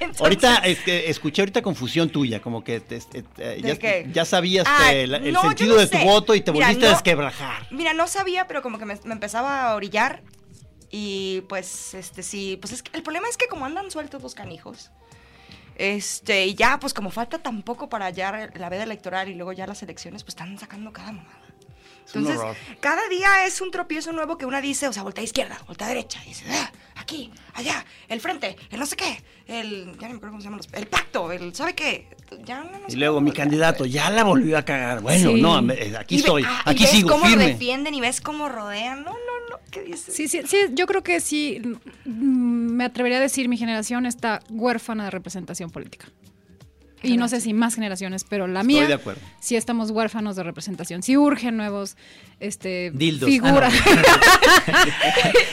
Entonces- 0.00 0.20
Ahorita 0.20 0.56
es 0.58 0.78
que 0.80 1.10
escuché 1.10 1.42
ahorita 1.42 1.62
confusión 1.62 2.10
tuya, 2.10 2.40
como 2.40 2.62
que 2.62 2.80
te- 2.80 2.96
este, 2.96 3.24
eh, 3.38 3.60
¿De 3.62 3.68
ya, 3.68 3.76
qué? 3.78 4.08
ya 4.12 4.24
sabías 4.24 4.66
Ah, 4.68 4.92
el 4.92 5.32
no, 5.32 5.42
sentido 5.42 5.74
no 5.74 5.80
de 5.80 5.86
tu 5.88 5.98
sé. 5.98 6.04
voto 6.04 6.34
y 6.34 6.40
te 6.40 6.52
Mira, 6.52 6.66
volviste 6.66 6.86
a 6.86 6.90
desquebrajar. 6.90 7.66
Mira, 7.70 7.92
no 7.94 8.06
sabía, 8.06 8.46
pero 8.46 8.62
como 8.62 8.78
que 8.78 8.84
me, 8.84 8.98
me 9.04 9.12
empezaba 9.14 9.68
a 9.70 9.74
orillar. 9.74 10.22
Y 10.90 11.42
pues, 11.48 11.94
este 11.94 12.22
sí, 12.22 12.56
pues 12.60 12.72
es 12.72 12.82
que 12.82 12.96
el 12.96 13.02
problema 13.02 13.28
es 13.28 13.36
que 13.36 13.46
como 13.46 13.66
andan 13.66 13.90
sueltos 13.90 14.22
los 14.22 14.34
canijos. 14.34 14.90
Este, 15.78 16.46
y 16.46 16.54
ya, 16.54 16.78
pues 16.80 16.92
como 16.92 17.10
falta 17.10 17.38
tan 17.38 17.62
poco 17.62 17.88
para 17.88 18.10
ya 18.10 18.50
la 18.54 18.68
veda 18.68 18.82
electoral 18.82 19.28
y 19.28 19.34
luego 19.34 19.52
ya 19.52 19.66
las 19.66 19.82
elecciones, 19.82 20.24
pues 20.24 20.30
están 20.32 20.58
sacando 20.58 20.92
cada 20.92 21.12
mamada. 21.12 21.38
Entonces, 22.12 22.40
cada 22.80 23.06
día 23.08 23.44
es 23.44 23.60
un 23.60 23.70
tropiezo 23.70 24.12
nuevo 24.12 24.38
que 24.38 24.46
una 24.46 24.60
dice, 24.62 24.88
o 24.88 24.92
sea, 24.94 25.02
voltea 25.02 25.20
a 25.20 25.24
izquierda, 25.24 25.58
voltea 25.66 25.86
a 25.86 25.90
derecha, 25.90 26.20
dice, 26.26 26.44
"Ah, 26.50 26.72
aquí, 26.96 27.30
allá, 27.52 27.84
el 28.08 28.18
frente, 28.22 28.56
el 28.70 28.80
no 28.80 28.86
sé 28.86 28.96
qué, 28.96 29.22
el, 29.46 29.92
ya 29.98 30.08
no 30.08 30.14
me 30.14 30.16
acuerdo 30.16 30.28
cómo 30.30 30.40
se 30.40 30.44
llaman 30.46 30.56
los, 30.58 30.68
el 30.72 30.86
pacto, 30.86 31.30
el, 31.30 31.54
¿sabe 31.54 31.74
qué? 31.74 32.08
Ya 32.44 32.64
no 32.64 32.70
Y 32.88 32.96
luego 32.96 33.20
mi 33.20 33.30
candidato 33.32 33.84
ya 33.84 34.08
la 34.08 34.24
volvió 34.24 34.56
a 34.56 34.62
cagar. 34.64 35.02
Bueno, 35.02 35.30
Sí. 35.32 35.40
no, 35.42 35.60
me- 35.60 35.74
eh, 35.74 35.96
aquí 35.98 36.14
Y 36.14 36.18
ve- 36.18 36.22
estoy, 36.22 36.44
ah, 36.46 36.62
y 36.64 36.70
aquí 36.70 36.82
ves 36.84 36.90
sigo, 36.92 37.10
cómo 37.10 37.26
firme. 37.26 37.46
defienden 37.48 37.92
y 37.92 38.00
ves 38.00 38.22
cómo 38.22 38.48
rodean. 38.48 39.04
No, 39.04 39.12
¿qué 39.70 39.82
dices? 39.82 40.14
Sí, 40.14 40.28
sí, 40.28 40.40
sí, 40.46 40.56
yo 40.72 40.86
creo 40.86 41.02
que 41.02 41.20
sí, 41.20 41.60
mm, 42.04 42.10
me 42.72 42.84
atrevería 42.84 43.18
a 43.18 43.20
decir, 43.20 43.48
mi 43.48 43.56
generación 43.56 44.06
está 44.06 44.40
huérfana 44.50 45.04
de 45.04 45.10
representación 45.10 45.70
política. 45.70 46.08
Y 47.02 47.16
no 47.16 47.28
sé 47.28 47.40
si 47.40 47.52
más 47.54 47.74
generaciones, 47.76 48.24
pero 48.24 48.46
la 48.48 48.60
Estoy 48.60 48.74
mía 48.74 48.86
de 48.88 48.94
acuerdo. 48.94 49.20
sí 49.40 49.54
estamos 49.56 49.90
huérfanos 49.92 50.34
de 50.36 50.42
representación. 50.42 51.02
Sí 51.02 51.16
urgen 51.16 51.56
nuevos 51.56 51.96
este, 52.40 52.90
Dildos. 52.92 53.28
figuras. 53.28 53.72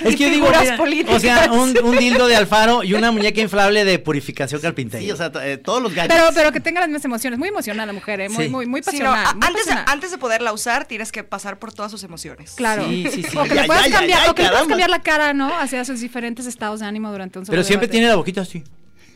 Es 0.05 0.15
que 0.15 0.23
yo 0.23 0.29
digo, 0.29 0.45
figuras 0.45 0.63
mira, 0.63 0.77
políticas. 0.77 1.15
o 1.15 1.19
sea, 1.19 1.51
un, 1.51 1.75
un 1.83 1.97
dildo 1.97 2.27
de 2.27 2.35
Alfaro 2.35 2.83
y 2.83 2.93
una 2.93 3.11
muñeca 3.11 3.41
inflable 3.41 3.83
de 3.85 3.97
purificación 3.99 4.61
carpintería. 4.61 5.07
Sí, 5.07 5.11
o 5.11 5.15
sea, 5.17 5.31
eh, 5.43 5.57
todos 5.57 5.81
los 5.81 5.93
gadgets. 5.95 6.13
pero, 6.15 6.29
pero 6.33 6.51
que 6.51 6.59
tenga 6.59 6.79
las 6.79 6.89
mismas 6.89 7.05
emociones. 7.05 7.39
Muy 7.39 7.49
emocional 7.49 7.87
la 7.87 7.93
mujer, 7.93 8.21
¿eh? 8.21 8.29
muy, 8.29 8.45
Sí. 8.45 8.49
muy, 8.51 8.65
muy 8.67 8.81
Sí, 8.83 8.99
no, 8.99 9.05
pasional. 9.11 9.25
a- 9.25 9.33
muy 9.33 9.47
antes, 9.47 9.61
pasional. 9.63 9.85
antes 9.87 10.11
de 10.11 10.17
poderla 10.17 10.53
usar, 10.53 10.85
tienes 10.85 11.11
que 11.11 11.23
pasar 11.23 11.57
por 11.59 11.73
todas 11.73 11.91
sus 11.91 12.03
emociones. 12.03 12.53
Claro. 12.55 12.85
Sí, 12.87 13.07
sí, 13.11 13.23
sí. 13.23 13.37
O 13.37 13.43
que 13.43 13.55
le 13.55 13.63
puedas 13.65 13.87
cambiar, 13.89 14.29
o 14.29 14.35
que 14.35 14.43
le 14.43 14.49
puedas 14.49 14.67
cambiar 14.67 14.89
la 14.89 15.01
cara, 15.01 15.33
¿no? 15.33 15.57
Hacia 15.59 15.83
sus 15.85 15.99
diferentes 16.01 16.45
estados 16.45 16.79
de 16.81 16.85
ánimo 16.85 17.11
durante 17.11 17.39
un 17.39 17.45
solo 17.45 17.53
Pero 17.53 17.63
siempre 17.63 17.87
debate. 17.87 17.91
tiene 17.97 18.07
la 18.09 18.15
boquita 18.15 18.41
así. 18.41 18.63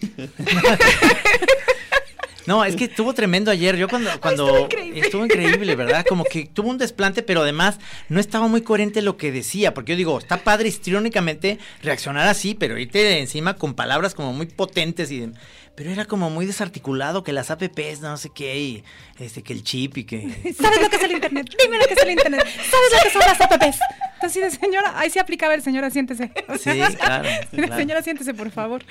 No, 2.49 2.65
es 2.65 2.75
que 2.75 2.85
estuvo 2.85 3.13
tremendo 3.13 3.51
ayer. 3.51 3.77
Yo 3.77 3.87
cuando, 3.87 4.09
cuando 4.19 4.47
estuvo 4.47 4.65
increíble. 4.65 4.99
estuvo 5.01 5.23
increíble, 5.23 5.75
¿verdad? 5.75 6.03
Como 6.09 6.23
que 6.23 6.47
tuvo 6.51 6.71
un 6.71 6.79
desplante, 6.79 7.21
pero 7.21 7.43
además 7.43 7.77
no 8.09 8.19
estaba 8.19 8.47
muy 8.47 8.61
coherente 8.61 9.03
lo 9.03 9.17
que 9.17 9.31
decía. 9.31 9.75
Porque 9.75 9.91
yo 9.91 9.97
digo, 9.97 10.17
está 10.17 10.37
padre 10.37 10.67
histriónicamente 10.67 11.59
reaccionar 11.83 12.27
así, 12.27 12.55
pero 12.55 12.79
irte 12.79 13.19
encima 13.19 13.53
con 13.53 13.75
palabras 13.75 14.15
como 14.15 14.33
muy 14.33 14.47
potentes 14.47 15.11
y 15.11 15.31
pero 15.79 15.91
era 15.91 16.03
como 16.03 16.29
muy 16.29 16.45
desarticulado 16.45 17.23
que 17.23 17.31
las 17.31 17.51
apps, 17.51 18.01
no 18.01 18.17
sé 18.17 18.31
qué, 18.31 18.59
y 18.59 18.83
este 19.17 19.43
que 19.43 19.53
el 19.53 19.63
chip 19.63 19.97
y 19.97 20.03
que 20.03 20.19
¿Sabes 20.61 20.81
lo 20.81 20.89
que 20.89 20.97
es 20.97 21.03
el 21.03 21.13
internet? 21.13 21.47
Dime 21.57 21.77
lo 21.77 21.85
que 21.85 21.93
es 21.93 22.03
el 22.03 22.11
internet. 22.11 22.45
¿Sabes 22.45 22.91
lo 22.91 23.01
que 23.01 23.09
son 23.09 23.21
las 23.21 23.39
apps? 23.39 23.79
Así 24.21 24.41
de 24.41 24.51
señora, 24.51 24.99
ahí 24.99 25.09
sí 25.09 25.19
aplicaba 25.19 25.53
el 25.53 25.61
señora, 25.61 25.89
siéntese. 25.89 26.31
O 26.49 26.57
sea, 26.57 26.73
Sí, 26.89 26.95
claro, 26.97 27.29
claro. 27.51 27.75
Señora, 27.77 28.03
siéntese, 28.03 28.33
por 28.33 28.51
favor. 28.51 28.83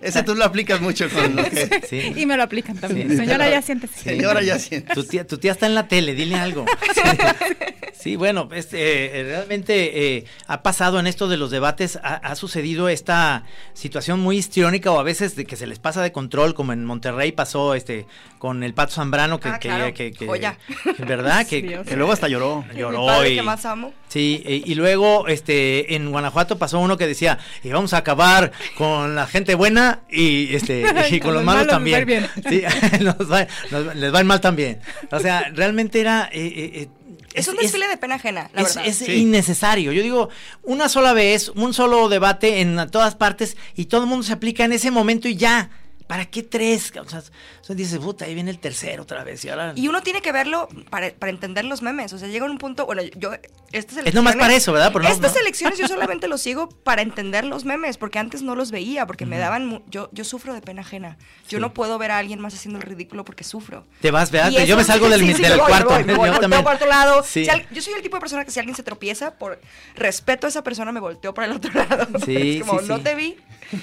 Ese 0.00 0.22
tú 0.22 0.34
lo 0.34 0.46
aplicas 0.46 0.80
mucho 0.80 1.06
con 1.10 1.36
lo 1.36 1.44
que... 1.44 1.82
sí. 1.90 2.14
Y 2.16 2.24
me 2.24 2.38
lo 2.38 2.44
aplican 2.44 2.78
también. 2.78 3.10
Sí. 3.10 3.16
Señora, 3.18 3.50
ya 3.50 3.60
siéntese. 3.60 4.00
Señora, 4.00 4.42
ya 4.42 4.58
siento. 4.58 4.94
Tu 4.94 5.04
tía, 5.04 5.26
tu 5.26 5.36
tía 5.36 5.52
está 5.52 5.66
en 5.66 5.74
la 5.74 5.86
tele, 5.86 6.14
dile 6.14 6.36
algo. 6.36 6.64
Sí, 6.94 7.00
Sí, 8.00 8.16
bueno, 8.16 8.48
este, 8.54 9.20
eh, 9.20 9.24
realmente 9.24 10.16
eh, 10.16 10.24
ha 10.46 10.62
pasado 10.62 10.98
en 10.98 11.06
esto 11.06 11.28
de 11.28 11.36
los 11.36 11.50
debates, 11.50 11.96
ha, 12.02 12.14
ha 12.14 12.34
sucedido 12.34 12.88
esta 12.88 13.44
situación 13.74 14.20
muy 14.20 14.38
histriónica 14.38 14.90
o 14.90 14.98
a 14.98 15.02
veces 15.02 15.36
de 15.36 15.44
que 15.44 15.54
se 15.56 15.66
les 15.66 15.78
pasa 15.78 15.89
de 15.96 16.12
control, 16.12 16.54
como 16.54 16.72
en 16.72 16.84
Monterrey 16.84 17.32
pasó 17.32 17.74
este 17.74 18.06
con 18.38 18.62
el 18.62 18.72
Pato 18.72 18.92
Zambrano, 18.92 19.38
que, 19.40 19.48
Ah, 19.48 19.58
que- 19.58 19.68
claro, 19.68 19.92
que- 19.94 20.12
que-. 20.12 20.26
¿verdad? 21.04 21.46
Que, 21.48 21.82
luego 21.96 22.12
hasta 22.12 22.28
lloró. 22.28 22.64
Mi 22.72 22.78
lloró 22.80 23.04
padre 23.06 23.30
y- 23.30 23.36
que 23.36 23.42
más 23.42 23.64
amo. 23.66 23.92
Sí, 24.08 24.42
e- 24.44 24.62
y 24.64 24.74
luego 24.76 25.28
este 25.28 25.94
en 25.94 26.10
Guanajuato 26.10 26.58
pasó 26.58 26.78
uno 26.80 26.96
que 26.96 27.06
decía, 27.06 27.38
y 27.62 27.68
vamos 27.70 27.92
a 27.94 27.98
acabar 27.98 28.50
con 28.76 29.14
la 29.14 29.26
gente 29.26 29.54
buena 29.54 30.00
y 30.10 30.54
este 30.54 30.82
y 31.10 31.20
con, 31.20 31.34
los 31.34 31.44
malos, 31.44 31.66
también. 31.66 32.04
bien. 32.06 32.26
Sí, 32.48 32.62
nos 33.02 33.30
va- 33.30 33.46
nos- 33.70 33.94
les 33.96 34.14
va 34.14 34.22
mal 34.24 34.40
también. 34.40 34.80
O 35.10 35.18
sea, 35.20 35.50
realmente 35.54 36.00
era 36.00 36.28
eh, 36.32 36.46
eh, 36.74 36.88
Es, 37.34 37.48
un 37.48 37.56
desfile 37.56 37.88
de 37.88 37.96
pena 37.96 38.16
ajena, 38.16 38.50
la 38.54 38.62
es, 38.62 38.74
verdad. 38.74 38.86
es 38.88 38.96
Sí. 38.98 39.12
innecesario. 39.12 39.92
Yo 39.92 40.02
digo, 40.02 40.28
una 40.62 40.88
sola 40.88 41.12
vez, 41.12 41.48
un 41.50 41.74
solo 41.74 42.08
debate 42.08 42.60
en 42.60 42.90
todas 42.90 43.14
partes 43.14 43.56
y 43.76 43.86
todo 43.86 44.02
el 44.02 44.06
mundo 44.08 44.24
se 44.24 44.32
aplica 44.32 44.64
en 44.64 44.72
ese 44.72 44.90
momento 44.90 45.28
y 45.28 45.36
ya. 45.36 45.70
¿Para 46.10 46.26
qué 46.26 46.42
tres? 46.42 46.92
O 46.96 47.08
sea, 47.08 47.22
dices, 47.76 48.00
puta, 48.00 48.24
ahí 48.24 48.34
viene 48.34 48.50
el 48.50 48.58
tercero 48.58 49.04
otra 49.04 49.22
vez. 49.22 49.44
Y 49.44 49.48
ahora... 49.48 49.74
Y 49.76 49.86
uno 49.86 50.02
tiene 50.02 50.20
que 50.20 50.32
verlo 50.32 50.68
para, 50.90 51.10
para 51.14 51.30
entender 51.30 51.64
los 51.64 51.82
memes. 51.82 52.12
O 52.12 52.18
sea, 52.18 52.26
llega 52.26 52.44
un 52.46 52.58
punto. 52.58 52.84
Bueno, 52.84 53.02
yo. 53.16 53.30
Estas 53.70 53.92
elecciones, 53.98 54.06
Es 54.08 54.14
nomás 54.14 54.34
para 54.34 54.52
eso, 54.52 54.72
¿verdad? 54.72 54.90
Pero 54.92 55.04
no- 55.04 55.08
estas 55.14 55.34
no. 55.34 55.40
elecciones 55.40 55.78
yo 55.78 55.86
solamente 55.94 56.26
los 56.26 56.42
sigo 56.42 56.68
para 56.68 57.02
entender 57.02 57.44
los 57.44 57.64
memes, 57.64 57.96
porque 57.96 58.18
antes 58.18 58.42
no 58.42 58.56
los 58.56 58.72
veía, 58.72 59.06
porque 59.06 59.24
me 59.24 59.38
daban. 59.38 59.84
Yo, 59.88 60.10
yo 60.12 60.24
sufro 60.24 60.52
de 60.52 60.60
pena 60.60 60.80
ajena. 60.80 61.16
Yo 61.48 61.58
Sí. 61.58 61.60
no 61.60 61.72
puedo 61.72 61.96
ver 61.96 62.10
a 62.10 62.18
alguien 62.18 62.40
más 62.40 62.54
haciendo 62.54 62.80
el 62.80 62.82
ridículo 62.82 63.24
porque 63.24 63.44
sufro. 63.44 63.86
Te 64.00 64.10
vas, 64.10 64.32
¿verdad? 64.32 64.50
Yo 64.50 64.76
me 64.76 64.82
salgo 64.82 65.08
del, 65.08 65.20
sí, 65.20 65.32
sí, 65.34 65.42
del 65.42 65.52
me 65.52 65.58
voy, 65.58 65.68
cuarto. 65.68 65.90
voy, 65.90 66.04
me 66.06 66.14
voy, 66.16 66.28
Yo 66.30 66.40
también. 66.40 66.66
otro 66.66 66.88
lado. 66.88 67.22
Sí. 67.22 67.44
Si 67.44 67.50
al- 67.50 67.68
yo 67.70 67.80
soy 67.80 67.92
el 67.94 68.02
tipo 68.02 68.16
de 68.16 68.20
persona 68.20 68.44
que 68.44 68.50
si 68.50 68.58
alguien 68.58 68.74
se 68.74 68.82
tropieza, 68.82 69.38
por 69.38 69.60
respeto 69.94 70.48
a 70.48 70.50
esa 70.50 70.64
persona, 70.64 70.90
me 70.90 70.98
volteo 70.98 71.32
para 71.34 71.46
el 71.46 71.52
otro 71.56 71.72
lado. 71.72 72.08
Sí, 72.24 72.58
es 72.58 72.66
como, 72.66 72.80
no 72.80 73.00
te 73.00 73.14
vi. 73.14 73.36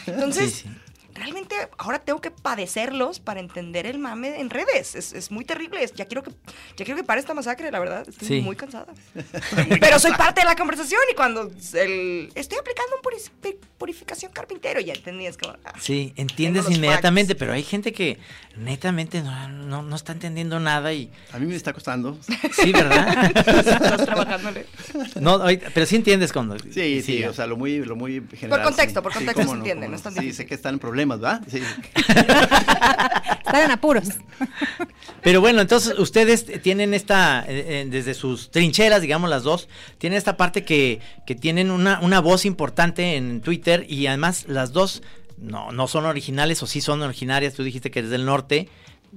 Entonces, 0.08 0.54
Sí, 0.54 0.62
sí. 0.64 0.70
Realmente 1.18 1.56
ahora 1.78 2.00
tengo 2.00 2.22
que 2.22 2.32
padecerlos 2.32 3.20
para 3.20 3.40
entender 3.40 3.86
el 3.86 4.00
mame 4.00 4.40
en 4.40 4.50
redes. 4.50 4.96
Es, 4.96 5.14
es 5.14 5.32
muy 5.32 5.46
terrible. 5.46 5.84
Es- 5.84 5.94
ya 5.94 6.06
quiero 6.06 6.24
que 6.24 6.32
ya 6.78 6.86
quiero 6.86 6.96
que 6.96 7.04
pare 7.04 7.20
esta 7.20 7.34
masacre, 7.34 7.72
la 7.72 7.80
verdad. 7.80 8.08
Estoy 8.08 8.28
Sí. 8.28 8.42
muy 8.42 8.56
cansada. 8.56 8.94
Pero 9.80 10.00
soy 10.00 10.12
parte 10.14 10.42
de 10.42 10.46
la 10.46 10.56
conversación 10.56 11.02
y 11.12 11.16
cuando 11.16 11.52
el, 11.74 12.32
estoy 12.36 12.58
aplicando 12.60 12.96
un 12.96 13.02
pi- 13.42 13.58
purificación 13.78 14.32
carpintero, 14.32 14.80
ya 14.80 14.94
entendí. 14.94 15.26
Es 15.28 15.38
como, 15.38 15.54
ah, 15.66 15.74
Sí, 15.80 16.14
entiendes 16.16 16.70
inmediatamente, 16.70 17.34
facts. 17.34 17.40
pero 17.40 17.54
hay 17.54 17.64
gente 17.64 17.92
que 17.94 18.18
netamente 18.58 19.22
no, 19.22 19.48
no, 19.50 19.82
no 19.84 19.96
está 19.96 20.12
entendiendo 20.14 20.60
nada 20.60 20.94
y... 20.94 21.12
A 21.32 21.40
mí 21.40 21.46
me 21.46 21.56
está 21.56 21.74
costando. 21.74 22.18
Sí, 22.54 22.72
¿verdad? 22.72 23.32
estás 23.36 24.06
trabajándole. 24.06 24.66
no, 25.22 25.40
pero 25.74 25.86
sí 25.86 25.96
entiendes 25.96 26.34
cuando... 26.34 26.58
Sí, 26.60 27.02
sí, 27.02 27.24
o 27.24 27.34
sea, 27.34 27.46
lo 27.48 27.56
muy, 27.56 27.80
lo 27.86 27.96
muy 27.96 28.24
general. 28.36 28.64
contexto, 28.64 29.00
sí. 29.00 29.04
por 29.04 29.14
contexto 29.14 29.44
se 29.44 29.52
entiende, 29.52 29.86
cómo 29.86 29.92
no 29.92 29.96
es 29.98 30.04
tan 30.04 30.14
Sí, 30.16 30.34
sé 30.34 30.46
que 30.46 30.56
están 30.56 30.76
en 30.76 30.80
problemas, 30.80 31.07
¿verdad? 31.08 31.42
Sí. 31.50 31.62
Están 31.96 33.64
en 33.64 33.72
apuros. 33.72 34.10
Pero 35.22 35.42
bueno, 35.42 35.62
entonces 35.62 35.98
ustedes 35.98 36.46
tienen 36.62 36.94
esta, 36.94 37.46
eh, 37.48 37.82
eh, 37.82 37.88
desde 37.90 38.14
sus 38.14 38.52
trincheras, 38.52 39.02
digamos 39.02 39.30
las 39.30 39.44
dos, 39.44 39.68
tienen 39.98 40.18
esta 40.18 40.38
parte 40.38 40.64
que, 40.64 41.00
que 41.26 41.36
tienen 41.36 41.72
una, 41.72 42.00
una 42.02 42.20
voz 42.20 42.46
importante 42.46 43.16
en 43.16 43.42
Twitter 43.42 43.86
y 43.90 44.08
además 44.08 44.46
las 44.48 44.74
dos 44.74 45.02
no, 45.38 45.72
no 45.72 45.88
son 45.88 46.06
originales 46.06 46.62
o 46.64 46.68
sí 46.68 46.82
son 46.82 47.02
originarias. 47.02 47.54
Tú 47.54 47.64
dijiste 47.64 47.92
que 47.92 48.00
eres 48.00 48.12
del 48.12 48.26
norte. 48.26 48.70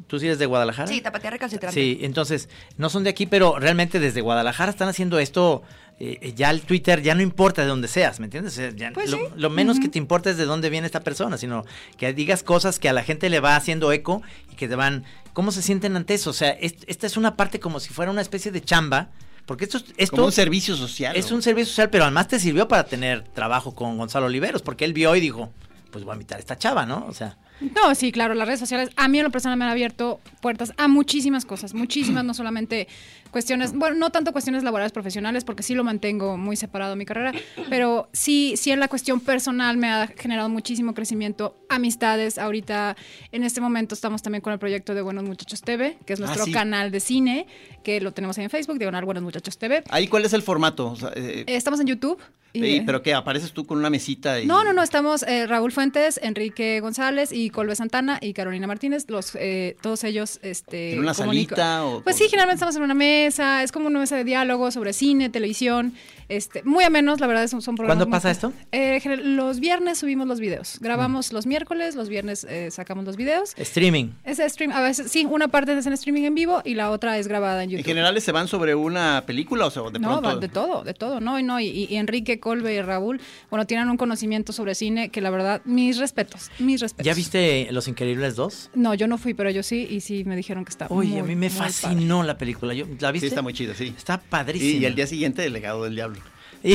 ¿Tú 0.06 0.18
sí 0.18 0.26
eres 0.26 0.38
de 0.38 0.46
Guadalajara? 0.46 0.86
Sí, 0.88 1.00
tapatía 1.00 1.30
recalcitrante. 1.30 1.74
Sí, 1.80 1.98
entonces 2.02 2.48
no 2.76 2.88
son 2.90 3.04
de 3.04 3.10
aquí, 3.10 3.26
pero 3.26 3.58
realmente 3.58 3.98
desde 4.00 4.20
Guadalajara 4.20 4.70
están 4.70 4.88
haciendo 4.88 5.18
esto. 5.18 5.62
eh, 6.02 6.18
eh, 6.22 6.32
ya 6.34 6.48
el 6.50 6.62
Twitter 6.62 7.02
ya 7.02 7.14
no 7.14 7.20
importa 7.20 7.60
de 7.60 7.68
dónde 7.68 7.86
seas, 7.86 8.20
¿me 8.20 8.24
entiendes? 8.26 8.54
Sea, 8.54 8.70
ya 8.70 8.90
Pues 8.94 9.10
lo, 9.10 9.18
sí. 9.18 9.24
lo 9.36 9.50
menos 9.50 9.78
que 9.78 9.88
te 9.90 9.98
importa 9.98 10.30
es 10.30 10.38
de 10.38 10.46
dónde 10.46 10.70
viene 10.70 10.86
esta 10.86 11.00
persona, 11.00 11.36
sino 11.36 11.66
que 11.98 12.14
digas 12.14 12.42
cosas 12.42 12.78
que 12.78 12.88
a 12.88 12.94
la 12.94 13.02
gente 13.02 13.28
le 13.28 13.38
va 13.40 13.54
haciendo 13.54 13.92
eco 13.92 14.22
y 14.50 14.56
que 14.56 14.66
te 14.66 14.76
van. 14.76 15.04
¿Cómo 15.34 15.52
se 15.52 15.60
sienten 15.60 15.96
ante 15.96 16.14
eso? 16.14 16.30
O 16.30 16.32
sea, 16.32 16.52
es- 16.52 16.76
esta 16.86 17.06
es 17.06 17.18
una 17.18 17.36
parte 17.36 17.60
como 17.60 17.80
si 17.80 17.92
fuera 17.92 18.10
una 18.10 18.22
especie 18.22 18.50
de 18.50 18.62
chamba, 18.62 19.10
porque 19.44 19.64
esto, 19.64 19.76
es- 19.76 19.84
esto 19.98 20.16
Como 20.16 20.26
un 20.28 20.32
servicio 20.32 20.74
social. 20.74 21.14
es 21.16 21.28
¿no? 21.30 21.36
un 21.36 21.42
servicio 21.42 21.68
social, 21.68 21.90
pero 21.90 22.04
además 22.04 22.28
te 22.28 22.40
sirvió 22.40 22.66
para 22.66 22.84
tener 22.84 23.24
trabajo 23.28 23.74
con 23.74 23.98
Gonzalo 23.98 24.24
Oliveros, 24.24 24.62
porque 24.62 24.86
él 24.86 24.94
vio 24.94 25.14
y 25.16 25.20
dijo, 25.20 25.52
pues 25.90 26.04
voy 26.04 26.12
a 26.12 26.14
invitar 26.14 26.38
a 26.38 26.40
esta 26.40 26.56
chava, 26.56 26.86
¿no? 26.86 27.04
O 27.08 27.12
sea, 27.12 27.36
No, 27.60 27.94
sí, 27.94 28.10
claro, 28.10 28.34
las 28.34 28.46
redes 28.46 28.60
sociales 28.60 28.90
a 28.96 29.08
mí 29.08 29.18
en 29.18 29.24
lo 29.24 29.30
personal 29.30 29.58
me 29.58 29.64
han 29.64 29.70
abierto 29.70 30.20
puertas 30.40 30.72
a 30.78 30.88
muchísimas 30.88 31.44
cosas, 31.44 31.74
muchísimas, 31.74 32.24
no 32.24 32.32
solamente 32.32 32.88
cuestiones, 33.30 33.72
bueno, 33.72 33.96
no 33.96 34.10
tanto 34.10 34.32
cuestiones 34.32 34.62
laborales 34.62 34.92
profesionales, 34.92 35.44
porque 35.44 35.62
sí 35.62 35.74
lo 35.74 35.84
mantengo 35.84 36.36
muy 36.36 36.56
separado 36.56 36.90
de 36.92 36.96
mi 36.96 37.04
carrera, 37.06 37.32
pero 37.68 38.08
sí, 38.12 38.54
sí 38.56 38.70
en 38.70 38.80
la 38.80 38.88
cuestión 38.88 39.20
personal 39.20 39.76
me 39.76 39.88
ha 39.88 40.06
generado 40.08 40.48
muchísimo 40.48 40.94
crecimiento, 40.94 41.56
amistades, 41.68 42.38
ahorita 42.38 42.96
en 43.32 43.44
este 43.44 43.60
momento 43.60 43.94
estamos 43.94 44.22
también 44.22 44.42
con 44.42 44.52
el 44.52 44.58
proyecto 44.58 44.94
de 44.94 45.02
Buenos 45.02 45.24
Muchachos 45.24 45.62
TV, 45.62 45.98
que 46.06 46.12
es 46.14 46.20
Ah, 46.20 46.24
nuestro 46.24 46.44
sí. 46.44 46.52
canal 46.52 46.90
de 46.90 47.00
cine, 47.00 47.46
que 47.84 48.00
lo 48.00 48.12
tenemos 48.12 48.36
ahí 48.38 48.44
en 48.44 48.50
Facebook, 48.50 48.78
Diagonal 48.78 49.04
Buenos 49.04 49.22
Muchachos 49.22 49.56
TV. 49.58 49.82
Ahí, 49.90 50.06
¿cuál 50.08 50.24
es 50.24 50.32
el 50.32 50.42
formato? 50.42 50.90
O 50.90 50.96
sea, 50.96 51.10
eh, 51.16 51.44
Eh, 51.46 51.56
Estamos 51.56 51.80
en 51.80 51.86
YouTube, 51.86 52.20
Y, 52.52 52.64
eh, 52.78 52.82
¿Pero 52.84 53.00
qué? 53.00 53.14
¿Apareces 53.14 53.52
tú 53.52 53.64
con 53.64 53.78
una 53.78 53.90
mesita? 53.90 54.40
Y... 54.40 54.46
No, 54.46 54.64
no, 54.64 54.72
no, 54.72 54.82
estamos 54.82 55.22
eh, 55.22 55.46
Raúl 55.46 55.70
Fuentes, 55.70 56.18
Enrique 56.20 56.80
González 56.80 57.30
y 57.32 57.48
Colbe 57.50 57.76
Santana 57.76 58.18
y 58.20 58.32
Carolina 58.32 58.66
Martínez, 58.66 59.04
los 59.08 59.36
eh, 59.36 59.76
todos 59.80 60.02
ellos 60.02 60.40
este 60.42 60.94
¿En 60.94 60.98
una 60.98 61.14
salita 61.14 61.84
o 61.84 62.02
Pues 62.02 62.16
sí, 62.16 62.24
generalmente 62.24 62.56
estamos 62.56 62.74
en 62.74 62.82
una 62.82 62.94
mesa, 62.94 63.10
es 63.26 63.72
como 63.72 63.86
una 63.86 64.00
mesa 64.00 64.16
de 64.16 64.24
diálogo 64.24 64.70
sobre 64.70 64.92
cine, 64.92 65.28
televisión, 65.28 65.94
este 66.30 66.62
muy 66.62 66.84
a 66.84 66.90
menos, 66.90 67.20
la 67.20 67.26
verdad 67.26 67.46
son, 67.48 67.60
son 67.62 67.74
programas 67.76 67.96
¿Cuándo 67.98 68.06
muy- 68.06 68.12
pasa 68.16 68.30
esto? 68.30 68.52
Eh, 68.72 69.00
los 69.24 69.60
viernes 69.60 69.98
subimos 69.98 70.26
los 70.26 70.40
videos. 70.40 70.78
Grabamos 70.80 71.32
los 71.32 71.46
miércoles, 71.46 71.94
los 71.96 72.08
viernes 72.08 72.46
eh, 72.48 72.70
sacamos 72.70 73.04
los 73.04 73.16
videos. 73.16 73.54
Streaming. 73.56 74.10
Ese 74.24 74.48
stream, 74.48 74.72
a 74.72 74.80
veces 74.80 75.10
sí, 75.10 75.24
una 75.24 75.48
parte 75.48 75.76
es 75.76 75.86
en 75.86 75.92
streaming 75.92 76.22
en 76.24 76.34
vivo 76.34 76.62
y 76.64 76.74
la 76.74 76.90
otra 76.90 77.18
es 77.18 77.28
grabada 77.28 77.62
en 77.64 77.70
¿En 77.70 77.76
YouTube. 77.76 77.86
general 77.86 78.20
se 78.20 78.32
van 78.32 78.48
sobre 78.48 78.74
una 78.74 79.24
película 79.26 79.66
o 79.66 79.70
sea, 79.70 79.82
de 79.90 79.98
No, 79.98 80.20
pronto? 80.20 80.40
de 80.40 80.48
todo, 80.48 80.82
de 80.84 80.94
todo, 80.94 81.20
¿no? 81.20 81.38
Y, 81.38 81.42
no, 81.42 81.60
y, 81.60 81.66
y 81.90 81.96
Enrique, 81.96 82.40
Colbe 82.40 82.74
y 82.74 82.80
Raúl, 82.82 83.20
bueno, 83.50 83.66
tienen 83.66 83.88
un 83.90 83.96
conocimiento 83.96 84.52
sobre 84.52 84.74
cine 84.74 85.10
que 85.10 85.20
la 85.20 85.30
verdad, 85.30 85.60
mis 85.64 85.98
respetos, 85.98 86.50
mis 86.58 86.80
respetos. 86.80 87.06
¿Ya 87.06 87.14
viste 87.14 87.68
Los 87.72 87.88
Increíbles 87.88 88.36
2? 88.36 88.70
No, 88.74 88.94
yo 88.94 89.06
no 89.06 89.18
fui, 89.18 89.34
pero 89.34 89.48
ellos 89.48 89.66
sí, 89.66 89.86
y 89.90 90.00
sí 90.00 90.24
me 90.24 90.36
dijeron 90.36 90.64
que 90.64 90.70
está 90.70 90.86
Oye, 90.90 91.10
muy, 91.10 91.18
a 91.20 91.24
mí 91.24 91.34
me 91.36 91.48
padre. 91.50 91.64
fascinó 91.72 92.22
la 92.22 92.38
película. 92.38 92.74
Yo, 92.74 92.86
¿La 93.00 93.10
viste? 93.12 93.26
Sí, 93.28 93.32
está 93.32 93.42
muy 93.42 93.52
chida, 93.54 93.74
sí. 93.74 93.92
Está 93.96 94.20
Y, 94.24 94.28
padrísima. 94.30 94.82
y 94.82 94.84
el 94.84 94.94
día 94.94 95.06
siguiente, 95.06 95.44
El 95.44 95.52
legado 95.52 95.84
del 95.84 95.94
diablo. 95.94 96.19
Que 96.62 96.74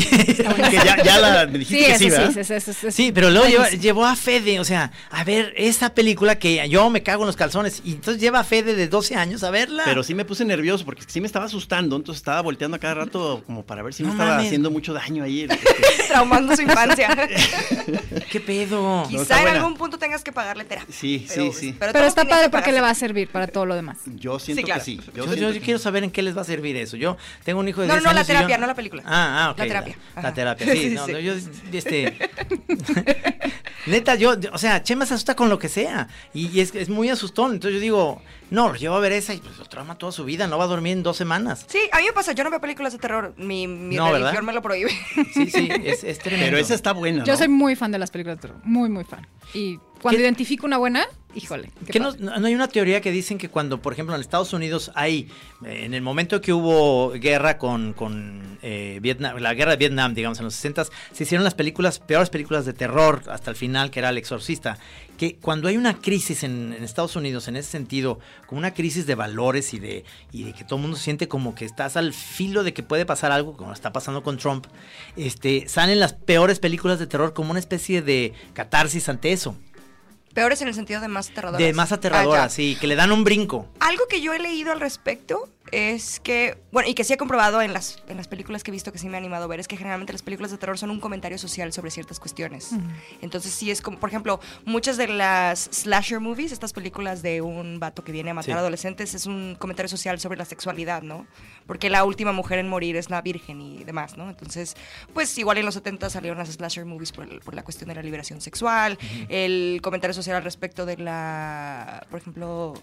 ya, 0.84 1.04
ya 1.04 1.20
la 1.20 1.46
me 1.48 1.60
dijiste 1.60 1.86
Sí, 1.86 1.92
que 1.92 1.98
sí, 2.00 2.10
¿verdad? 2.10 2.32
sí, 2.34 2.40
ese- 2.40 2.56
ese- 2.58 2.72
ese- 2.72 2.92
Sí, 2.92 3.12
pero 3.12 3.30
luego 3.30 3.48
lleva- 3.48 3.70
llevó 3.70 4.06
a 4.06 4.16
Fede, 4.16 4.60
o 4.60 4.64
sea, 4.64 4.92
a 5.12 5.24
ver, 5.24 5.54
esta 5.58 5.94
película 5.94 6.40
que 6.40 6.68
yo 6.70 6.90
me 6.90 7.04
cago 7.04 7.24
en 7.24 7.28
los 7.28 7.36
calzones, 7.36 7.82
y 7.86 7.92
entonces 7.94 8.20
lleva 8.22 8.40
a 8.40 8.44
Fede 8.44 8.74
de 8.76 8.88
12 8.88 9.16
años 9.16 9.44
a 9.44 9.52
verla. 9.52 9.84
Pero 9.86 10.04
sí 10.04 10.16
me 10.16 10.26
puse 10.26 10.44
nervioso 10.44 10.86
porque 10.86 11.04
sí 11.06 11.22
me 11.22 11.28
estaba 11.28 11.46
asustando, 11.46 11.96
entonces 11.96 12.20
estaba 12.22 12.42
volteando 12.42 12.78
a 12.78 12.80
cada 12.80 12.96
rato 12.96 13.44
como 13.46 13.64
para 13.64 13.84
ver 13.84 13.94
si 13.94 14.02
No 14.04 14.10
me 14.10 14.14
estaba 14.16 14.32
mames. 14.32 14.48
haciendo 14.48 14.72
mucho 14.72 14.92
daño 14.94 15.24
ahí. 15.24 15.48
Traumando 16.08 16.56
su 16.56 16.64
infancia. 16.64 17.10
¿Qué 18.32 18.40
pedo? 18.40 19.06
Quizá 19.10 19.38
en 19.38 19.42
buena. 19.44 19.58
algún 19.60 19.76
punto 19.78 19.98
tengas 20.00 20.24
que 20.24 20.32
pagarle 20.32 20.64
terapia. 20.66 20.94
Sí, 20.98 21.26
Pero- 21.28 21.52
sí, 21.54 21.60
sí. 21.60 21.76
Pero 21.78 22.00
está 22.06 22.26
padre 22.26 22.46
que 22.46 22.50
porque 22.50 22.72
le 22.72 22.82
va 22.82 22.90
a 22.90 22.96
servir 22.96 23.28
para 23.30 23.48
todo 23.48 23.66
lo 23.66 23.76
demás. 23.76 23.98
Yo 24.16 24.40
siento 24.40 24.64
claro. 24.64 24.80
que 24.82 24.86
sí. 24.86 24.96
Yo, 24.98 25.12
Yo, 25.14 25.24
siento 25.26 25.48
yo 25.48 25.54
que 25.54 25.62
quiero 25.62 25.80
saber 25.80 26.04
en 26.04 26.12
qué 26.12 26.22
les 26.22 26.36
va 26.36 26.42
a 26.42 26.46
servir 26.46 26.76
eso. 26.78 26.98
Yo 26.98 27.18
tengo 27.44 27.60
un 27.60 27.68
hijo 27.68 27.82
de 27.82 27.88
No, 27.88 27.94
10 27.94 28.04
no, 28.04 28.10
la 28.14 28.20
años 28.20 28.28
yo- 28.28 28.34
terapia, 28.34 28.58
no 28.58 28.68
la 28.68 28.74
película. 28.76 29.04
Ah, 29.06 29.46
ah, 29.46 29.52
ok. 29.52 29.58
La 29.60 29.66
terapia. 29.84 29.97
La, 30.21 30.34
terapia, 30.34 30.67
sí. 30.73 30.78
Sí, 30.78 30.89
no, 30.95 31.05
sí. 31.05 31.11
no, 31.13 31.19
yo, 31.19 31.34
este... 31.73 32.17
Neta, 33.88 34.15
yo, 34.15 34.36
o 34.51 34.57
sea, 34.57 34.82
Chema 34.82 35.05
se 35.05 35.13
asusta 35.13 35.36
con 35.36 35.49
lo 35.49 35.59
que 35.59 35.69
sea. 35.69 36.07
Y, 36.34 36.47
y 36.47 36.59
es, 36.61 36.73
es 36.73 36.89
muy 36.89 37.09
asustón. 37.09 37.53
Entonces 37.53 37.76
yo 37.76 37.80
digo, 37.82 38.21
no, 38.49 38.69
lo 38.69 38.76
llevo 38.76 38.95
a 38.95 38.99
ver 38.99 39.11
esa 39.11 39.34
y 39.34 39.38
pues 39.38 39.57
lo 39.59 39.65
trauma 39.65 39.95
toda 39.97 40.11
su 40.11 40.26
vida. 40.26 40.47
No 40.47 40.57
va 40.57 40.63
a 40.63 40.67
dormir 40.67 40.93
en 40.93 41.03
dos 41.03 41.17
semanas. 41.17 41.65
Sí, 41.67 41.80
a 41.91 41.99
mí 41.99 42.05
me 42.05 42.13
pasa, 42.13 42.32
yo 42.32 42.43
no 42.43 42.49
veo 42.49 42.59
películas 42.59 42.93
de 42.93 42.99
terror, 42.99 43.36
mi, 43.38 43.67
mi 43.67 43.95
No, 43.95 44.11
me 44.11 44.53
lo 44.53 44.61
prohíbe. 44.61 44.91
Sí, 45.34 45.51
sí, 45.51 45.69
es, 45.84 46.03
es 46.03 46.19
tremendo. 46.19 46.47
Pero 46.47 46.57
esa 46.57 46.73
está 46.73 46.93
buena, 46.93 47.19
¿no? 47.19 47.26
Yo 47.26 47.38
soy 47.38 47.47
muy 47.47 47.76
fan 47.76 47.91
de 47.91 47.99
las 47.99 48.09
películas 48.09 48.38
de 48.38 48.41
terror, 48.41 48.57
muy, 48.63 48.89
muy 48.89 49.03
fan. 49.03 49.28
Y 49.53 49.78
cuando 50.01 50.17
¿Qué- 50.17 50.23
identifico 50.23 50.65
una 50.65 50.78
buena, 50.78 51.05
híjole. 51.36 51.70
qué 51.86 51.94
¿Qué 51.94 52.00
no, 52.00 52.14
hay 52.34 52.56
una 52.56 52.68
teoría 52.68 53.02
que 53.02 53.12
dicen 53.12 53.38
que 53.38 53.50
cuando, 53.50 53.82
por 53.82 53.94
ejemplo, 53.94 54.16
en 54.16 54.22
Estados 54.22 54.54
Unidos 54.54 54.92
hay, 54.96 55.30
eh, 55.66 55.86
en 55.86 55.94
el 55.94 56.02
momento 56.02 56.42
que 56.42 56.54
hubo 56.54 57.12
guerra 57.12 57.58
con, 57.58 57.94
con 57.94 58.58
eh, 58.62 59.00
Vietnam, 59.02 59.38
la 59.38 59.54
guerra 59.54 59.72
de 59.72 59.78
Vietnam, 59.78 60.14
digamos, 60.14 60.40
en 60.40 60.46
los 60.46 60.56
60 60.56 60.86
se 61.12 61.24
hicieron 61.24 61.44
las 61.44 61.54
películas, 61.54 62.00
peores 62.00 62.30
películas 62.30 62.66
de 62.66 62.74
terror 62.74 63.24
hasta 63.28 63.52
el 63.52 63.58
final, 63.58 63.92
que 63.92 64.00
era 64.00 64.10
El 64.10 64.18
Exorcista, 64.18 64.78
que 65.18 65.36
cuando 65.36 65.68
hay 65.68 65.78
una 65.78 66.00
crisis 66.00 66.44
en, 66.44 66.74
en 66.74 66.84
Estados 66.84 67.16
Unidos, 67.16 67.48
en 67.48 67.56
ese 67.58 67.70
sentido, 67.70 68.20
como 68.48 68.60
una 68.60 68.74
crisis 68.74 69.06
de 69.06 69.16
valores 69.16 69.74
y 69.74 69.80
de, 69.80 70.06
y 70.32 70.44
de 70.44 70.54
que 70.54 70.64
todo 70.64 70.78
el 70.78 70.84
mundo 70.84 70.98
siente 70.98 71.28
como 71.28 71.56
que 71.56 71.66
estás 71.66 71.98
al 71.98 72.14
filo 72.14 72.64
de 72.64 72.74
que 72.74 72.84
puede 72.84 73.06
pasar 73.06 73.32
algo, 73.32 73.56
como 73.58 73.74
está 73.74 73.92
pasando 73.94 74.24
con 74.24 74.38
Trump, 74.38 74.68
este, 75.16 75.68
salen 75.68 76.00
las 76.00 76.14
peores 76.14 76.60
películas 76.60 77.00
de 77.00 77.08
terror 77.08 77.34
como 77.34 77.52
una 77.52 77.60
especie 77.60 78.02
de 78.02 78.34
catarsis 78.54 79.10
ante 79.10 79.32
eso. 79.32 79.56
Peores 80.36 80.62
en 80.62 80.68
el 80.68 80.74
sentido 80.76 81.00
de 81.00 81.08
más 81.08 81.30
aterradoras. 81.30 81.66
De 81.66 81.74
más 81.74 81.92
aterradora, 81.94 82.44
Ah, 82.44 82.50
sí, 82.50 82.78
que 82.80 82.88
le 82.88 82.96
dan 82.98 83.14
un 83.14 83.24
brinco. 83.24 83.68
Algo 83.80 84.04
que 84.10 84.20
yo 84.20 84.34
he 84.34 84.40
leído 84.40 84.74
al 84.74 84.82
respecto 84.82 85.50
es 85.72 86.20
que, 86.20 86.57
bueno, 86.72 86.88
y 86.89 86.93
que 86.93 87.03
sí 87.03 87.13
he 87.13 87.18
comprobado 87.18 87.61
en 87.61 87.74
las, 87.74 88.03
en 88.07 88.18
las 88.18 88.28
películas 88.28 88.63
que 88.63 88.72
he 88.72 88.74
visto 88.74 88.91
que 88.91 88.99
sí 88.99 89.09
me 89.09 89.18
ha 89.18 89.20
animado 89.20 89.45
a 89.45 89.47
ver, 89.47 89.59
es 89.59 89.68
que 89.68 89.78
generalmente 89.78 90.13
las 90.13 90.22
películas 90.22 90.51
de 90.51 90.57
terror 90.57 90.78
son 90.78 90.91
un 90.91 90.99
comentario 90.99 91.38
social 91.38 91.74
sobre 91.74 91.91
ciertas 91.91 92.20
cuestiones. 92.20 92.72
Entonces 93.22 93.51
sí 93.53 93.72
es 93.72 93.82
como, 93.82 93.99
por 93.99 94.09
ejemplo, 94.09 94.39
muchas 94.66 94.97
de 94.97 95.07
las 95.07 95.70
slasher 95.72 96.20
movies, 96.20 96.51
estas 96.51 96.72
películas 96.74 97.22
de 97.22 97.41
un 97.41 97.80
vato 97.80 98.03
que 98.03 98.11
viene 98.11 98.30
a 98.30 98.34
matar 98.34 98.45
Sí. 98.55 98.59
adolescentes, 98.59 99.13
es 99.16 99.26
un 99.26 99.55
comentario 99.59 99.89
social 99.89 100.20
sobre 100.20 100.38
la 100.38 100.45
sexualidad, 100.45 101.01
¿no? 101.01 101.26
Porque 101.66 101.89
la 101.89 102.03
última 102.03 102.32
mujer 102.32 102.59
en 102.59 102.70
morir 102.70 102.95
es 102.95 103.09
la 103.09 103.22
virgen 103.22 103.59
y 103.61 103.84
demás, 103.84 104.18
¿no? 104.18 104.30
Entonces, 104.30 104.76
pues 105.13 105.36
igual 105.38 105.57
en 105.57 105.66
los 105.66 105.74
70 105.74 106.09
salieron 106.09 106.38
las 106.38 106.49
slasher 106.49 106.86
movies 106.86 107.11
por, 107.11 107.26
el- 107.26 107.39
por 107.41 107.55
la 107.55 107.63
cuestión 107.63 107.89
de 107.89 107.95
la 107.95 108.03
liberación 108.03 108.39
sexual, 108.39 108.97
el 109.30 109.80
comentario 109.82 110.13
social 110.13 110.36
al 110.38 110.43
respecto 110.43 110.86
de 110.86 110.97
la, 110.97 112.05
por 112.11 112.20
ejemplo, 112.20 112.74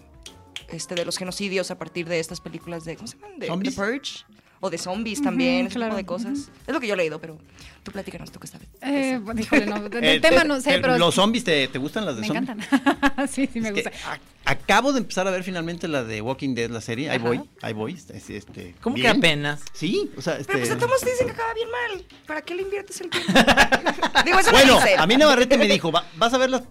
este, 0.69 0.95
de 0.95 1.05
los 1.05 1.17
genocidios 1.17 1.71
a 1.71 1.77
partir 1.77 2.07
de 2.07 2.19
estas 2.19 2.39
películas 2.41 2.85
de, 2.85 2.95
¿cómo 2.95 3.07
se 3.07 3.17
llaman? 3.17 3.39
De, 3.39 3.47
¿Zombies? 3.47 3.75
The 3.75 3.81
Purge. 3.81 4.25
O 4.65 4.69
de 4.69 4.77
zombies 4.77 5.21
también, 5.21 5.65
ese 5.67 5.75
claro. 5.75 5.89
tipo 5.91 5.97
de 5.97 6.05
cosas. 6.05 6.49
Es 6.65 6.73
lo 6.73 6.79
que 6.79 6.87
yo 6.87 6.93
he 6.93 6.97
leído, 6.97 7.19
pero 7.19 7.37
tú 7.83 7.91
platícanos 7.91 8.31
tú 8.31 8.39
que 8.39 8.47
sabes. 8.47 8.69
Eh, 8.81 9.19
bueno, 9.21 9.41
híjole, 9.41 9.65
no, 9.65 9.81
de- 9.81 9.89
del 9.89 10.03
Eh, 10.15 10.19
tema 10.21 10.43
te- 10.43 10.47
no 10.47 10.61
sé, 10.61 10.71
te- 10.75 10.79
pero 10.79 10.97
¿Los 10.97 11.15
zombies 11.15 11.43
te, 11.43 11.67
te 11.67 11.77
gustan 11.79 12.05
las 12.05 12.15
de 12.15 12.21
me 12.21 12.27
zombies? 12.27 12.49
encantan. 12.49 13.27
sí, 13.27 13.49
sí 13.51 13.59
me 13.59 13.67
Es 13.69 13.73
que 13.75 13.81
gusta. 13.89 14.09
a- 14.45 14.51
acabo 14.51 14.93
de 14.93 14.99
empezar 14.99 15.27
a 15.27 15.31
ver 15.31 15.43
finalmente 15.43 15.89
la 15.89 16.05
de 16.05 16.21
Walking 16.21 16.55
Dead, 16.55 16.69
la 16.69 16.79
serie. 16.79 17.09
Ahí 17.09 17.17
Ajá. 17.17 17.27
voy, 17.27 17.41
ahí 17.61 17.73
voy. 17.73 17.91
Este, 18.13 18.37
este, 18.37 18.73
¿Cómo 18.79 18.95
que 18.95 19.01
bien. 19.01 19.17
apenas? 19.17 19.59
Sí, 19.73 20.09
o 20.15 20.21
sea, 20.21 20.37
este... 20.37 20.53
Pero 20.53 20.59
pues 20.59 20.71
a 20.71 20.77
todos 20.77 21.01
dicen 21.01 21.25
que 21.27 21.33
acaba 21.33 21.53
bien 21.55 21.67
mal. 21.69 22.05
¿Para 22.25 22.41
qué 22.41 22.55
le 22.55 22.61
inviertes 22.61 23.01
el 23.01 23.09
tiempo? 23.09 23.33
Digo, 24.23 24.39
eso 24.39 24.51
Bueno, 24.51 24.79
a 24.97 25.05
mí 25.07 25.17
Navarrete 25.17 25.57
me 25.57 25.67
dijo, 25.67 25.91
"Va- 25.91 26.05
vas 26.15 26.33
a 26.33 26.37
ver 26.37 26.49
las 26.49 26.63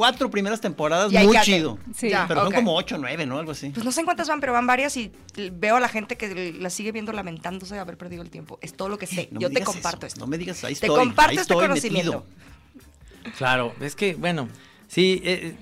cuatro 0.00 0.30
primeras 0.30 0.62
temporadas, 0.62 1.12
muy 1.12 1.26
quédate. 1.28 1.44
chido. 1.44 1.78
Sí. 1.94 2.08
Ya, 2.08 2.24
Pero 2.26 2.40
ok. 2.40 2.46
son 2.46 2.54
como 2.54 2.74
ocho, 2.74 2.96
nueve, 2.96 3.26
¿no? 3.26 3.38
Algo 3.38 3.52
así. 3.52 3.68
Pues 3.68 3.84
no 3.84 3.92
sé 3.92 4.00
en 4.00 4.06
cuántas 4.06 4.28
van, 4.28 4.40
pero 4.40 4.54
van 4.54 4.66
varias 4.66 4.96
y 4.96 5.12
veo 5.52 5.76
a 5.76 5.80
la 5.80 5.90
gente 5.90 6.16
que 6.16 6.54
la 6.58 6.70
sigue 6.70 6.90
viendo 6.90 7.12
lamentándose 7.12 7.74
de 7.74 7.80
haber 7.80 7.98
perdido 7.98 8.22
el 8.22 8.30
tiempo. 8.30 8.58
Es 8.62 8.72
todo 8.72 8.88
lo 8.88 8.96
que 8.96 9.06
sé. 9.06 9.28
No 9.30 9.40
Yo 9.40 9.50
te 9.50 9.62
comparto 9.62 10.06
eso, 10.06 10.14
esto. 10.14 10.20
No 10.20 10.26
me 10.26 10.38
digas, 10.38 10.64
ahí 10.64 10.74
Te 10.74 10.86
estoy. 10.86 10.98
comparto 10.98 11.32
ahí 11.32 11.36
este 11.36 11.52
estoy 11.52 11.66
conocimiento. 11.68 12.24
metido. 12.24 13.32
Claro, 13.36 13.74
es 13.80 13.94
que, 13.94 14.14
bueno, 14.14 14.48
sí, 14.88 15.20
eh, 15.22 15.54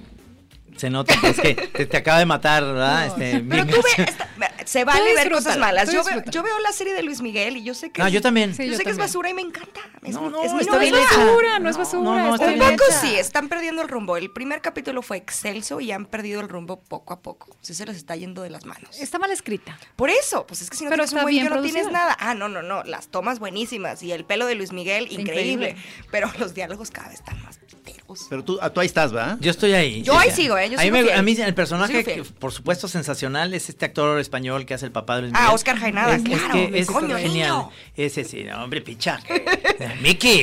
se 0.78 0.90
nota 0.90 1.14
que 1.20 1.28
es 1.30 1.40
que 1.40 1.54
te, 1.74 1.86
te 1.86 1.96
acaba 1.96 2.18
de 2.18 2.26
matar, 2.26 2.64
¿verdad? 2.64 3.06
Este, 3.06 3.40
Pero 3.48 3.66
tú 3.66 3.76
ve, 3.82 4.04
esta- 4.04 4.28
se 4.64 4.84
vale 4.84 5.14
ver 5.14 5.30
cosas 5.30 5.58
malas. 5.58 5.90
Yo 5.92 6.04
veo, 6.04 6.22
yo 6.30 6.42
veo 6.42 6.58
la 6.60 6.72
serie 6.72 6.94
de 6.94 7.02
Luis 7.02 7.20
Miguel 7.20 7.56
y 7.56 7.62
yo 7.64 7.74
sé 7.74 7.90
que 7.90 8.00
No, 8.00 8.06
es- 8.08 8.12
yo 8.14 8.20
también. 8.22 8.54
Sí, 8.54 8.64
yo, 8.66 8.72
yo 8.72 8.76
sé 8.78 8.84
que 8.84 8.90
es 8.90 8.98
basura 8.98 9.30
y 9.30 9.34
me 9.34 9.42
encanta. 9.42 9.80
Es, 10.02 10.14
No, 10.14 10.30
no, 10.30 10.42
es 10.42 10.52
está 10.52 10.76
No 10.76 10.80
es 10.80 10.90
bien 10.90 11.04
basura, 11.04 11.58
no 11.58 11.68
es 11.70 11.76
basura. 11.76 12.02
no, 12.02 12.18
no, 12.18 12.34
está 12.34 12.52
está 12.52 12.64
Un 12.64 12.70
poco 12.76 12.84
hecha. 12.90 13.00
sí, 13.00 13.14
están 13.16 13.48
perdiendo 13.48 13.82
el 13.82 13.88
rumbo. 13.88 14.16
El 14.16 14.30
primer 14.30 14.60
capítulo 14.60 15.02
fue 15.02 15.16
excelso 15.16 15.80
y 15.80 15.90
han 15.92 16.06
perdido 16.06 16.40
el 16.40 16.48
rumbo 16.48 16.80
poco 16.80 17.12
a 17.14 17.20
poco. 17.20 17.56
Sí 17.60 17.74
se 17.74 17.84
les 17.86 17.96
está 17.96 18.16
yendo 18.16 18.42
de 18.42 18.50
las 18.50 18.64
manos. 18.64 18.98
Está 19.00 19.18
mal 19.18 19.30
escrita. 19.30 19.78
Por 19.96 20.10
eso, 20.10 20.46
pues 20.46 20.62
es 20.62 20.70
que 20.70 20.76
si 20.76 20.84
no 20.84 20.90
Pero 20.90 21.04
tienes 21.04 21.12
un 21.24 21.28
está 21.30 21.48
que 21.48 21.54
no 21.56 21.62
tienes 21.62 21.90
nada. 21.90 22.16
Ah, 22.20 22.34
no, 22.34 22.48
no, 22.48 22.62
no. 22.62 22.82
Las 22.84 23.08
tomas 23.08 23.38
buenísimas 23.38 24.02
y 24.02 24.12
el 24.12 24.24
pelo 24.24 24.46
de 24.46 24.54
Luis 24.54 24.72
Miguel, 24.72 25.04
increíble. 25.10 25.70
Increíble. 25.70 25.76
Pero 26.10 26.30
los 26.38 26.54
diálogos 26.54 26.90
cada 26.90 27.08
vez 27.08 27.18
están 27.18 27.42
más 27.42 27.58
teros. 27.84 28.26
Pero 28.30 28.44
tú, 28.44 28.58
ah, 28.60 28.70
tú 28.70 28.80
ahí 28.80 28.86
estás, 28.86 29.14
¿va? 29.14 29.36
Yo 29.40 29.50
estoy 29.50 29.72
ahí. 29.72 30.02
Yo 30.02 30.16
ahí 30.18 30.30
sigo, 30.30 30.56
¿eh? 30.58 30.67
Yo 30.68 30.78
a, 30.78 30.82
mí 30.84 30.90
me- 30.90 31.12
a 31.12 31.22
mí 31.22 31.36
el 31.38 31.54
personaje, 31.54 32.04
que, 32.04 32.22
por 32.38 32.52
supuesto, 32.52 32.88
sensacional 32.88 33.54
es 33.54 33.68
este 33.68 33.84
actor 33.86 34.18
español 34.20 34.66
que 34.66 34.74
hace 34.74 34.86
el 34.86 34.92
papá 34.92 35.16
de 35.16 35.22
Luis 35.22 35.32
Ah, 35.34 35.40
Miguel. 35.40 35.54
Óscar 35.54 35.78
Jaenada, 35.78 36.14
es, 36.16 36.22
es 36.22 36.28
claro, 36.28 36.52
que 36.54 36.78
es 36.78 36.86
coño, 36.86 37.16
genial. 37.16 37.32
niño. 37.32 37.70
Ese 37.96 38.24
sí, 38.24 38.44
no, 38.44 38.64
hombre, 38.64 38.80
picha. 38.80 39.20
que- 39.26 39.88
Miki, 40.00 40.42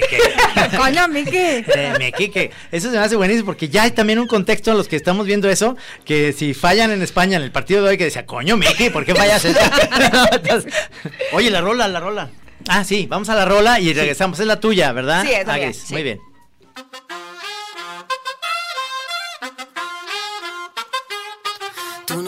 Coño, 0.77 1.07
Miki. 1.07 1.31
de 1.31 1.95
Miki, 1.99 2.29
que 2.29 2.51
eso 2.71 2.89
se 2.91 2.97
me 2.97 3.03
hace 3.03 3.15
buenísimo 3.15 3.45
porque 3.45 3.69
ya 3.69 3.83
hay 3.83 3.91
también 3.91 4.19
un 4.19 4.27
contexto 4.27 4.71
en 4.71 4.77
los 4.77 4.87
que 4.87 4.95
estamos 4.95 5.25
viendo 5.25 5.49
eso, 5.49 5.75
que 6.05 6.33
si 6.33 6.53
fallan 6.53 6.91
en 6.91 7.01
España 7.01 7.37
en 7.37 7.43
el 7.43 7.51
partido 7.51 7.83
de 7.83 7.89
hoy, 7.91 7.97
que 7.97 8.05
decía, 8.05 8.25
coño, 8.25 8.57
Miki, 8.57 8.89
¿por 8.89 9.05
qué 9.05 9.13
fallas 9.15 9.43
eso? 9.45 9.59
Entonces, 10.31 10.73
Oye, 11.33 11.49
la 11.49 11.61
rola, 11.61 11.87
la 11.87 11.99
rola. 11.99 12.29
ah, 12.67 12.83
sí, 12.83 13.05
vamos 13.09 13.29
a 13.29 13.35
la 13.35 13.45
rola 13.45 13.79
y 13.79 13.93
regresamos. 13.93 14.39
Es 14.39 14.47
la 14.47 14.59
tuya, 14.59 14.91
¿verdad? 14.91 15.23
Sí, 15.25 15.31
es 15.33 15.45
la 15.47 15.53
Ah, 15.53 15.57
mía, 15.57 15.73
sí. 15.73 15.93
Muy 15.93 16.03
bien. 16.03 16.19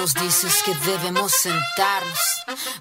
Nos 0.08 0.24
dices 0.24 0.64
que 0.64 0.74
debemos 0.90 1.34
sentarnos, 1.34 2.20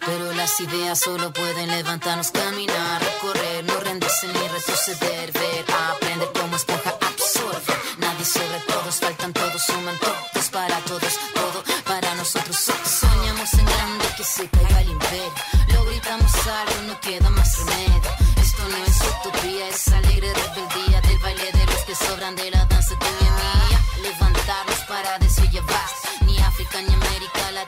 pero 0.05 0.33
las 0.35 0.61
ideas 0.61 1.01
solo 1.01 1.33
pueden 1.33 1.69
levantarnos, 1.71 2.31
caminar, 2.31 3.03
recorrer, 3.03 3.65
no 3.65 3.81
rendirse 3.81 4.29
ni 4.29 4.49
retroceder, 4.49 5.33
ver, 5.33 5.65
aprender 5.91 6.31
como 6.39 6.55
esponja, 6.55 6.91
absorber. 6.91 7.79
Nadie 7.99 8.25
sobre 8.25 8.61
todos, 8.69 8.95
faltan 8.97 9.33
todos, 9.33 9.61
suman 9.61 9.99
todos 9.99 10.49
para 10.51 10.79
todos, 10.81 11.15
todo 11.35 11.65
para 11.85 12.15
nosotros. 12.15 12.57
Soñamos 13.01 13.55
en 13.55 13.65
grande 13.65 14.05
que 14.17 14.25
se 14.25 14.49
caiga 14.49 14.81
el 14.83 14.91
imperio, 14.91 15.33
lo 15.73 15.85
gritamos 15.87 16.33
algo, 16.47 16.83
no 16.87 17.01
queda 17.01 17.29
más 17.31 17.59
remedio. 17.59 18.11
Esto 18.41 18.63
no 18.69 18.77
es 18.85 18.99
utopía, 19.01 19.69
es 19.69 19.89
alegre 19.89 20.33
rebeldía 20.33 21.01
del 21.01 21.19
baile 21.19 21.51
de 21.51 21.67
los 21.67 21.81
que 21.87 21.95
sobran 21.97 22.37
de 22.37 22.51
la 22.53 22.65
danza 22.67 22.95
tuya 22.97 23.26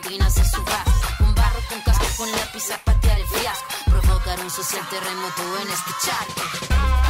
Subasta. 0.08 0.84
Con 1.18 1.34
barro, 1.34 1.60
con 1.68 1.80
casco, 1.82 2.06
con 2.16 2.32
lápiz 2.32 2.70
a 2.70 2.78
patear 2.78 3.20
el 3.20 3.26
fiasco. 3.26 3.66
Provocar 3.90 4.50
social 4.50 4.88
terremoto 4.88 5.58
en 5.60 5.68
este 5.68 5.90
charco. 6.02 7.07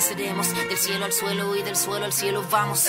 Del 0.00 0.78
cielo 0.78 1.04
al 1.04 1.12
suelo 1.12 1.54
y 1.56 1.62
del 1.62 1.76
suelo 1.76 2.06
al 2.06 2.12
cielo 2.12 2.42
vamos. 2.50 2.88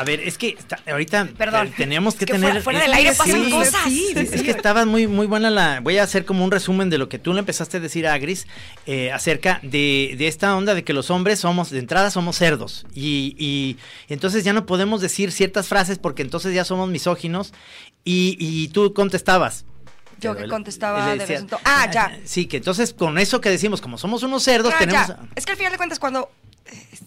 A 0.00 0.04
ver, 0.04 0.20
es 0.20 0.38
que 0.38 0.48
está- 0.58 0.78
ahorita 0.90 1.28
Perdón. 1.36 1.66
eh, 1.66 1.72
teníamos 1.76 2.14
que 2.14 2.24
Es 2.24 2.28
que 2.28 2.32
tener. 2.32 2.62
fuera- 2.62 2.62
fuera 2.62 2.80
del 2.80 2.92
aire 2.94 3.12
pasan 3.12 3.44
sí, 3.44 3.50
cosas. 3.50 3.82
sí, 3.84 4.06
Sí, 4.14 4.18
es 4.32 4.42
que 4.42 4.50
estaba 4.50 4.86
muy, 4.86 5.06
muy 5.06 5.26
buena 5.26 5.50
la. 5.50 5.80
Voy 5.80 5.98
a 5.98 6.04
hacer 6.04 6.24
como 6.24 6.42
un 6.42 6.50
resumen 6.50 6.88
de 6.88 6.96
lo 6.96 7.10
que 7.10 7.18
tú 7.18 7.34
le 7.34 7.40
empezaste 7.40 7.76
a 7.76 7.80
decir 7.80 8.06
a 8.06 8.16
Gris 8.16 8.46
eh, 8.86 9.12
acerca 9.12 9.60
de, 9.62 10.14
de 10.16 10.26
esta 10.26 10.56
onda 10.56 10.74
de 10.74 10.84
que 10.84 10.94
los 10.94 11.10
hombres 11.10 11.38
somos, 11.40 11.68
de 11.68 11.80
entrada, 11.80 12.10
somos 12.10 12.36
cerdos. 12.36 12.86
Y, 12.94 13.36
y 13.38 13.76
entonces 14.08 14.42
ya 14.42 14.54
no 14.54 14.64
podemos 14.64 15.02
decir 15.02 15.32
ciertas 15.32 15.68
frases 15.68 15.98
porque 15.98 16.22
entonces 16.22 16.54
ya 16.54 16.64
somos 16.64 16.88
misóginos. 16.88 17.52
Y, 18.02 18.36
y 18.40 18.68
tú 18.68 18.94
contestabas. 18.94 19.66
Yo 20.18 20.34
que 20.34 20.48
contestaba 20.48 21.14
de 21.14 21.46
Ah, 21.64 21.90
ya. 21.92 22.18
Sí, 22.24 22.46
que 22.46 22.56
entonces 22.58 22.94
con 22.94 23.18
eso 23.18 23.40
que 23.42 23.50
decimos, 23.50 23.80
como 23.82 23.98
somos 23.98 24.22
unos 24.22 24.42
cerdos, 24.42 24.72
Ah, 24.74 24.78
tenemos. 24.78 25.08
ya. 25.08 25.18
Es 25.36 25.44
que 25.44 25.52
al 25.52 25.58
final 25.58 25.72
de 25.72 25.78
cuentas 25.78 25.98
cuando... 25.98 26.30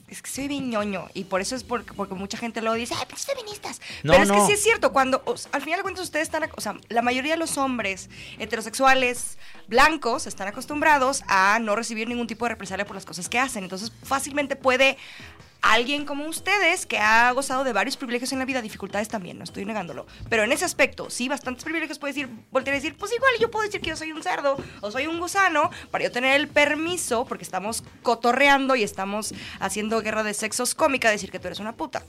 Es, 0.10 0.22
que 0.22 0.30
soy 0.30 0.48
bien 0.48 0.70
ñoño 0.70 1.10
y 1.14 1.24
por 1.24 1.42
eso 1.42 1.56
es 1.56 1.64
porque, 1.64 1.94
porque 1.94 2.14
mucha 2.14 2.38
gente 2.38 2.62
lo 2.62 2.74
dice, 2.74 2.94
ay, 2.98 3.06
pinches 3.08 3.26
feministas. 3.26 3.82
No, 4.04 4.14
Pero 4.14 4.24
es 4.24 4.30
no. 4.30 4.36
que 4.36 4.46
sí 4.46 4.52
es 4.54 4.64
cierto, 4.64 4.94
cuando 4.94 5.22
o 5.26 5.36
al 5.52 5.62
final 5.62 5.80
de 5.80 5.84
cuentas 5.84 6.04
ustedes 6.04 6.28
están, 6.28 6.50
o 6.56 6.62
sea, 6.62 6.78
la 6.90 7.02
mayoría 7.02 7.34
de 7.34 7.38
los 7.38 7.58
hombres 7.58 8.10
heterosexuales 8.40 9.38
blancos 9.68 10.28
están 10.28 10.48
acostumbrados 10.48 11.24
a 11.28 11.58
no 11.60 11.76
recibir 11.76 12.08
ningún 12.08 12.28
tipo 12.28 12.46
de 12.46 12.50
represalia 12.50 12.86
por 12.86 12.96
las 12.96 13.06
cosas 13.06 13.28
que 13.28 13.40
hacen. 13.40 13.64
Entonces 13.64 13.92
fácilmente 14.04 14.56
puede 14.56 14.98
alguien 15.64 16.06
como 16.06 16.28
ustedes 16.28 16.86
que 16.86 17.00
ha 17.00 17.32
gozado 17.32 17.64
de 17.64 17.72
varios 17.74 17.96
privilegios 17.98 18.32
en 18.34 18.40
la 18.40 18.46
vida, 18.46 18.62
dificultades 18.62 19.08
también, 19.08 19.38
no 19.38 19.46
estoy 19.46 19.64
negándolo. 19.66 20.06
Pero 20.30 20.44
en 20.44 20.52
ese 20.52 20.66
aspecto, 20.66 21.10
sí, 21.10 21.30
bastantes 21.30 21.64
privilegios 21.64 21.98
puede 22.00 22.14
decir, 22.14 22.30
voltear 22.52 22.74
a 22.76 22.78
decir, 22.80 22.96
pues 22.98 23.14
igual 23.16 23.32
yo 23.40 23.50
puedo 23.50 23.66
decir 23.66 23.80
que 23.82 23.90
yo 23.90 23.96
soy 23.96 24.12
un 24.12 24.22
cerdo 24.22 24.58
o 24.82 24.92
soy 24.92 25.08
un 25.08 25.20
gusano 25.20 25.72
para 25.90 26.04
yo 26.04 26.12
tener 26.12 26.40
el 26.40 26.50
permiso, 26.50 27.26
porque 27.26 27.44
estamos 27.46 27.84
cotorreando 28.04 28.76
y 28.76 28.84
estamos 28.84 29.34
haciendo 29.60 30.02
guerra 30.02 30.24
de 30.24 30.34
sexos 30.34 30.76
cómica, 30.76 31.10
decir 31.10 31.32
que 31.32 31.40
tú 31.40 31.48
eres 31.48 31.60
una 31.60 31.76
puta. 31.76 32.04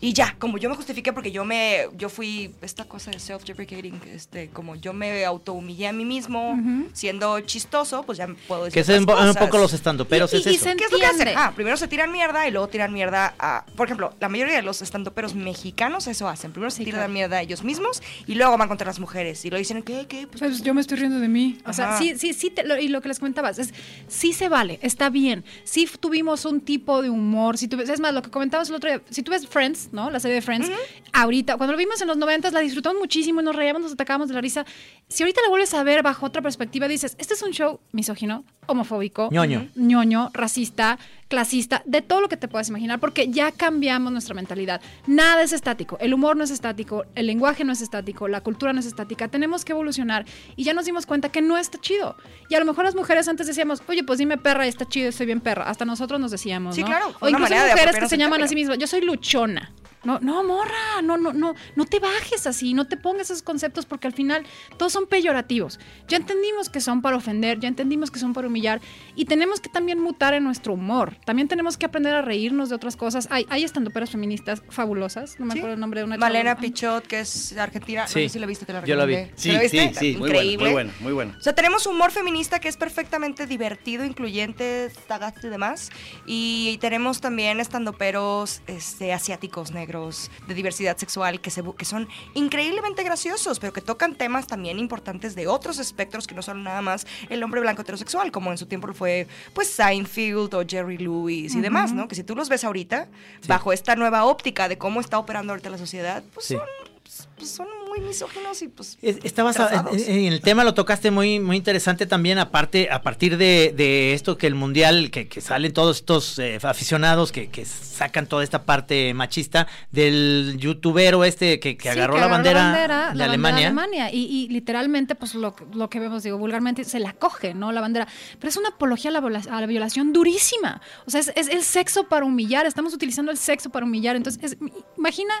Y 0.00 0.12
ya, 0.12 0.36
como 0.38 0.58
yo 0.58 0.68
me 0.68 0.76
justifiqué 0.76 1.14
porque 1.14 1.32
yo 1.32 1.46
me, 1.46 1.86
yo 1.96 2.10
fui 2.10 2.54
esta 2.60 2.84
cosa 2.84 3.10
de 3.10 3.18
self-deprecating, 3.18 4.02
este, 4.12 4.50
como 4.50 4.74
yo 4.76 4.92
me 4.92 5.24
autohumillé 5.24 5.86
a 5.88 5.92
mí 5.94 6.04
mismo, 6.04 6.58
siendo 6.92 7.40
chistoso, 7.40 8.02
pues 8.02 8.18
ya 8.18 8.26
puedo 8.46 8.64
decir 8.64 8.84
Que 8.84 8.92
es 8.92 8.98
un, 8.98 9.06
poco 9.06 9.56
los 9.56 9.72
estandoperos, 9.72 10.30
Y- 10.34 10.36
es 10.38 10.46
y- 10.46 10.50
y 10.50 10.54
eso. 10.56 10.64
se 10.64 10.76
¿Qué 10.76 10.84
es 10.84 10.92
lo 10.92 10.98
que 10.98 11.06
hacen? 11.06 11.28
Ah, 11.36 11.52
primero 11.56 11.78
se 11.78 11.88
tiran 11.88 12.12
mierda 12.12 12.46
y 12.46 12.50
luego 12.50 12.68
tiran 12.68 12.83
mierda 12.88 13.34
a. 13.38 13.64
Por 13.76 13.86
ejemplo, 13.86 14.14
la 14.20 14.28
mayoría 14.28 14.54
de 14.56 14.62
los 14.62 14.82
estandoperos 14.82 15.34
mexicanos 15.34 16.06
eso 16.06 16.28
hacen. 16.28 16.52
Primero 16.52 16.70
se 16.70 16.78
Sí, 16.78 16.84
tiran 16.84 17.00
claro. 17.00 17.12
mierda 17.12 17.36
a 17.38 17.42
ellos 17.42 17.64
mismos 17.64 18.02
y 18.26 18.34
luego 18.34 18.56
van 18.58 18.68
contra 18.68 18.86
las 18.86 18.98
mujeres. 19.00 19.44
Y 19.44 19.50
lo 19.50 19.56
dicen, 19.58 19.82
¿qué? 19.82 20.06
¿Qué? 20.08 20.26
Pues, 20.26 20.40
Pues 20.40 20.62
yo 20.62 20.74
me 20.74 20.80
estoy 20.80 20.98
riendo 20.98 21.18
de 21.20 21.28
mí. 21.28 21.58
O 21.66 21.72
sea, 21.72 21.98
sí, 21.98 22.14
sí, 22.18 22.32
sí, 22.32 22.50
te- 22.50 22.64
lo- 22.64 22.78
y 22.78 22.88
lo 22.88 23.00
que 23.00 23.08
les 23.08 23.18
comentabas, 23.18 23.58
es, 23.58 23.72
sí 24.08 24.32
se 24.32 24.48
vale, 24.48 24.78
está 24.82 25.10
bien. 25.10 25.44
Sí 25.64 25.88
tuvimos 26.00 26.44
un 26.44 26.60
tipo 26.60 27.02
de 27.02 27.10
humor, 27.10 27.58
si 27.58 27.68
tú 27.68 27.76
ves- 27.76 27.88
es 27.88 28.00
más, 28.00 28.12
lo 28.14 28.22
que 28.22 28.30
comentabas 28.30 28.68
el 28.68 28.74
otro 28.76 28.90
día, 28.90 29.00
si 29.10 29.22
tú 29.22 29.30
ves 29.30 29.46
Friends, 29.46 29.88
¿no? 29.92 30.10
La 30.10 30.20
serie 30.20 30.36
de 30.36 30.42
Friends. 30.42 30.70
Ahorita, 31.12 31.56
cuando 31.56 31.72
lo 31.72 31.78
vimos 31.78 32.00
en 32.02 32.08
los 32.08 32.16
90 32.16 32.50
la 32.50 32.60
disfrutamos 32.60 32.98
muchísimo, 32.98 33.40
nos 33.42 33.54
reíamos, 33.54 33.82
nos 33.82 33.92
atacábamos 33.92 34.28
de 34.28 34.34
la 34.34 34.40
risa. 34.40 34.64
Si 35.08 35.22
ahorita 35.22 35.40
la 35.42 35.48
vuelves 35.48 35.72
a 35.74 35.82
ver 35.84 36.02
bajo 36.02 36.26
otra 36.26 36.42
perspectiva, 36.42 36.88
dices, 36.88 37.14
este 37.18 37.34
es 37.34 37.42
un 37.42 37.52
show 37.52 37.80
misógino, 37.92 38.44
homofóbico, 38.66 39.28
Ñoño. 39.30 39.68
ñoño, 39.76 40.30
racista, 40.32 40.98
clasista, 41.34 41.82
de 41.84 42.00
todo 42.00 42.20
lo 42.20 42.28
que 42.28 42.36
te 42.36 42.46
puedas 42.46 42.68
imaginar, 42.68 43.00
porque 43.00 43.28
ya 43.28 43.50
cambiamos 43.50 44.12
nuestra 44.12 44.34
mentalidad. 44.34 44.80
Nada 45.08 45.42
es 45.42 45.52
estático, 45.52 45.98
el 46.00 46.14
humor 46.14 46.36
no 46.36 46.44
es 46.44 46.50
estático, 46.50 47.04
el 47.16 47.26
lenguaje 47.26 47.64
no 47.64 47.72
es 47.72 47.80
estático, 47.80 48.28
la 48.28 48.40
cultura 48.40 48.72
no 48.72 48.78
es 48.78 48.86
estática, 48.86 49.26
tenemos 49.26 49.64
que 49.64 49.72
evolucionar 49.72 50.24
y 50.54 50.62
ya 50.62 50.74
nos 50.74 50.84
dimos 50.84 51.06
cuenta 51.06 51.28
que 51.30 51.42
no 51.42 51.58
está 51.58 51.78
chido. 51.80 52.16
Y 52.48 52.54
a 52.54 52.60
lo 52.60 52.64
mejor 52.66 52.84
las 52.84 52.94
mujeres 52.94 53.26
antes 53.26 53.48
decíamos, 53.48 53.82
oye, 53.88 54.04
pues 54.04 54.20
dime 54.20 54.38
perra, 54.38 54.64
está 54.66 54.86
chido, 54.86 55.08
estoy 55.08 55.26
bien 55.26 55.40
perra. 55.40 55.64
Hasta 55.64 55.84
nosotros 55.84 56.20
nos 56.20 56.30
decíamos, 56.30 56.76
Sí, 56.76 56.82
¿no? 56.82 56.86
claro, 56.86 57.12
O 57.18 57.28
incluso 57.28 57.52
mujeres 57.52 57.96
que 57.96 58.08
se 58.08 58.16
llaman 58.16 58.42
a 58.42 58.46
sí 58.48 58.54
mismas, 58.54 58.78
yo 58.78 58.86
soy 58.86 59.00
luchona. 59.00 59.72
No, 60.04 60.18
no, 60.20 60.44
morra, 60.44 61.00
no, 61.02 61.16
no, 61.16 61.32
no, 61.32 61.54
no 61.76 61.84
te 61.86 61.98
bajes 61.98 62.46
así, 62.46 62.74
no 62.74 62.86
te 62.86 62.96
pongas 62.96 63.30
esos 63.30 63.42
conceptos 63.42 63.86
porque 63.86 64.06
al 64.06 64.12
final 64.12 64.44
todos 64.76 64.92
son 64.92 65.06
peyorativos. 65.06 65.78
Ya 66.08 66.16
entendimos 66.18 66.68
que 66.68 66.80
son 66.80 67.00
para 67.02 67.16
ofender, 67.16 67.58
ya 67.60 67.68
entendimos 67.68 68.10
que 68.10 68.18
son 68.18 68.32
para 68.34 68.48
humillar 68.48 68.80
y 69.16 69.24
tenemos 69.24 69.60
que 69.60 69.68
también 69.68 69.98
mutar 70.00 70.34
en 70.34 70.44
nuestro 70.44 70.74
humor. 70.74 71.16
También 71.24 71.48
tenemos 71.48 71.76
que 71.76 71.86
aprender 71.86 72.14
a 72.14 72.22
reírnos 72.22 72.68
de 72.68 72.74
otras 72.74 72.96
cosas. 72.96 73.28
Hay, 73.30 73.46
hay 73.48 73.64
estandoperas 73.64 74.10
feministas 74.10 74.62
fabulosas, 74.68 75.38
no 75.40 75.46
me 75.46 75.52
Sí. 75.52 75.58
acuerdo 75.58 75.74
el 75.74 75.80
nombre 75.80 76.00
de 76.00 76.04
una 76.04 76.16
Malena 76.16 76.50
chava- 76.56 76.60
Pichot, 76.60 77.06
que 77.06 77.20
es 77.20 77.56
argentina. 77.56 78.06
Sí. 78.06 78.20
No 78.20 78.28
sé 78.28 78.32
si 78.34 78.38
la 78.38 78.46
viste, 78.46 78.66
te 78.66 78.72
la 78.72 78.84
Yo 78.84 78.96
la 78.96 79.04
vi. 79.06 79.14
recomendé. 79.14 79.38
Sí, 79.40 79.52
¿La 79.52 79.68
sí, 79.68 79.78
viste? 79.78 79.94
sí, 80.00 80.16
muy 80.18 80.28
Increíble. 80.28 80.56
bueno, 80.56 80.66
muy 80.66 80.72
bueno, 80.72 80.92
muy 81.00 81.12
bueno. 81.12 81.34
O 81.38 81.42
sea, 81.42 81.54
tenemos 81.54 81.86
humor 81.86 82.10
feminista 82.10 82.58
que 82.60 82.68
es 82.68 82.76
perfectamente 82.76 83.46
divertido, 83.46 84.04
incluyente, 84.04 84.90
tagaste 85.06 85.46
y 85.46 85.50
demás. 85.50 85.90
Y 86.26 86.78
tenemos 86.80 87.20
también 87.20 87.60
estandoperos 87.60 88.60
este, 88.66 89.12
asiáticos, 89.12 89.70
negros, 89.72 89.93
de 89.94 90.54
diversidad 90.54 90.96
sexual, 90.96 91.40
que, 91.40 91.50
se, 91.50 91.62
que 91.78 91.84
son 91.84 92.08
increíblemente 92.34 93.02
graciosos, 93.02 93.58
pero 93.60 93.72
que 93.72 93.80
tocan 93.80 94.14
temas 94.16 94.46
también 94.46 94.78
importantes 94.78 95.34
de 95.34 95.46
otros 95.46 95.78
espectros 95.78 96.26
que 96.26 96.34
no 96.34 96.42
son 96.42 96.62
nada 96.62 96.82
más 96.82 97.06
el 97.28 97.42
hombre 97.42 97.60
blanco 97.60 97.82
heterosexual, 97.82 98.30
como 98.32 98.50
en 98.50 98.58
su 98.58 98.66
tiempo 98.66 98.92
fue 98.92 99.26
pues 99.54 99.68
Seinfeld 99.68 100.54
o 100.54 100.64
Jerry 100.66 100.98
Lewis 100.98 101.54
y 101.54 101.60
demás, 101.60 101.92
¿no? 101.92 102.08
Que 102.08 102.14
si 102.14 102.24
tú 102.24 102.34
los 102.34 102.48
ves 102.48 102.64
ahorita, 102.64 103.08
bajo 103.46 103.72
esta 103.72 103.96
nueva 103.96 104.24
óptica 104.24 104.68
de 104.68 104.76
cómo 104.78 105.00
está 105.00 105.18
operando 105.18 105.52
ahorita 105.52 105.70
la 105.70 105.78
sociedad, 105.78 106.22
pues 106.34 106.46
Sí. 106.46 106.54
son, 106.56 106.66
pues, 107.02 107.28
pues, 107.36 107.50
son 107.50 107.68
muy 107.96 108.06
misóginos 108.06 108.60
y 108.62 108.68
pues... 108.68 108.98
Es- 109.02 109.18
Estabas 109.24 109.56
en, 109.58 110.10
en 110.26 110.32
el 110.32 110.40
tema 110.40 110.64
lo 110.64 110.74
tocaste 110.74 111.10
muy 111.10 111.40
muy 111.40 111.56
interesante 111.56 112.06
también 112.06 112.38
aparte 112.38 112.90
a 112.90 113.02
partir 113.02 113.36
de, 113.36 113.72
de 113.76 114.12
esto 114.14 114.36
que 114.38 114.46
el 114.46 114.54
mundial 114.54 115.10
que, 115.10 115.28
que 115.28 115.40
salen 115.40 115.72
todos 115.72 115.96
estos 115.98 116.38
eh, 116.38 116.58
aficionados 116.62 117.32
que, 117.32 117.48
que 117.50 117.64
sacan 117.64 118.26
toda 118.26 118.42
esta 118.44 118.62
parte 118.64 119.14
machista 119.14 119.66
del 119.92 120.56
youtubero 120.58 121.24
este 121.24 121.60
que, 121.60 121.76
que 121.76 121.82
Sí, 121.84 121.88
agarró 121.88 122.14
la 122.16 122.24
agarró 122.26 122.34
bandera, 122.36 122.58
la 122.60 122.64
bandera, 122.66 122.86
de 122.86 123.00
la 123.00 123.04
bandera 123.06 123.24
Alemania. 123.32 123.66
Alemania. 123.68 124.12
Y, 124.12 124.24
y 124.26 124.48
literalmente, 124.48 125.14
pues 125.14 125.34
lo, 125.34 125.54
que- 125.54 125.64
lo 125.74 125.88
que 125.88 126.00
vemos, 126.00 126.22
digo, 126.22 126.38
vulgarmente, 126.38 126.84
se 126.84 126.98
la 126.98 127.12
coge, 127.12 127.54
¿no? 127.54 127.72
La 127.72 127.80
bandera. 127.80 128.08
Pero 128.38 128.48
es 128.48 128.56
una 128.56 128.70
apología 128.70 129.10
a 129.10 129.12
la, 129.12 129.20
viola- 129.20 129.42
a 129.50 129.60
la 129.60 129.66
violación 129.66 130.12
durísima. 130.12 130.80
O 131.06 131.10
sea, 131.10 131.20
es, 131.20 131.32
es 131.36 131.48
el 131.48 131.62
sexo 131.62 132.08
para 132.08 132.24
humillar. 132.24 132.66
Estamos 132.66 132.94
utilizando 132.94 133.30
el 133.30 133.38
sexo 133.38 133.70
para 133.70 133.86
humillar. 133.86 134.16
Entonces, 134.16 134.42
es- 134.52 134.58
imagina 134.98 135.34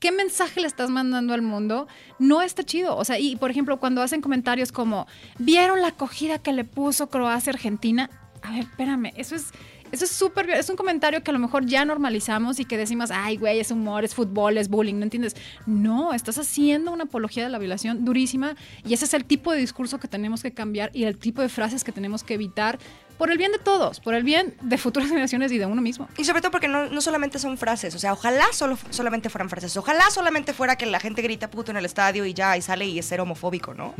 qué 0.00 0.10
mensaje 0.12 0.60
le 0.60 0.66
estás 0.66 0.90
mandando 0.90 1.32
al 1.34 1.42
mundo. 1.42 1.86
No 2.18 2.42
está 2.42 2.62
chido. 2.62 2.96
O 2.96 3.04
sea, 3.04 3.18
y 3.18 3.36
por 3.36 3.50
ejemplo, 3.50 3.78
cuando 3.78 4.02
hacen 4.02 4.20
comentarios 4.20 4.72
como, 4.72 5.06
¿vieron 5.38 5.80
la 5.80 5.88
acogida 5.88 6.38
que 6.38 6.52
le 6.52 6.64
puso 6.64 7.08
Croacia 7.08 7.52
a 7.52 7.54
Argentina? 7.54 8.10
A 8.42 8.52
ver, 8.52 8.60
espérame, 8.60 9.12
eso 9.16 9.34
es. 9.34 9.52
Eso 9.92 10.04
es 10.04 10.12
súper, 10.12 10.48
es 10.50 10.70
un 10.70 10.76
comentario 10.76 11.22
que 11.24 11.32
a 11.32 11.34
lo 11.34 11.40
mejor 11.40 11.66
ya 11.66 11.84
normalizamos 11.84 12.60
y 12.60 12.64
que 12.64 12.76
decimos, 12.76 13.10
ay, 13.10 13.36
güey, 13.36 13.58
es 13.58 13.72
humor, 13.72 14.04
es 14.04 14.14
fútbol, 14.14 14.56
es 14.56 14.68
bullying, 14.68 14.94
¿no 14.94 15.02
entiendes? 15.02 15.34
No, 15.66 16.12
estás 16.12 16.38
haciendo 16.38 16.92
una 16.92 17.04
apología 17.04 17.42
de 17.42 17.48
la 17.48 17.58
violación 17.58 18.04
durísima 18.04 18.54
y 18.86 18.94
ese 18.94 19.06
es 19.06 19.14
el 19.14 19.24
tipo 19.24 19.50
de 19.52 19.58
discurso 19.58 19.98
que 19.98 20.06
tenemos 20.06 20.44
que 20.44 20.52
cambiar 20.52 20.90
y 20.94 21.04
el 21.04 21.18
tipo 21.18 21.42
de 21.42 21.48
frases 21.48 21.82
que 21.82 21.90
tenemos 21.90 22.22
que 22.22 22.34
evitar 22.34 22.78
por 23.20 23.30
el 23.30 23.36
bien 23.36 23.52
de 23.52 23.58
todos, 23.58 24.00
por 24.00 24.14
el 24.14 24.22
bien 24.24 24.54
de 24.62 24.78
futuras 24.78 25.08
generaciones 25.10 25.52
y 25.52 25.58
de 25.58 25.66
uno 25.66 25.82
mismo. 25.82 26.08
Y 26.16 26.24
sobre 26.24 26.40
todo 26.40 26.50
porque 26.50 26.68
no, 26.68 26.86
no 26.88 27.00
solamente 27.02 27.38
son 27.38 27.58
frases, 27.58 27.94
o 27.94 27.98
sea, 27.98 28.14
ojalá 28.14 28.46
solo, 28.52 28.78
solamente 28.88 29.28
fueran 29.28 29.50
frases, 29.50 29.76
ojalá 29.76 30.10
solamente 30.10 30.54
fuera 30.54 30.76
que 30.76 30.86
la 30.86 30.98
gente 31.00 31.20
grita 31.20 31.50
puto 31.50 31.70
en 31.70 31.76
el 31.76 31.84
estadio 31.84 32.24
y 32.24 32.32
ya, 32.32 32.56
y 32.56 32.62
sale 32.62 32.86
y 32.86 32.98
es 32.98 33.04
ser 33.04 33.20
homofóbico, 33.20 33.74
¿no? 33.74 33.94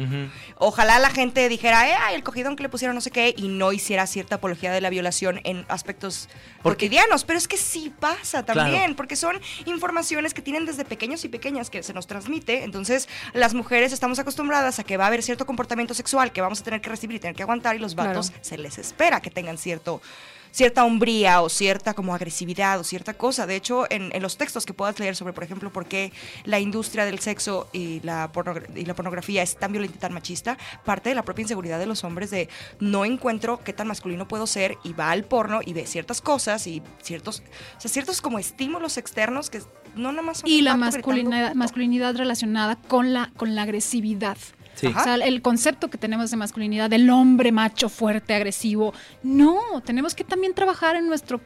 Ojalá 0.57 0.99
la 0.99 1.11
gente 1.11 1.49
dijera, 1.51 1.87
eh, 1.87 1.95
ay, 2.01 2.14
el 2.14 2.23
cogidón 2.23 2.57
que 2.57 2.62
le 2.62 2.71
pusieron 2.71 2.95
no 2.95 3.03
sé 3.03 3.11
qué, 3.11 3.35
y 3.37 3.49
no 3.49 3.73
hiciera 3.73 4.07
cierta 4.07 4.37
apología 4.37 4.73
de 4.73 4.81
la 4.81 4.89
violación 4.89 5.41
en 5.45 5.66
aspectos 5.68 6.29
Porque- 6.62 6.87
cotidianos, 6.87 7.25
pero 7.25 7.39
es 7.39 7.47
que 7.47 7.59
sí 7.59 7.93
pasa 8.01 8.45
también, 8.47 8.71
Claro. 8.81 8.97
porque 8.97 9.16
son 9.16 9.39
informaciones 9.66 10.33
que 10.33 10.41
tienen 10.41 10.64
desde 10.64 10.87
pequeños 10.87 11.25
y 11.25 11.29
pequeñas 11.29 11.68
que 11.68 11.83
se 11.83 11.93
nos 11.93 12.07
transmite, 12.07 12.64
entonces 12.64 13.07
las 13.35 13.53
mujeres 13.53 13.93
estamos 13.93 14.18
acostumbradas 14.18 14.79
a 14.79 14.85
que 14.85 14.97
va 14.97 15.05
a 15.05 15.07
haber 15.09 15.23
cierto 15.23 15.45
comportamiento 15.45 15.93
sexual 15.93 16.33
que 16.33 16.41
vamos 16.41 16.61
a 16.61 16.64
tener 16.64 16.81
que 16.81 16.89
recibir 16.89 17.16
y 17.16 17.21
tener 17.21 17.37
que 17.37 17.43
aguantar, 17.43 17.77
y 17.77 17.79
los 17.81 17.95
vatos 17.95 18.31
Claro. 18.31 18.45
se 18.45 18.57
les 18.57 18.79
espera 18.79 19.10
que 19.19 19.31
tengan 19.31 19.59
cierto 19.59 20.01
cierta 20.53 20.85
hombría 20.85 21.43
o 21.43 21.49
cierta 21.49 21.95
como 21.95 22.15
agresividad 22.15 22.79
o 22.81 22.85
cierta 22.85 23.15
cosa. 23.15 23.47
De 23.47 23.57
hecho, 23.57 23.87
en, 23.91 24.11
en 24.15 24.23
los 24.23 24.37
textos 24.37 24.67
que 24.67 24.75
puedas 24.75 24.99
leer 24.99 25.17
sobre, 25.17 25.33
por 25.33 25.45
ejemplo, 25.45 25.73
por 25.73 25.87
qué 25.87 26.13
la 26.45 26.61
industria 26.61 27.05
del 27.05 27.21
sexo 27.21 27.69
y 27.73 28.01
la, 28.01 28.31
y 28.75 28.85
la 28.85 28.95
pornografía 28.95 29.43
es 29.43 29.57
tan 29.57 29.73
violenta 29.73 29.97
y 29.97 30.01
tan 30.01 30.13
machista, 30.13 30.59
parte 30.85 31.11
de 31.11 31.15
la 31.15 31.23
propia 31.23 31.43
inseguridad 31.43 31.79
de 31.79 31.87
los 31.87 32.05
hombres 32.05 32.31
de 32.31 32.49
no 32.79 33.05
encuentro 33.05 33.61
qué 33.63 33.73
tan 33.73 33.87
masculino 33.87 34.27
puedo 34.29 34.47
ser 34.47 34.77
y 34.85 34.93
va 34.93 35.11
al 35.11 35.25
porno 35.25 35.61
y 35.65 35.73
ve 35.73 35.87
ciertas 35.87 36.21
cosas 36.21 36.67
y 36.67 36.83
ciertos, 37.03 37.43
o 37.77 37.81
sea, 37.81 37.91
ciertos 37.91 38.21
como 38.21 38.39
estímulos 38.39 38.99
externos 38.99 39.51
que 39.51 39.61
no 39.95 40.13
nada 40.13 40.23
más 40.23 40.39
son 40.39 40.49
Y 40.49 40.63
la 40.63 40.77
masculinidad, 40.77 41.55
masculinidad 41.55 42.15
relacionada 42.17 42.77
con 42.77 43.13
la, 43.13 43.31
con 43.37 43.55
la 43.55 43.63
agresividad. 43.63 44.37
Sí. 44.81 44.87
O 44.87 45.05
sea, 45.05 45.16
el 45.16 45.43
concepto 45.43 45.91
que 45.91 45.99
tenemos 45.99 46.31
de 46.31 46.37
masculinidad, 46.39 46.89
del 46.89 47.11
hombre 47.11 47.53
macho, 47.53 47.91
fuerte, 47.91 48.35
agresivo. 48.35 48.95
No, 49.22 49.61
tenemos 49.85 50.14
que 50.14 50.24
también 50.24 50.55
trabajar 50.55 50.97
en 50.97 51.07
nuestro 51.07 51.41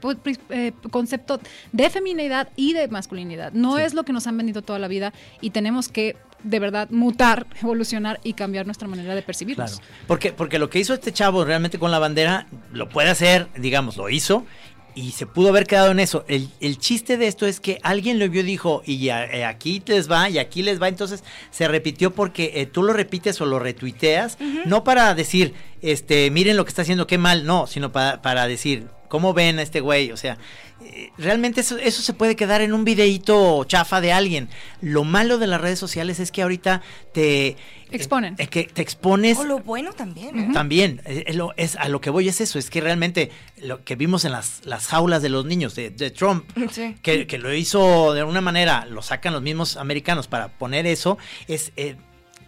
eh, 0.50 0.72
concepto 0.90 1.40
de 1.72 1.90
feminidad 1.90 2.48
y 2.54 2.74
de 2.74 2.86
masculinidad. 2.86 3.52
No 3.52 3.78
es 3.78 3.92
lo 3.92 4.04
que 4.04 4.12
nos 4.12 4.28
han 4.28 4.36
vendido 4.36 4.62
toda 4.62 4.78
la 4.78 4.86
vida 4.86 5.12
y 5.40 5.50
tenemos 5.50 5.88
que, 5.88 6.16
de 6.44 6.60
verdad, 6.60 6.88
mutar, 6.90 7.48
evolucionar 7.60 8.20
y 8.22 8.34
cambiar 8.34 8.66
nuestra 8.66 8.86
manera 8.86 9.16
de 9.16 9.22
percibirnos. 9.22 9.80
Claro. 9.80 9.94
Porque, 10.06 10.32
porque 10.32 10.60
lo 10.60 10.70
que 10.70 10.78
hizo 10.78 10.94
este 10.94 11.12
chavo 11.12 11.44
realmente 11.44 11.80
con 11.80 11.90
la 11.90 11.98
bandera, 11.98 12.46
lo 12.72 12.88
puede 12.88 13.10
hacer, 13.10 13.48
digamos, 13.56 13.96
lo 13.96 14.08
hizo. 14.10 14.46
Y 14.94 15.10
se 15.12 15.26
pudo 15.26 15.48
haber 15.48 15.66
quedado 15.66 15.90
en 15.90 16.00
eso. 16.00 16.24
El, 16.28 16.48
el 16.60 16.78
chiste 16.78 17.16
de 17.16 17.26
esto 17.26 17.46
es 17.46 17.60
que 17.60 17.78
alguien 17.82 18.18
lo 18.18 18.28
vio 18.28 18.42
y 18.42 18.44
dijo, 18.44 18.82
y 18.86 18.98
ya, 18.98 19.24
eh, 19.24 19.44
aquí 19.44 19.82
les 19.86 20.10
va, 20.10 20.30
y 20.30 20.38
aquí 20.38 20.62
les 20.62 20.80
va. 20.80 20.88
Entonces 20.88 21.24
se 21.50 21.66
repitió 21.66 22.12
porque 22.14 22.52
eh, 22.54 22.66
tú 22.66 22.82
lo 22.82 22.92
repites 22.92 23.40
o 23.40 23.46
lo 23.46 23.58
retuiteas, 23.58 24.38
no 24.66 24.84
para 24.84 25.14
decir, 25.14 25.54
este, 25.82 26.30
miren 26.30 26.56
lo 26.56 26.64
que 26.64 26.68
está 26.68 26.82
haciendo, 26.82 27.06
qué 27.06 27.18
mal, 27.18 27.44
no, 27.44 27.66
sino 27.66 27.92
para, 27.92 28.22
para 28.22 28.46
decir, 28.46 28.86
¿cómo 29.08 29.34
ven 29.34 29.58
a 29.58 29.62
este 29.62 29.80
güey? 29.80 30.10
O 30.12 30.16
sea, 30.16 30.38
eh, 30.82 31.10
realmente 31.18 31.60
eso, 31.60 31.78
eso 31.78 32.02
se 32.02 32.12
puede 32.14 32.36
quedar 32.36 32.60
en 32.60 32.72
un 32.72 32.84
videíto 32.84 33.64
chafa 33.64 34.00
de 34.00 34.12
alguien. 34.12 34.48
Lo 34.80 35.04
malo 35.04 35.38
de 35.38 35.46
las 35.46 35.60
redes 35.60 35.78
sociales 35.78 36.20
es 36.20 36.30
que 36.32 36.42
ahorita 36.42 36.82
te... 37.12 37.56
Exponen. 37.90 38.34
eh, 38.38 38.48
que 38.48 38.64
te 38.64 38.82
expones 38.82 39.38
O 39.38 39.44
lo 39.44 39.60
bueno 39.60 39.92
también. 39.92 40.36
¿eh? 40.36 40.50
también, 40.52 41.00
eh, 41.04 41.24
es 41.28 41.36
es, 41.56 41.76
a 41.76 41.88
lo 41.88 42.00
que 42.00 42.10
voy 42.10 42.28
es 42.28 42.40
eso, 42.40 42.58
es 42.58 42.68
que 42.68 42.80
realmente 42.80 43.30
lo 43.62 43.84
que 43.84 43.94
vimos 43.94 44.24
en 44.24 44.32
las, 44.32 44.62
las 44.64 44.88
jaulas 44.88 45.22
de 45.22 45.28
los 45.28 45.44
niños 45.44 45.76
de, 45.76 45.90
de 45.90 46.10
Trump, 46.10 46.44
Sí. 46.72 46.96
que, 47.02 47.28
que 47.28 47.38
lo 47.38 47.54
hizo 47.54 48.12
de 48.12 48.24
una 48.24 48.40
manera, 48.40 48.84
lo 48.86 49.00
sacan 49.00 49.32
los 49.32 49.42
mismos 49.42 49.76
americanos 49.76 50.26
para 50.26 50.48
poner 50.48 50.86
eso, 50.86 51.18
es 51.46 51.72
eh, 51.76 51.94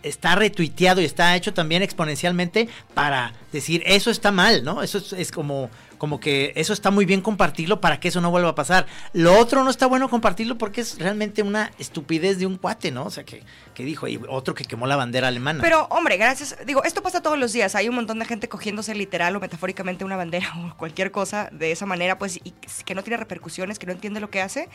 está 0.02 0.34
retuiteado 0.34 1.00
y 1.00 1.04
está 1.04 1.34
hecho 1.36 1.52
también 1.54 1.82
exponencialmente 1.82 2.68
para 2.94 3.32
decir 3.52 3.82
eso 3.86 4.11
está 4.11 4.32
mal, 4.32 4.64
¿no? 4.64 4.82
Eso 4.82 4.98
es, 4.98 5.12
es 5.12 5.30
como, 5.32 5.70
como 5.99 6.20
que 6.20 6.53
eso 6.57 6.72
está 6.72 6.90
muy 6.90 7.05
bien 7.05 7.20
compartirlo 7.20 7.80
para 7.80 8.01
que 8.01 8.09
eso 8.09 8.20
no 8.20 8.30
vuelva 8.30 8.51
a 8.51 8.55
pasar. 8.55 8.86
Lo 9.12 9.38
otro 9.38 9.64
no 9.64 9.70
está 9.70 9.86
bueno 9.86 10.09
compartirlo 10.09 10.59
porque 10.59 10.80
es 10.80 10.99
realmente 10.99 11.42
una 11.42 11.70
estupidez 11.78 12.38
de 12.38 12.47
un 12.47 12.57
cuate, 12.57 12.90
¿no? 12.90 13.05
O 13.05 13.11
sea, 13.11 13.24
que, 13.24 13.42
que 13.74 13.84
dijo, 13.84 14.09
y 14.09 14.20
otro 14.28 14.55
que 14.55 14.64
quemó 14.64 14.86
la 14.86 14.97
bandera 14.97 15.28
alemana. 15.28 15.62
Pero, 15.62 15.86
hombre, 15.90 16.16
gracias. 16.16 16.57
Digo, 16.66 16.84
esto 16.84 17.03
pasa 17.03 17.22
todos 17.22 17.38
los 17.38 17.53
días. 17.53 17.74
Hay 17.74 17.88
un 17.88 17.94
montón 17.94 18.18
de 18.18 18.24
gente 18.24 18.49
cogiéndose 18.49 18.94
literal 18.94 19.34
o 19.36 19.40
metafóricamente 19.40 20.05
una 20.05 20.16
bandera 20.16 20.53
o 20.72 20.76
cualquier 20.76 21.11
cosa 21.11 21.49
de 21.53 21.72
esa 21.72 21.86
manera, 21.86 22.18
pues, 22.18 22.38
y 22.42 22.53
que 22.84 22.94
no 22.94 23.03
tiene 23.03 23.16
repercusiones, 23.16 23.78
que 23.78 23.86
no 23.86 23.92
entiende 23.92 24.20
lo 24.20 24.30
que 24.30 24.40
hace. 24.40 24.68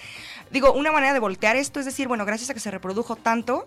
Digo, 0.52 0.74
una 0.74 0.92
manera 0.92 1.14
de 1.14 1.20
voltear 1.20 1.56
esto 1.56 1.80
es 1.80 1.86
decir, 1.86 2.08
bueno, 2.08 2.26
gracias 2.26 2.50
a 2.50 2.54
que 2.54 2.60
se 2.60 2.72
reprodujo 2.72 3.16
tanto, 3.16 3.66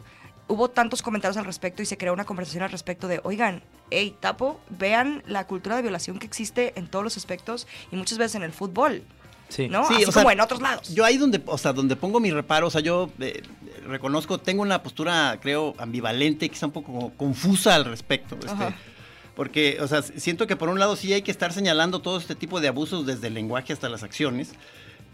hubo 0.49 0.71
tantos 0.71 1.03
comentarios 1.03 1.37
al 1.37 1.45
respecto 1.45 1.83
y 1.83 1.87
se 1.87 1.97
creó 1.97 2.13
una 2.13 2.25
conversación 2.25 2.63
al 2.63 2.71
respecto 2.71 3.09
de, 3.09 3.21
oigan, 3.25 3.63
hey, 3.91 4.17
tapo, 4.21 4.61
vean 4.71 5.23
la 5.27 5.47
cultura 5.47 5.77
de 5.77 5.83
violación 5.83 6.19
que 6.19 6.27
existe 6.27 6.73
en 6.77 6.87
todos 6.87 7.05
los 7.05 7.17
aspectos 7.17 7.67
y 7.91 7.97
muchas 7.97 8.19
veces 8.19 8.37
en 8.37 8.43
el 8.43 8.53
fútbol. 8.53 9.03
sí. 9.49 9.69
¿no? 9.69 9.87
Sí, 9.87 9.95
Así 9.95 10.05
o 10.05 10.13
sea, 10.13 10.23
como 10.23 10.31
en 10.33 10.41
otros 10.41 10.61
lados. 10.61 10.95
Yo 10.95 11.05
ahí 11.05 11.17
donde, 11.17 11.43
o 11.47 11.59
sea, 11.59 11.73
donde 11.73 11.97
pongo 11.97 12.21
mi 12.21 12.31
reparo, 12.31 12.67
o 12.67 12.71
sea, 12.71 12.81
yo 12.81 13.11
eh, 13.21 13.43
reconozco, 13.87 14.39
tengo 14.39 14.63
una 14.63 14.83
postura, 14.83 15.39
creo, 15.41 15.75
ambivalente, 15.79 16.49
quizá 16.49 16.67
un 16.67 16.73
poco 16.73 17.13
confusa 17.17 17.75
al 17.75 17.85
respecto. 17.85 18.37
este, 18.37 18.75
porque, 19.35 19.79
o 19.81 19.89
sea, 19.89 20.03
siento 20.03 20.47
que 20.47 20.57
por 20.57 20.69
un 20.69 20.79
lado 20.79 20.95
sí 20.97 21.13
hay 21.13 21.23
que 21.23 21.31
estar 21.31 21.53
señalando 21.53 22.01
todo 22.01 22.19
este 22.19 22.35
tipo 22.35 22.61
de 22.61 22.69
abusos 22.69 23.05
desde 23.05 23.27
el 23.29 23.35
lenguaje 23.35 23.73
hasta 23.73 23.89
las 23.89 24.03
acciones. 24.03 24.53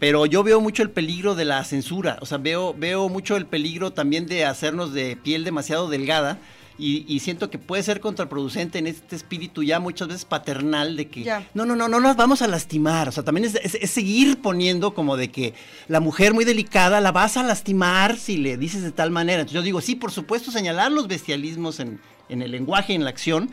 Pero 0.01 0.25
yo 0.25 0.41
veo 0.43 0.59
mucho 0.59 0.81
el 0.83 0.89
peligro 0.89 1.35
de 1.35 1.45
la 1.45 1.63
censura, 1.63 2.17
o 2.21 2.25
sea, 2.25 2.39
veo, 2.39 2.73
veo 2.77 3.07
mucho 3.07 3.37
el 3.37 3.45
peligro 3.45 3.93
también 3.93 4.25
de 4.25 4.43
hacernos 4.45 4.93
de 4.93 5.15
piel 5.15 5.43
demasiado 5.45 5.87
delgada. 5.89 6.39
Y, 6.79 7.05
y 7.07 7.19
siento 7.19 7.51
que 7.51 7.59
puede 7.59 7.83
ser 7.83 7.99
contraproducente 7.99 8.79
en 8.79 8.87
este 8.87 9.15
espíritu 9.15 9.61
ya 9.61 9.79
muchas 9.79 10.07
veces 10.07 10.25
paternal 10.25 10.95
de 10.97 11.07
que 11.09 11.21
Ya. 11.21 11.47
no, 11.53 11.63
no, 11.63 11.75
no, 11.75 11.87
no 11.87 11.99
nos 11.99 12.15
vamos 12.15 12.41
a 12.41 12.47
lastimar. 12.47 13.07
O 13.07 13.11
sea, 13.11 13.21
también 13.21 13.45
es, 13.45 13.53
es- 13.61 13.75
es 13.75 13.91
seguir 13.91 14.41
poniendo 14.41 14.95
como 14.95 15.15
de 15.15 15.29
que 15.29 15.53
la 15.87 15.99
mujer 15.99 16.33
muy 16.33 16.43
delicada 16.43 16.99
la 16.99 17.11
vas 17.11 17.37
a 17.37 17.43
lastimar 17.43 18.17
si 18.17 18.37
le 18.37 18.57
dices 18.57 18.81
de 18.81 18.91
tal 18.91 19.11
manera. 19.11 19.41
Entonces 19.41 19.53
yo 19.55 19.61
digo, 19.61 19.79
sí, 19.81 19.93
por 19.95 20.11
supuesto, 20.11 20.49
señalar 20.49 20.91
los 20.91 21.07
bestialismos 21.07 21.79
en, 21.79 21.99
en 22.31 22.41
el 22.41 22.51
lenguaje, 22.51 22.93
en 22.93 23.03
la 23.03 23.09
acción, 23.11 23.49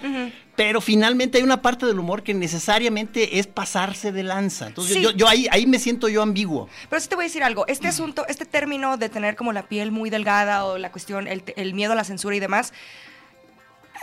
pero 0.56 0.80
finalmente 0.80 1.38
hay 1.38 1.44
una 1.44 1.60
parte 1.62 1.84
del 1.86 1.98
humor 1.98 2.22
que 2.22 2.32
necesariamente 2.34 3.38
es 3.38 3.46
pasarse 3.46 4.12
de 4.12 4.22
lanza. 4.22 4.68
Entonces 4.68 4.94
Sí. 4.96 5.02
yo, 5.02 5.10
yo 5.12 5.28
ahí, 5.28 5.46
ahí 5.50 5.66
me 5.66 5.78
siento 5.78 6.08
yo 6.08 6.22
ambiguo. 6.22 6.68
Pero 6.88 7.00
sí 7.00 7.08
te 7.08 7.14
voy 7.14 7.24
a 7.24 7.28
decir 7.28 7.42
algo, 7.42 7.66
este 7.66 7.88
asunto, 7.88 8.24
este 8.28 8.44
término 8.46 8.96
de 8.96 9.08
tener 9.08 9.36
como 9.36 9.52
la 9.52 9.62
piel 9.68 9.90
muy 9.92 10.10
delgada 10.10 10.64
o 10.64 10.78
la 10.78 10.90
cuestión, 10.90 11.28
el, 11.28 11.42
el 11.56 11.74
miedo 11.74 11.92
a 11.92 11.96
la 11.96 12.04
censura 12.04 12.34
y 12.34 12.40
demás, 12.40 12.72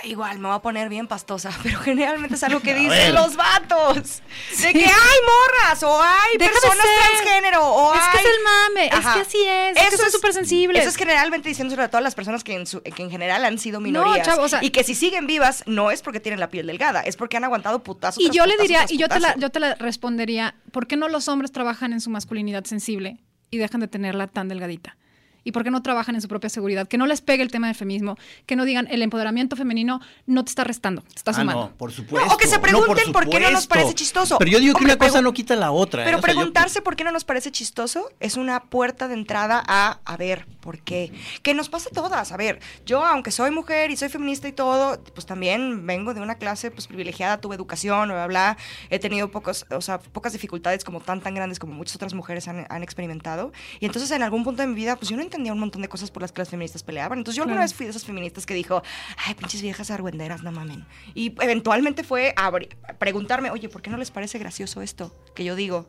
igual 0.06 0.40
me 0.40 0.48
voy 0.48 0.58
a 0.58 0.60
poner 0.62 0.90
bien 0.90 1.08
pastosa, 1.08 1.52
pero 1.64 1.80
generalmente 1.80 2.36
es 2.36 2.44
algo 2.44 2.60
que 2.62 2.74
dicen 2.74 3.14
los 3.14 3.36
vatos. 3.36 4.22
De 4.62 4.74
que 4.74 4.86
hay 4.86 5.18
morras 5.26 5.84
o 5.84 6.02
hay 6.02 6.38
Deja 6.38 6.52
personas 6.52 6.86
transgénero 7.12 7.66
o 7.68 7.94
Es 7.94 8.00
que 8.12 8.18
hay... 8.20 8.26
es 8.26 8.32
el 8.32 8.44
mame, 8.44 8.86
es 8.88 8.92
que 9.14 9.22
así 9.22 9.38
es, 9.48 9.78
es 9.94 10.00
que 10.02 10.10
súper 10.12 10.34
sensibles. 10.34 10.82
Eso 10.82 10.90
es 10.90 10.96
generalmente 10.98 11.50
diciéndoselo 11.50 11.84
a 11.84 11.88
todas 11.90 12.04
las 12.04 12.16
personas 12.16 12.44
que 12.44 12.54
en, 12.56 12.66
su- 12.68 12.82
que 12.82 13.04
en 13.04 13.10
general 13.10 13.44
han 13.46 13.58
sido 13.58 13.80
minorías. 13.82 14.26
chavo, 14.26 14.44
o 14.44 14.50
sea- 14.50 14.64
y 14.64 14.70
que 14.70 14.84
si 14.84 14.96
siguen 14.96 15.28
vivas 15.28 15.64
no 15.66 15.92
es 15.92 16.02
porque 16.02 16.20
tienen 16.20 16.40
la 16.40 16.50
piel 16.50 16.68
delgada, 16.68 17.02
es 17.02 17.16
porque 17.18 17.38
han 17.38 17.44
aguantado 17.44 17.84
putazos 17.84 18.24
Y 18.24 18.30
yo 18.30 18.46
le 18.46 18.54
putazo 18.54 18.62
diría, 18.64 18.80
tras 18.80 18.92
y 18.92 18.98
yo 18.98 19.08
te, 19.10 19.20
la, 19.20 19.36
yo 19.38 19.50
te 19.50 19.60
la 19.60 19.76
respondería, 19.76 20.56
¿por 20.72 20.88
qué 20.88 20.96
no 20.98 21.08
los 21.08 21.28
hombres 21.28 21.52
trabajan 21.52 21.94
en 21.94 22.02
su 22.02 22.10
masculinidad 22.10 22.64
sensible 22.66 23.18
y 23.52 23.58
dejan 23.58 23.82
de 23.82 23.88
tenerla 23.88 24.28
tan 24.28 24.48
delgadita? 24.48 24.98
¿Y 25.46 25.54
por 25.54 25.64
qué 25.64 25.72
no 25.72 25.82
trabajan 25.82 26.16
en 26.16 26.22
su 26.22 26.28
propia 26.28 26.50
seguridad? 26.50 26.88
Que 26.90 26.98
no 26.98 27.06
les 27.08 27.22
pegue 27.22 27.42
el 27.44 27.52
tema 27.52 27.68
del 27.68 27.76
feminismo, 27.78 28.18
que 28.46 28.58
no 28.58 28.66
digan 28.66 28.88
el 28.92 29.02
empoderamiento 29.02 29.56
femenino 29.56 30.02
no 30.26 30.44
te 30.44 30.50
está 30.50 30.66
restando, 30.66 31.04
te 31.04 31.16
está 31.16 31.32
Ah, 31.32 31.36
sumando. 31.36 31.62
no, 31.68 31.72
por 31.78 31.92
supuesto. 31.94 32.34
o 32.34 32.38
que 32.38 32.48
se 32.48 32.56
No, 32.58 32.62
pregunten 32.64 33.14
por 33.14 33.30
qué 33.30 33.40
no 33.40 33.52
nos 33.52 33.68
parece 33.68 33.94
chistoso. 33.94 34.38
Pero 34.40 34.52
yo 34.52 34.60
digo 34.60 34.78
que 34.78 34.84
una 34.84 34.98
cosa 34.98 35.22
no 35.22 35.32
quita 35.34 35.56
la 35.56 35.72
otra. 35.72 36.02
¿eh? 36.02 36.06
Pero 36.06 36.18
O 36.18 36.22
sea, 36.22 36.34
yo- 36.34 36.36
preguntarse 36.40 36.82
por 36.82 36.96
qué 36.98 37.04
no 37.06 37.12
nos 37.12 37.24
parece 37.24 37.52
chistoso 37.52 38.10
es 38.20 38.36
una 38.38 38.64
puerta 38.66 39.08
de 39.08 39.14
entrada 39.14 39.64
a, 39.66 40.00
a 40.04 40.18
ver, 40.18 40.48
¿por 40.62 40.80
qué? 40.80 41.14
Que 41.44 41.54
nos 41.54 41.70
pasa 41.70 41.90
a 41.92 41.94
todas. 41.96 42.32
A 42.32 42.38
ver, 42.38 42.60
yo 42.86 43.06
aunque 43.06 43.30
soy 43.32 43.52
mujer 43.52 43.92
y 43.92 43.98
soy 43.98 44.10
feminista 44.10 44.48
y 44.48 44.52
todo, 44.52 45.00
pues 45.14 45.28
también 45.28 45.86
vengo 45.86 46.14
de 46.16 46.22
una 46.22 46.36
clase 46.36 46.72
pues 46.72 46.88
privilegiada, 46.88 47.40
tuve 47.40 47.56
educación, 47.56 48.08
bla, 48.08 48.16
bla, 48.16 48.28
bla. 48.28 48.58
He 48.90 48.98
tenido 48.98 49.30
pocos, 49.30 49.68
o 49.70 49.82
sea, 49.82 50.00
pocas 50.00 50.34
dificultades 50.34 50.84
como 50.84 51.02
tan, 51.02 51.22
tan 51.22 51.36
grandes 51.36 51.60
como 51.60 51.74
muchas 51.74 51.96
otras 51.98 52.14
mujeres 52.16 52.48
han, 52.48 52.66
han 52.68 52.82
experimentado. 52.82 53.52
Y 53.80 53.86
entonces 53.86 54.10
en 54.10 54.24
algún 54.24 54.44
punto 54.44 54.64
de 54.64 54.68
mi 54.68 54.74
vida, 54.76 54.96
pues 54.96 55.10
yo 55.10 55.16
no 55.18 55.22
entendía 55.36 55.54
un 55.54 55.60
montón 55.60 55.82
de 55.82 55.90
cosas 55.90 56.10
por 56.12 56.22
las 56.22 56.32
que 56.32 56.42
las 56.42 56.50
feministas 56.50 56.82
peleaban. 56.84 57.18
Entonces 57.20 57.36
yo 57.38 57.44
alguna 57.44 57.58
Claro. 57.58 57.66
vez 57.70 57.74
fui 57.76 57.86
de 57.86 57.90
esas 57.92 58.06
feministas 58.06 58.46
que 58.46 58.54
dijo, 58.54 58.82
ay, 59.26 59.34
pinches 59.36 59.62
viejas 59.62 59.92
argüenderas, 59.92 60.42
no 60.44 60.52
mamen. 60.52 60.86
Y 61.14 61.36
eventualmente 61.42 62.04
fue 62.04 62.34
a 62.38 62.52
preguntarme, 62.98 63.52
oye, 63.52 63.70
¿por 63.70 63.82
qué 63.82 63.90
no 63.90 63.98
les 63.98 64.12
parece 64.12 64.40
gracioso 64.40 64.82
esto 64.82 65.14
que 65.36 65.44
yo 65.44 65.56
digo? 65.56 65.86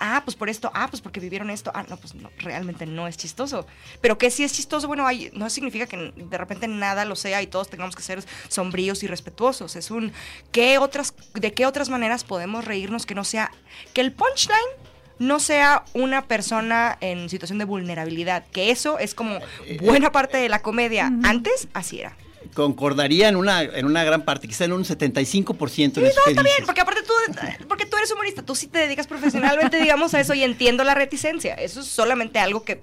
Ah, 0.00 0.22
pues 0.24 0.34
por 0.36 0.48
esto, 0.48 0.72
ah, 0.74 0.88
pues 0.90 1.00
porque 1.00 1.20
vivieron 1.20 1.50
esto. 1.50 1.70
Ah, 1.72 1.84
no, 1.88 1.96
pues 1.96 2.14
no, 2.16 2.28
realmente 2.38 2.84
no 2.84 3.06
es 3.06 3.16
chistoso. 3.16 3.64
Pero 4.00 4.18
que 4.18 4.28
sí 4.30 4.42
es 4.42 4.52
chistoso, 4.52 4.88
bueno, 4.88 5.06
hay, 5.06 5.30
no 5.34 5.48
significa 5.50 5.86
que 5.86 6.12
de 6.16 6.36
repente 6.38 6.66
nada 6.66 7.04
lo 7.04 7.14
sea 7.14 7.40
y 7.42 7.46
todos 7.46 7.70
tengamos 7.70 7.94
que 7.94 8.02
ser 8.02 8.24
sombríos 8.48 9.02
y 9.04 9.06
respetuosos. 9.06 9.76
Es 9.76 9.90
un, 9.92 10.12
¿qué 10.50 10.78
otras, 10.78 11.14
¿de 11.34 11.52
qué 11.52 11.64
otras 11.64 11.90
maneras 11.90 12.24
podemos 12.24 12.64
reírnos 12.64 13.06
que 13.06 13.14
no 13.14 13.22
sea, 13.22 13.52
que 13.92 14.00
el 14.00 14.12
punchline 14.12 14.58
no 15.18 15.40
sea 15.40 15.84
una 15.94 16.22
persona 16.22 16.98
en 17.00 17.28
situación 17.28 17.58
de 17.58 17.64
vulnerabilidad? 17.64 18.44
Que 18.52 18.70
eso 18.70 18.98
es 18.98 19.14
como 19.14 19.38
buena 19.80 20.12
parte 20.12 20.38
de 20.38 20.48
la 20.48 20.60
comedia. 20.60 21.12
Antes, 21.22 21.68
así 21.72 22.00
era. 22.00 22.16
Concordaría 22.54 23.28
en 23.28 23.36
una, 23.36 23.62
en 23.62 23.84
una 23.84 24.04
gran 24.04 24.22
parte, 24.22 24.46
quizá 24.48 24.64
en 24.64 24.72
un 24.72 24.84
75% 24.84 25.94
Sí, 25.94 26.00
no, 26.00 26.06
está 26.06 26.42
bien, 26.42 26.54
porque 26.64 26.80
aparte 26.80 27.02
tú, 27.02 27.12
porque 27.68 27.84
tú 27.86 27.96
eres 27.96 28.10
humorista, 28.12 28.42
tú 28.42 28.54
sí 28.54 28.68
te 28.68 28.78
dedicas 28.78 29.06
profesionalmente, 29.06 29.76
digamos, 29.80 30.14
a 30.14 30.20
eso 30.20 30.34
y 30.34 30.42
entiendo 30.44 30.84
la 30.84 30.94
reticencia. 30.94 31.54
Eso 31.54 31.80
es 31.80 31.86
solamente 31.86 32.38
algo 32.38 32.62
que 32.64 32.72
Es 32.72 32.80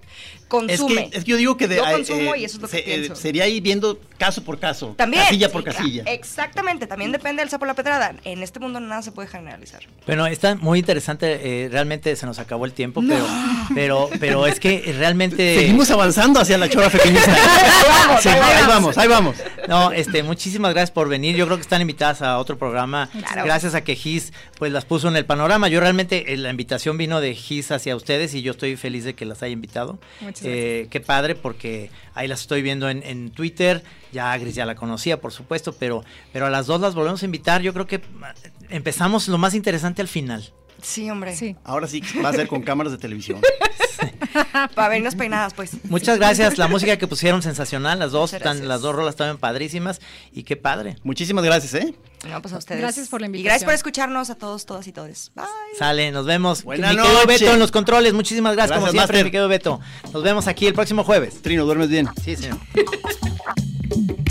consume. 0.48 1.10
que, 1.10 1.18
es 1.18 1.24
que 1.24 1.32
yo 1.32 1.38
digo 1.38 1.56
que 1.58 1.68
de, 1.70 1.78
Yo 1.78 1.86
eh, 1.88 1.92
consumo 1.94 2.36
eh, 2.36 2.40
y 2.40 2.46
eso 2.46 2.58
es 2.58 2.62
lo 2.62 2.68
que 2.68 2.78
se- 2.78 2.80
eh, 2.82 2.98
pienso. 2.98 3.16
sería 3.16 3.48
ir 3.48 3.62
viendo 3.64 3.98
caso 4.18 4.44
por 4.44 4.60
caso, 4.60 4.94
También. 4.98 5.24
casilla 5.24 5.48
sí, 5.48 5.54
por 5.54 5.64
claro, 5.64 5.78
casilla. 5.80 6.04
Exactamente, 6.06 6.86
también 6.88 7.12
depende 7.14 7.42
del 7.42 7.50
sapo 7.50 7.66
la 7.66 7.74
pedrada. 7.74 8.14
En 8.26 8.44
este 8.44 8.60
mundo 8.60 8.80
nada 8.82 9.02
se 9.02 9.12
puede 9.12 9.30
generalizar. 9.30 9.82
Bueno, 10.06 10.28
está 10.28 10.56
muy 10.56 10.80
interesante. 10.80 11.40
eh, 11.66 11.70
realmente 11.70 12.16
se 12.18 12.26
nos 12.26 12.38
acabó 12.40 12.66
el 12.66 12.74
tiempo, 12.74 13.02
pero, 13.08 13.26
pero, 13.74 14.10
pero 14.20 14.48
es 14.48 14.60
que 14.60 14.94
realmente. 14.98 15.56
Seguimos 15.56 15.90
avanzando 15.92 16.40
hacia 16.42 16.58
la 16.58 16.70
chora 16.70 16.90
feminista. 16.90 17.32
vamos, 18.08 18.22
Sí, 18.22 18.30
ahí 18.30 18.68
vamos, 18.68 18.98
ahí 18.98 19.08
vamos. 19.08 19.36
No, 19.68 19.92
este, 19.92 20.24
muchísimas 20.24 20.74
gracias 20.74 20.92
por 20.92 21.10
venir. 21.10 21.36
Yo 21.36 21.46
creo 21.46 21.58
que 21.58 21.62
están 21.62 21.82
invitadas 21.82 22.22
a 22.22 22.38
otro 22.38 22.58
programa. 22.58 23.10
Claro. 23.12 23.44
Gracias 23.46 23.76
a 23.76 23.84
que 23.84 23.96
Gis 23.96 24.34
pues 24.58 24.72
las 24.72 24.86
puso 24.86 25.08
en 25.08 25.16
el 25.16 25.26
panorama. 25.26 25.68
Yo 25.68 25.80
realmente 25.80 26.34
eh, 26.34 26.38
la 26.38 26.50
invitación 26.50 26.98
vino 26.98 27.22
de 27.22 27.36
Gis 27.36 27.72
hacia 27.72 27.96
ustedes 27.96 28.34
y 28.34 28.42
yo 28.42 28.52
estoy 28.52 28.76
feliz 28.76 29.04
de 29.04 29.14
que 29.16 29.26
las 29.26 29.44
haya 29.44 29.54
invitado. 29.54 30.00
Muchas 30.22 30.44
Eh, 30.46 30.88
qué 30.90 31.00
padre 31.00 31.36
porque 31.36 31.90
ahí 32.14 32.28
las 32.28 32.42
estoy 32.42 32.62
viendo 32.62 32.90
en, 32.90 33.04
en 33.04 33.32
Twitter. 33.32 33.84
Ya 34.12 34.38
Gris 34.38 34.56
ya 34.56 34.66
la 34.66 34.76
conocía, 34.76 35.22
por 35.22 35.32
supuesto, 35.32 35.74
pero, 35.74 36.04
pero 36.34 36.46
a 36.48 36.50
las 36.50 36.68
dos 36.68 36.82
las 36.82 36.96
volvemos 36.96 37.22
a 37.22 37.26
invitar. 37.26 37.62
Yo 37.62 37.74
creo 37.74 37.88
que 37.88 38.02
ah, 38.22 38.34
empezamos 38.70 39.28
lo 39.28 39.38
más 39.38 39.54
interesante 39.54 40.02
al 40.02 40.08
final. 40.08 40.52
Sí, 40.82 41.10
hombre. 41.10 41.36
Sí. 41.36 41.56
Ahora 41.64 41.88
sí 41.88 42.02
va 42.24 42.30
a 42.30 42.34
ser 42.34 42.48
con 42.48 42.62
cámaras 42.64 42.92
de 42.92 42.98
televisión. 42.98 43.40
Para 44.76 44.90
vernos 44.90 45.16
peinadas, 45.16 45.54
pues. 45.54 45.72
Muchas 45.90 46.18
gracias. 46.18 46.58
La 46.58 46.68
música 46.68 46.98
que 46.98 47.08
pusieron 47.08 47.42
sensacional, 47.42 48.00
las 48.00 48.12
dos, 48.12 48.32
tan- 48.32 48.68
las 48.68 48.82
dos 48.82 48.96
rolas 48.96 49.14
estaban 49.14 49.38
padrísimas 49.38 50.00
y 50.32 50.44
qué 50.44 50.56
padre. 50.58 50.96
Muchísimas 51.04 51.44
gracias, 51.44 51.74
¿eh? 51.76 51.94
No, 52.30 52.42
pues 52.42 52.54
a 52.54 52.58
ustedes. 52.60 52.80
Gracias 52.82 53.10
por 53.10 53.20
la 53.22 53.26
Y 53.26 53.30
invitación. 53.30 53.50
gracias 53.50 53.66
por 53.66 53.74
escucharnos 53.74 54.30
a 54.30 54.36
todos, 54.36 54.66
todas 54.66 54.88
y 54.88 54.92
todos. 54.92 55.32
Bye. 55.36 55.46
Sale, 55.78 56.12
nos 56.12 56.26
vemos. 56.26 56.64
Buena 56.64 56.90
mi 56.90 56.96
querido 56.98 57.14
noche. 57.14 57.28
Beto 57.28 57.54
en 57.54 57.60
los 57.60 57.72
controles, 57.72 58.14
muchísimas 58.14 58.54
gracias, 58.56 58.78
como 58.78 58.92
Gracias, 58.92 59.00
siempre, 59.02 59.18
Master. 59.18 59.26
mi 59.26 59.32
querido 59.32 59.48
Beto. 59.48 59.80
Nos 60.14 60.24
vemos 60.24 60.48
aquí 60.48 60.68
el 60.68 60.74
próximo 60.76 61.04
jueves. 61.04 61.42
Trino, 61.42 61.66
duermes 61.66 61.90
bien. 61.90 62.08
Sí, 62.24 62.36
señor. 62.36 62.58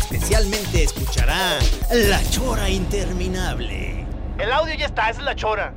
especialmente 0.11 0.83
escuchará 0.83 1.57
la 1.89 2.21
chora 2.29 2.69
interminable. 2.69 4.05
El 4.37 4.51
audio 4.51 4.75
ya 4.75 4.87
está, 4.87 5.09
esa 5.09 5.19
es 5.19 5.25
la 5.25 5.35
Chora. 5.35 5.73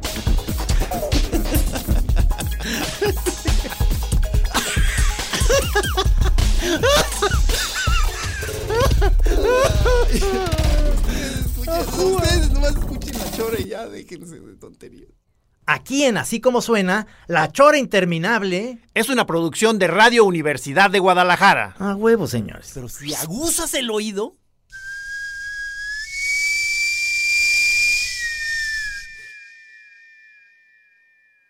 Ustedes 11.96 12.50
nomás 12.50 12.72
escuchen 12.72 13.18
la 13.18 13.30
chora 13.36 13.60
y 13.60 13.68
ya 13.68 13.86
déjense 13.86 14.40
de 14.40 14.56
tonterías. 14.56 15.23
Aquí 15.66 16.04
en 16.04 16.18
Así 16.18 16.40
Como 16.40 16.60
Suena, 16.60 17.06
La 17.26 17.50
Chora 17.50 17.78
Interminable. 17.78 18.78
Es 18.92 19.08
una 19.08 19.26
producción 19.26 19.78
de 19.78 19.86
Radio 19.86 20.24
Universidad 20.24 20.90
de 20.90 20.98
Guadalajara. 20.98 21.74
A 21.78 21.94
huevo, 21.94 22.26
señores. 22.26 22.72
Pero 22.74 22.88
si 22.88 23.14
aguzas 23.14 23.72
el 23.74 23.90
oído. 23.90 24.36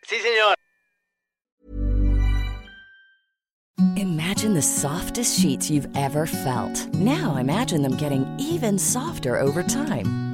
Sí, 0.03 0.17
señor. 0.21 0.55
Imagine 3.97 4.55
the 4.55 4.63
softest 4.63 5.41
sheets 5.41 5.71
you've 5.71 5.89
ever 5.97 6.27
felt. 6.27 6.93
Now 6.95 7.37
imagine 7.37 7.83
them 7.83 7.97
getting 7.97 8.27
even 8.39 8.79
softer 8.79 9.39
over 9.41 9.63
time. 9.63 10.34